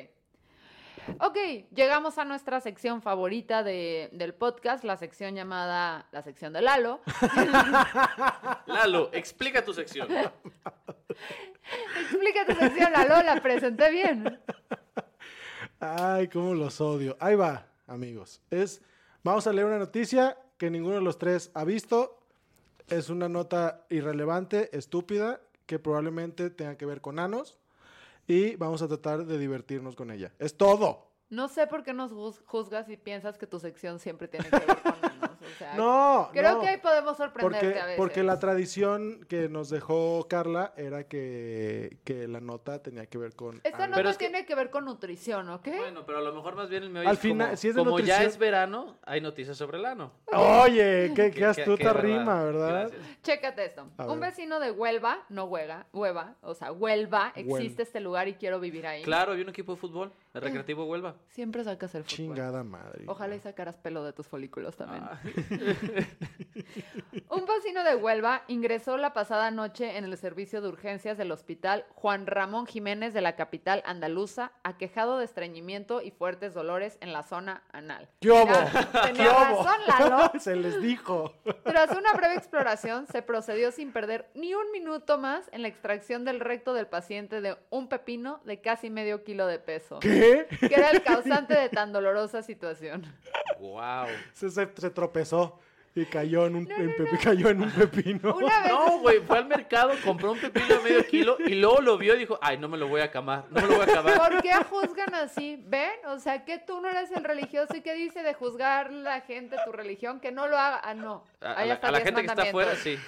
Ok, 1.21 1.37
llegamos 1.75 2.19
a 2.19 2.25
nuestra 2.25 2.61
sección 2.61 3.03
favorita 3.03 3.63
de- 3.63 4.09
del 4.13 4.35
podcast, 4.35 4.85
la 4.85 4.97
sección 4.97 5.35
llamada 5.35 6.09
la 6.13 6.23
sección 6.23 6.53
de 6.53 6.63
Lalo. 6.63 7.01
Lalo, 8.67 9.11
explica 9.13 9.65
tu 9.65 9.73
sección. 9.75 10.09
Explica 12.01 12.45
tu 12.47 12.55
sección, 12.55 12.93
Lalo, 12.93 13.23
la 13.23 13.41
presenté 13.43 13.91
bien. 13.91 14.41
Ay, 15.81 16.29
cómo 16.29 16.55
los 16.55 16.81
odio. 16.81 17.17
Ahí 17.21 17.35
va, 17.37 17.67
amigos. 17.87 18.41
Es, 18.51 18.83
vamos 19.23 19.47
a 19.47 19.53
leer 19.53 19.67
una 19.67 19.79
noticia 19.79 20.37
que 20.59 20.71
ninguno 20.71 20.97
de 20.97 21.01
los 21.03 21.19
tres 21.19 21.51
ha 21.55 21.65
visto. 21.65 22.21
Es 22.89 23.09
una 23.11 23.29
nota 23.29 23.85
irrelevante, 23.91 24.77
estúpida, 24.77 25.41
que 25.67 25.79
probablemente 25.79 26.51
tenga 26.51 26.77
que 26.77 26.87
ver 26.87 27.01
con 27.01 27.19
anos. 27.19 27.59
Y 28.27 28.57
vamos 28.57 28.83
a 28.83 28.89
tratar 28.89 29.25
de 29.27 29.39
divertirnos 29.39 29.97
con 29.97 30.11
ella. 30.11 30.33
Es 30.39 30.57
todo. 30.57 31.11
No 31.31 31.49
sé 31.49 31.67
por 31.67 31.83
qué 31.83 31.93
nos 31.93 32.13
juz- 32.13 32.43
juzgas 32.47 32.89
y 32.89 32.97
piensas 32.97 33.39
que 33.39 33.47
tu 33.47 33.59
sección 33.59 33.99
siempre 33.99 34.29
tiene 34.29 34.49
que 34.49 34.59
ver 34.59 34.67
con 34.83 34.95
o 35.45 35.59
sea, 35.59 35.75
No, 35.75 36.31
Creo 36.33 36.55
no. 36.55 36.61
que 36.61 36.69
ahí 36.69 36.77
podemos 36.79 37.17
sorprenderte 37.17 37.67
Porque, 37.67 37.81
a 37.81 37.85
veces. 37.87 37.99
porque 37.99 38.23
la 38.23 38.39
tradición 38.39 39.25
que 39.29 39.49
nos 39.49 39.69
dejó 39.71 40.27
Carla 40.29 40.73
era 40.77 41.05
que, 41.05 41.99
que 42.05 42.27
la 42.29 42.41
nota 42.41 42.83
tenía 42.83 43.07
que 43.07 43.19
ver 43.19 43.35
con... 43.35 43.57
Esta 43.65 43.69
anos. 43.85 43.89
nota 43.91 43.97
Pero 43.97 44.11
es 44.11 44.17
que- 44.19 44.29
tiene 44.29 44.47
que 44.47 44.55
ver 44.55 44.71
con 44.71 44.85
nutrición, 44.85 45.49
¿ok? 45.51 45.69
Bueno, 45.79 46.05
pero 46.07 46.19
a 46.19 46.23
lo 46.23 46.33
mejor 46.35 46.55
más 46.57 46.69
bien 46.69 46.83
el 46.85 46.91
meollo 46.91 47.09
Al 47.09 47.15
es 47.17 47.21
como- 47.21 47.33
final, 47.35 47.57
si 47.59 47.69
es 47.69 47.75
de 47.75 47.85
como 47.85 47.99
ya 48.01 48.23
es 48.25 48.39
verano, 48.39 48.97
hay 49.03 49.21
noticias 49.21 49.57
sobre 49.57 49.79
el 49.79 49.87
ano. 49.87 50.13
Oye, 50.33 51.13
qué, 51.15 51.31
qué 51.35 51.45
astuta 51.45 51.93
qué 51.95 52.01
rima, 52.01 52.43
¿verdad? 52.45 52.89
Gracias. 52.91 53.23
Chécate 53.23 53.65
esto. 53.65 53.87
A 53.97 54.07
Un 54.11 54.21
ver. 54.21 54.31
vecino 54.31 54.61
de 54.61 54.71
Huelva, 54.71 55.25
no 55.29 55.45
Huega, 55.45 55.87
Hueva, 55.93 56.35
o 56.43 56.55
sea, 56.55 56.73
Huelva, 56.73 57.33
Huelva. 57.35 57.57
existe 57.59 57.83
este 57.83 58.01
lugar 58.01 58.29
y 58.29 58.35
quiero 58.35 58.61
vivir 58.61 58.87
ahí. 58.87 59.03
Claro, 59.03 59.33
había 59.33 59.45
un 59.45 59.51
equipo 59.51 59.73
de 59.73 59.79
fútbol, 59.79 60.13
el 60.35 60.41
Recreativo 60.43 60.85
Huelva. 60.85 61.15
Siempre 61.29 61.65
sacas 61.65 61.95
el 61.95 62.05
fútbol. 62.05 62.17
Chingada 62.17 62.63
madre. 62.65 63.05
Ojalá 63.07 63.35
y 63.37 63.41
sacaras 63.41 63.77
pelo 63.77 64.05
de 64.05 64.13
tus 64.13 64.27
folículos 64.27 64.77
también. 64.77 65.05
Ah. 65.05 65.21
Un 67.31 67.47
vecino 67.47 67.85
de 67.85 67.97
Huelva 67.97 68.43
ingresó 68.49 68.97
la 68.97 69.13
pasada 69.13 69.51
noche 69.51 69.97
en 69.97 70.05
el 70.05 70.17
servicio 70.17 70.61
de 70.61 70.69
urgencias 70.69 71.19
del 71.19 71.33
hospital 71.33 71.85
Juan 71.95 72.27
Ramón 72.27 72.67
Jiménez 72.67 73.15
de 73.15 73.21
la 73.21 73.37
capital 73.37 73.83
andaluza, 73.87 74.53
aquejado 74.63 75.19
de 75.19 75.25
estreñimiento 75.25 76.01
y 76.03 76.11
fuertes 76.11 76.55
dolores 76.55 76.99
en 77.01 77.13
la 77.13 77.23
zona 77.23 77.63
anal. 77.73 78.09
¿Qué 78.21 78.29
Lalo. 78.29 80.33
Se 80.39 80.57
les 80.57 80.81
dijo. 80.81 81.33
Tras 81.65 81.91
una 81.97 82.13
breve 82.13 82.35
exploración, 82.35 83.07
se 83.07 83.23
procedió 83.23 83.73
sin 83.73 83.93
perder 83.93 84.29
ni 84.35 84.55
un 84.55 84.71
minuto 84.73 85.19
más 85.19 85.49
en 85.53 85.63
la 85.63 85.69
extracción 85.69 86.25
del 86.25 86.41
recto 86.41 86.75
del 86.75 86.87
paciente 86.87 87.41
de 87.41 87.57
un 87.71 87.89
pepino 87.89 88.41
de 88.45 88.61
casi 88.61 88.91
medio 88.91 89.25
kilo 89.25 89.47
de 89.47 89.59
peso, 89.59 89.99
¿Qué? 90.01 90.47
que 90.61 90.75
era 90.75 90.91
el 90.91 91.03
causante 91.03 91.55
de 91.55 91.69
tan 91.69 91.93
dolorosa 91.93 92.43
situación. 92.43 93.05
Wow. 93.59 94.07
Se, 94.33 94.51
se- 94.51 94.69
se 94.77 94.91
tropezó 94.91 95.24
y 95.97 96.07
cayó 96.07 96.47
en 96.47 96.57
un, 96.57 96.69
en 96.73 96.93
cayó 97.23 97.51
en 97.51 97.63
un 97.63 97.71
pepino. 97.71 98.35
Una 98.37 98.63
vez 98.63 98.73
No, 98.73 98.99
güey, 98.99 99.21
fue 99.21 99.39
al 99.39 99.47
mercado, 99.47 99.93
compró 100.05 100.33
un 100.33 100.41
pepino 100.41 100.67
de 100.67 100.79
medio 100.81 101.07
kilo 101.07 101.37
y 101.39 101.55
luego 101.55 101.81
lo 101.81 101.97
vio 101.97 102.17
y 102.17 102.19
dijo, 102.19 102.37
ay, 102.43 102.59
no 102.59 102.67
me 102.69 102.77
lo 102.77 102.89
voy 102.89 103.01
a 103.01 103.05
acabar, 103.05 103.45
no 103.51 103.61
me 103.61 103.69
lo 103.69 103.77
voy 103.77 103.87
a 103.89 103.93
acabar. 103.93 104.19
¿Por 104.19 104.43
qué 104.43 104.55
juzgan 104.69 105.15
así? 105.15 105.63
¿Ven? 105.69 106.05
O 106.09 106.19
sea, 106.19 106.45
que 106.45 106.59
tú 106.59 106.81
no 106.81 106.89
eres 106.89 107.13
el 107.13 107.23
religioso 107.23 107.77
y 107.77 107.81
que 107.81 107.95
dice 107.95 108.25
de 108.25 108.35
juzgar 108.35 108.93
la 108.93 109.21
gente 109.21 109.57
tu 109.65 109.71
religión, 109.71 110.19
que 110.19 110.33
no 110.33 110.49
lo 110.49 110.59
haga. 110.59 110.81
Ah, 110.83 110.95
no. 110.95 111.23
A, 111.41 111.53
a 111.53 111.65
la, 111.65 111.75
a 111.75 111.91
la 111.93 112.01
gente 112.01 112.23
que 112.23 112.27
está 112.27 112.43
afuera, 112.43 112.75
sí. 112.75 112.99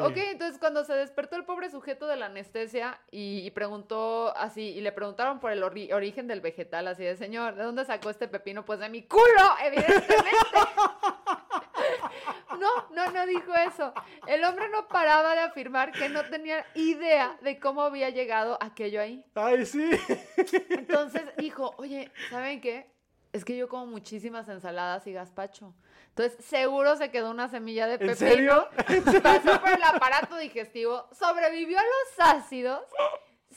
Ok, 0.00 0.16
entonces 0.16 0.58
cuando 0.58 0.82
se 0.84 0.94
despertó 0.94 1.36
el 1.36 1.44
pobre 1.44 1.68
sujeto 1.68 2.06
de 2.06 2.16
la 2.16 2.26
anestesia 2.26 2.98
y, 3.10 3.40
y 3.44 3.50
preguntó 3.50 4.34
así, 4.34 4.62
y 4.70 4.80
le 4.80 4.92
preguntaron 4.92 5.40
por 5.40 5.52
el 5.52 5.62
ori- 5.62 5.92
origen 5.92 6.26
del 6.26 6.40
vegetal, 6.40 6.88
así 6.88 7.04
de, 7.04 7.16
señor, 7.18 7.54
¿de 7.54 7.64
dónde 7.64 7.84
sacó 7.84 8.08
este 8.08 8.28
pepino? 8.28 8.64
Pues 8.64 8.78
de 8.78 8.88
mi 8.88 9.02
culo, 9.02 9.22
evidentemente. 9.62 10.08
no, 12.58 12.88
no, 12.90 13.10
no 13.10 13.26
dijo 13.26 13.54
eso. 13.54 13.92
El 14.26 14.44
hombre 14.44 14.68
no 14.70 14.88
paraba 14.88 15.34
de 15.34 15.40
afirmar 15.40 15.92
que 15.92 16.08
no 16.08 16.24
tenía 16.24 16.64
idea 16.74 17.36
de 17.42 17.58
cómo 17.58 17.82
había 17.82 18.10
llegado 18.10 18.58
aquello 18.60 19.00
ahí. 19.00 19.24
Ay, 19.34 19.64
sí. 19.66 19.90
Entonces 20.70 21.22
dijo, 21.36 21.74
oye, 21.78 22.10
¿saben 22.30 22.60
qué? 22.60 22.92
Es 23.32 23.44
que 23.44 23.56
yo 23.56 23.68
como 23.68 23.86
muchísimas 23.86 24.48
ensaladas 24.48 25.06
y 25.06 25.12
gazpacho. 25.12 25.74
Entonces, 26.10 26.44
seguro 26.44 26.94
se 26.94 27.10
quedó 27.10 27.32
una 27.32 27.48
semilla 27.48 27.88
de 27.88 27.94
¿En 27.94 27.98
pepino. 28.00 28.14
serio? 28.16 28.68
Pasó 29.22 29.60
por 29.60 29.70
el 29.70 29.82
aparato 29.82 30.36
digestivo, 30.36 31.08
sobrevivió 31.10 31.76
a 31.78 31.82
los 31.82 32.36
ácidos, 32.36 32.82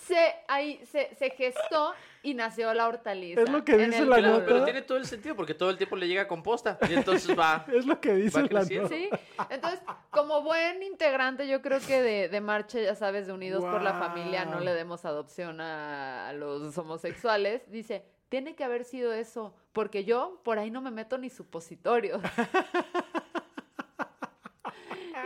se, 0.06 0.36
ahí, 0.48 0.80
se, 0.86 1.14
se 1.16 1.30
gestó 1.32 1.93
y 2.24 2.34
nació 2.34 2.74
la 2.74 2.88
hortaliza. 2.88 3.41
Es 3.41 3.50
lo 3.50 3.64
que 3.64 3.78
dice 3.78 4.00
el 4.00 4.10
la 4.10 4.18
Claro, 4.18 4.34
nota. 4.36 4.45
pero 4.45 4.64
tiene 4.64 4.82
todo 4.82 4.98
el 4.98 5.06
sentido 5.06 5.36
porque 5.36 5.54
todo 5.54 5.70
el 5.70 5.78
tiempo 5.78 5.95
le 5.95 6.08
llega 6.08 6.28
composta 6.28 6.78
y 6.89 6.93
entonces 6.93 7.38
va. 7.38 7.66
Es 7.74 7.86
lo 7.86 8.00
que 8.00 8.14
dice 8.14 8.41
la 8.43 8.48
creciendo. 8.48 8.89
nota. 8.89 8.95
Sí, 8.95 9.10
entonces, 9.50 9.82
como 10.12 10.41
buen 10.41 10.84
integrante, 10.84 11.48
yo 11.48 11.62
creo 11.62 11.80
que 11.80 12.02
de, 12.02 12.30
de 12.30 12.41
marcha, 12.41 12.80
ya 12.80 12.95
sabes, 12.95 13.28
de 13.28 13.34
Unidos 13.34 13.64
por 13.64 13.82
la 13.82 13.93
Familia, 13.93 14.45
no 14.45 14.60
le 14.60 14.74
demos 14.74 15.06
adopción 15.06 15.62
a, 15.62 16.30
a 16.30 16.34
los 16.34 16.78
homosexuales. 16.78 17.70
Dice, 17.72 18.04
tiene 18.30 18.56
que 18.56 18.64
haber 18.64 18.84
sido 18.84 19.14
eso, 19.14 19.56
porque 19.74 20.04
yo 20.04 20.41
por 20.43 20.60
ahí 20.60 20.70
no 20.72 20.82
me 20.82 20.91
meto 20.91 21.18
ni 21.18 21.30
supositorios. 21.30 22.22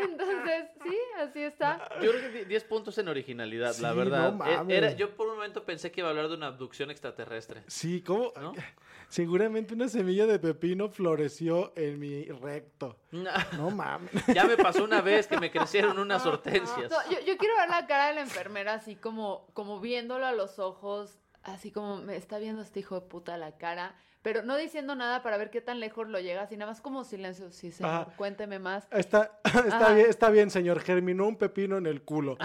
Entonces, 0.12 0.66
sí, 0.84 0.98
así 1.20 1.44
está. 1.44 1.90
Yo 2.02 2.12
creo 2.12 2.22
que 2.22 2.30
di- 2.40 2.46
10 2.46 2.64
puntos 2.66 2.98
en 2.98 3.08
originalidad, 3.08 3.76
la 3.78 3.94
verdad. 3.94 4.34
no 4.34 4.46
E- 4.46 4.58
mames. 4.58 4.78
Era, 4.78 4.92
yo 4.94 5.16
por 5.16 5.28
un 5.28 5.36
momento 5.36 5.64
pensé 5.64 5.92
que 5.92 6.02
iba 6.02 6.08
a 6.08 6.12
hablar 6.12 6.28
de 6.30 6.36
una 6.36 6.48
abducción 6.48 6.92
extraterrestre. 6.92 7.64
Sí, 7.68 8.02
¿cómo? 8.02 8.32
¿No? 8.40 8.54
Seguramente 9.10 9.74
una 9.74 9.90
semilla 9.90 10.26
de 10.26 10.40
pepino 10.40 10.88
floreció 10.90 11.74
en 11.76 12.00
mi 12.00 12.24
recto. 12.26 12.98
No, 13.12 13.30
No 13.58 13.70
mames. 13.70 14.10
ya 14.34 14.46
me 14.46 14.56
pasó 14.56 14.84
una 14.86 15.02
vez 15.02 15.28
que 15.28 15.38
me 15.38 15.52
crecieron 15.52 16.00
unas 16.00 16.26
hortensias. 16.26 16.90
No, 16.90 16.98
yo, 17.12 17.20
yo 17.20 17.38
quiero 17.38 17.56
ver 17.58 17.70
la 17.70 17.86
cara 17.88 18.08
de 18.08 18.14
la 18.16 18.22
enfermera 18.22 18.74
así 18.76 18.96
como, 18.96 19.48
como 19.54 19.82
viéndolo 19.82 20.26
a 20.26 20.32
los 20.32 20.60
ojos, 20.60 21.20
así 21.44 21.72
como 21.72 21.98
me 21.98 22.16
está 22.16 22.38
viendo 22.40 22.62
este 22.62 22.80
hijo 22.80 22.96
de 22.96 23.02
puta 23.08 23.34
a 23.34 23.38
la 23.38 23.58
cara, 23.58 23.96
pero 24.22 24.44
no 24.44 24.56
diciendo 24.56 24.94
nada 24.96 25.24
para 25.24 25.38
ver 25.38 25.50
qué 25.50 25.62
tan 25.62 25.80
lejos 25.80 26.08
lo 26.08 26.20
llega, 26.20 26.44
así 26.44 26.56
nada 26.56 26.72
más 26.72 26.80
como 26.82 27.04
silencio. 27.04 27.50
Sí, 27.52 27.72
señor, 27.72 27.94
Ajá. 27.94 28.08
cuénteme 28.18 28.60
más. 28.60 28.88
Está, 28.92 29.32
está, 29.44 29.78
Ajá. 29.78 29.94
bien, 29.94 30.08
está 30.10 30.30
bien, 30.30 30.50
señor. 30.52 30.80
Germinó 30.82 31.28
un 31.28 31.38
pepino 31.38 31.78
en 31.78 31.88
el 31.88 32.02
culo. 32.04 32.38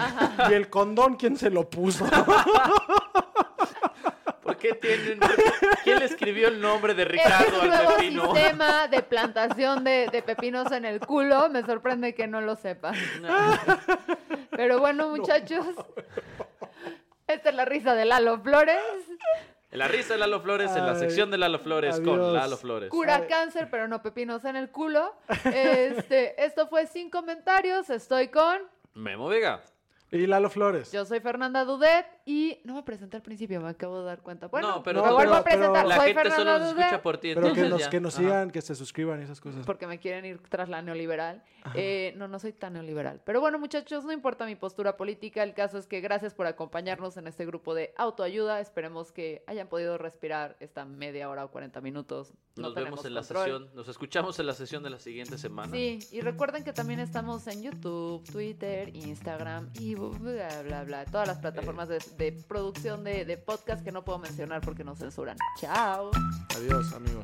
Y 0.49 0.53
el 0.53 0.69
condón, 0.69 1.15
¿quién 1.17 1.37
se 1.37 1.49
lo 1.49 1.69
puso? 1.69 2.05
¿Por 4.41 4.57
qué 4.57 4.73
tienen.? 4.75 5.19
¿Quién 5.83 5.99
le 5.99 6.05
escribió 6.05 6.47
el 6.47 6.59
nombre 6.61 6.93
de 6.93 7.05
Ricardo 7.05 7.61
al 7.61 7.67
nuevo 7.67 7.95
pepino? 7.97 8.33
sistema 8.33 8.87
de 8.87 9.03
plantación 9.03 9.83
de, 9.83 10.07
de 10.11 10.21
pepinos 10.23 10.71
en 10.71 10.85
el 10.85 10.99
culo. 11.01 11.49
Me 11.49 11.63
sorprende 11.63 12.15
que 12.15 12.27
no 12.27 12.41
lo 12.41 12.55
sepa. 12.55 12.93
Pero 14.51 14.79
bueno, 14.79 15.09
muchachos, 15.09 15.65
esta 17.27 17.49
es 17.49 17.55
la 17.55 17.65
risa 17.65 17.93
de 17.93 18.05
Lalo 18.05 18.39
Flores. 18.41 18.81
La 19.71 19.87
risa 19.87 20.13
de 20.13 20.19
Lalo 20.19 20.39
Flores 20.39 20.71
en 20.75 20.85
la 20.85 20.95
sección 20.95 21.29
de 21.29 21.37
Lalo 21.37 21.59
Flores 21.59 21.99
con. 21.99 22.33
Lalo 22.33 22.57
Flores. 22.57 22.89
Cura 22.89 23.27
cáncer, 23.27 23.67
pero 23.69 23.87
no 23.87 24.01
pepinos 24.01 24.45
en 24.45 24.55
el 24.55 24.69
culo. 24.69 25.13
Este, 25.43 26.41
esto 26.45 26.67
fue 26.67 26.87
sin 26.87 27.09
comentarios. 27.09 27.89
Estoy 27.89 28.29
con. 28.29 28.61
Memo 28.93 29.27
Vega. 29.27 29.61
Y 30.09 30.25
Lalo 30.25 30.49
Flores. 30.49 30.91
Yo 30.91 31.05
soy 31.05 31.19
Fernanda 31.19 31.65
Dudet 31.65 32.16
y 32.29 32.59
no 32.65 32.75
me 32.75 32.83
presenté 32.83 33.15
al 33.15 33.23
principio, 33.23 33.61
me 33.61 33.69
acabo 33.69 33.99
de 34.01 34.05
dar 34.05 34.21
cuenta. 34.21 34.47
Bueno, 34.47 34.67
No, 34.67 34.83
pero- 34.83 35.01
me 35.03 35.11
vuelvo 35.13 35.33
a 35.35 35.43
pero- 35.45 35.57
presentar. 35.59 35.85
La 35.87 35.95
soy 35.95 36.05
gente 36.07 36.21
Fernanda 36.23 36.37
solo 36.43 36.59
nos 36.59 36.77
escucha 36.77 37.01
por 37.01 37.17
ti. 37.19 37.31
Pero 37.33 37.53
que 37.53 37.61
nos, 37.69 37.87
que 37.87 37.99
nos 38.01 38.13
Ajá. 38.15 38.23
sigan, 38.23 38.51
que 38.51 38.61
se 38.61 38.75
suscriban 38.75 39.21
y 39.21 39.23
esas 39.23 39.39
cosas. 39.39 39.65
Porque 39.65 39.87
me 39.87 39.97
quieren 39.99 40.25
ir 40.25 40.39
tras 40.49 40.67
la 40.67 40.81
neoliberal. 40.81 41.41
Eh, 41.73 42.13
no, 42.17 42.27
no 42.27 42.37
soy 42.39 42.53
tan 42.53 42.73
neoliberal. 42.73 43.21
Pero 43.25 43.39
bueno, 43.41 43.59
muchachos, 43.59 44.03
no 44.05 44.11
importa 44.11 44.45
mi 44.45 44.55
postura 44.55 44.95
política. 44.97 45.41
El 45.43 45.53
caso 45.53 45.77
es 45.77 45.87
que 45.87 45.99
gracias 46.01 46.33
por 46.33 46.47
acompañarnos 46.47 47.15
en 47.17 47.27
este 47.27 47.45
grupo 47.45 47.73
de 47.73 47.93
autoayuda. 47.97 48.59
Esperemos 48.59 49.11
que 49.11 49.43
hayan 49.47 49.67
podido 49.67 49.97
respirar 49.97 50.55
esta 50.59 50.85
media 50.85 51.29
hora 51.29 51.45
o 51.45 51.51
40 51.51 51.81
minutos. 51.81 52.33
No 52.55 52.63
Nos 52.63 52.75
vemos 52.75 53.05
en 53.05 53.13
la 53.13 53.21
control. 53.21 53.43
sesión. 53.43 53.69
Nos 53.75 53.87
escuchamos 53.87 54.39
en 54.39 54.47
la 54.47 54.53
sesión 54.53 54.81
de 54.83 54.89
la 54.89 54.99
siguiente 54.99 55.37
semana. 55.37 55.71
Sí, 55.71 55.99
y 56.11 56.21
recuerden 56.21 56.63
que 56.63 56.73
también 56.73 56.99
estamos 56.99 57.45
en 57.47 57.61
YouTube, 57.63 58.23
Twitter, 58.31 58.89
Instagram 58.95 59.69
y 59.79 59.95
bla, 59.95 60.61
bla, 60.63 60.83
bla. 60.83 61.05
Todas 61.05 61.27
las 61.27 61.37
plataformas 61.39 61.87
de, 61.89 61.99
de 62.17 62.31
producción 62.31 63.03
de, 63.03 63.25
de 63.25 63.37
podcast 63.37 63.83
que 63.83 63.91
no 63.91 64.03
puedo 64.03 64.19
mencionar 64.19 64.61
porque 64.61 64.83
nos 64.83 64.97
censuran. 64.99 65.37
Chao. 65.59 66.11
Adiós, 66.55 66.93
amigos. 66.93 67.23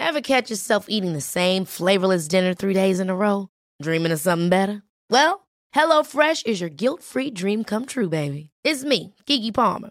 Ever 0.00 0.22
catch 0.22 0.50
yourself 0.50 0.86
eating 0.88 1.12
the 1.12 1.20
same 1.20 1.64
flavorless 1.64 2.26
dinner 2.28 2.54
three 2.54 2.72
days 2.72 2.98
in 2.98 3.10
a 3.10 3.14
row? 3.14 3.50
Dreaming 3.82 4.10
of 4.10 4.18
something 4.18 4.48
better? 4.48 4.82
Well, 5.10 5.46
HelloFresh 5.74 6.46
is 6.46 6.60
your 6.60 6.70
guilt 6.70 7.02
free 7.02 7.30
dream 7.30 7.62
come 7.62 7.84
true, 7.84 8.08
baby. 8.08 8.50
It's 8.64 8.84
me, 8.84 9.14
Kiki 9.26 9.52
Palmer. 9.52 9.90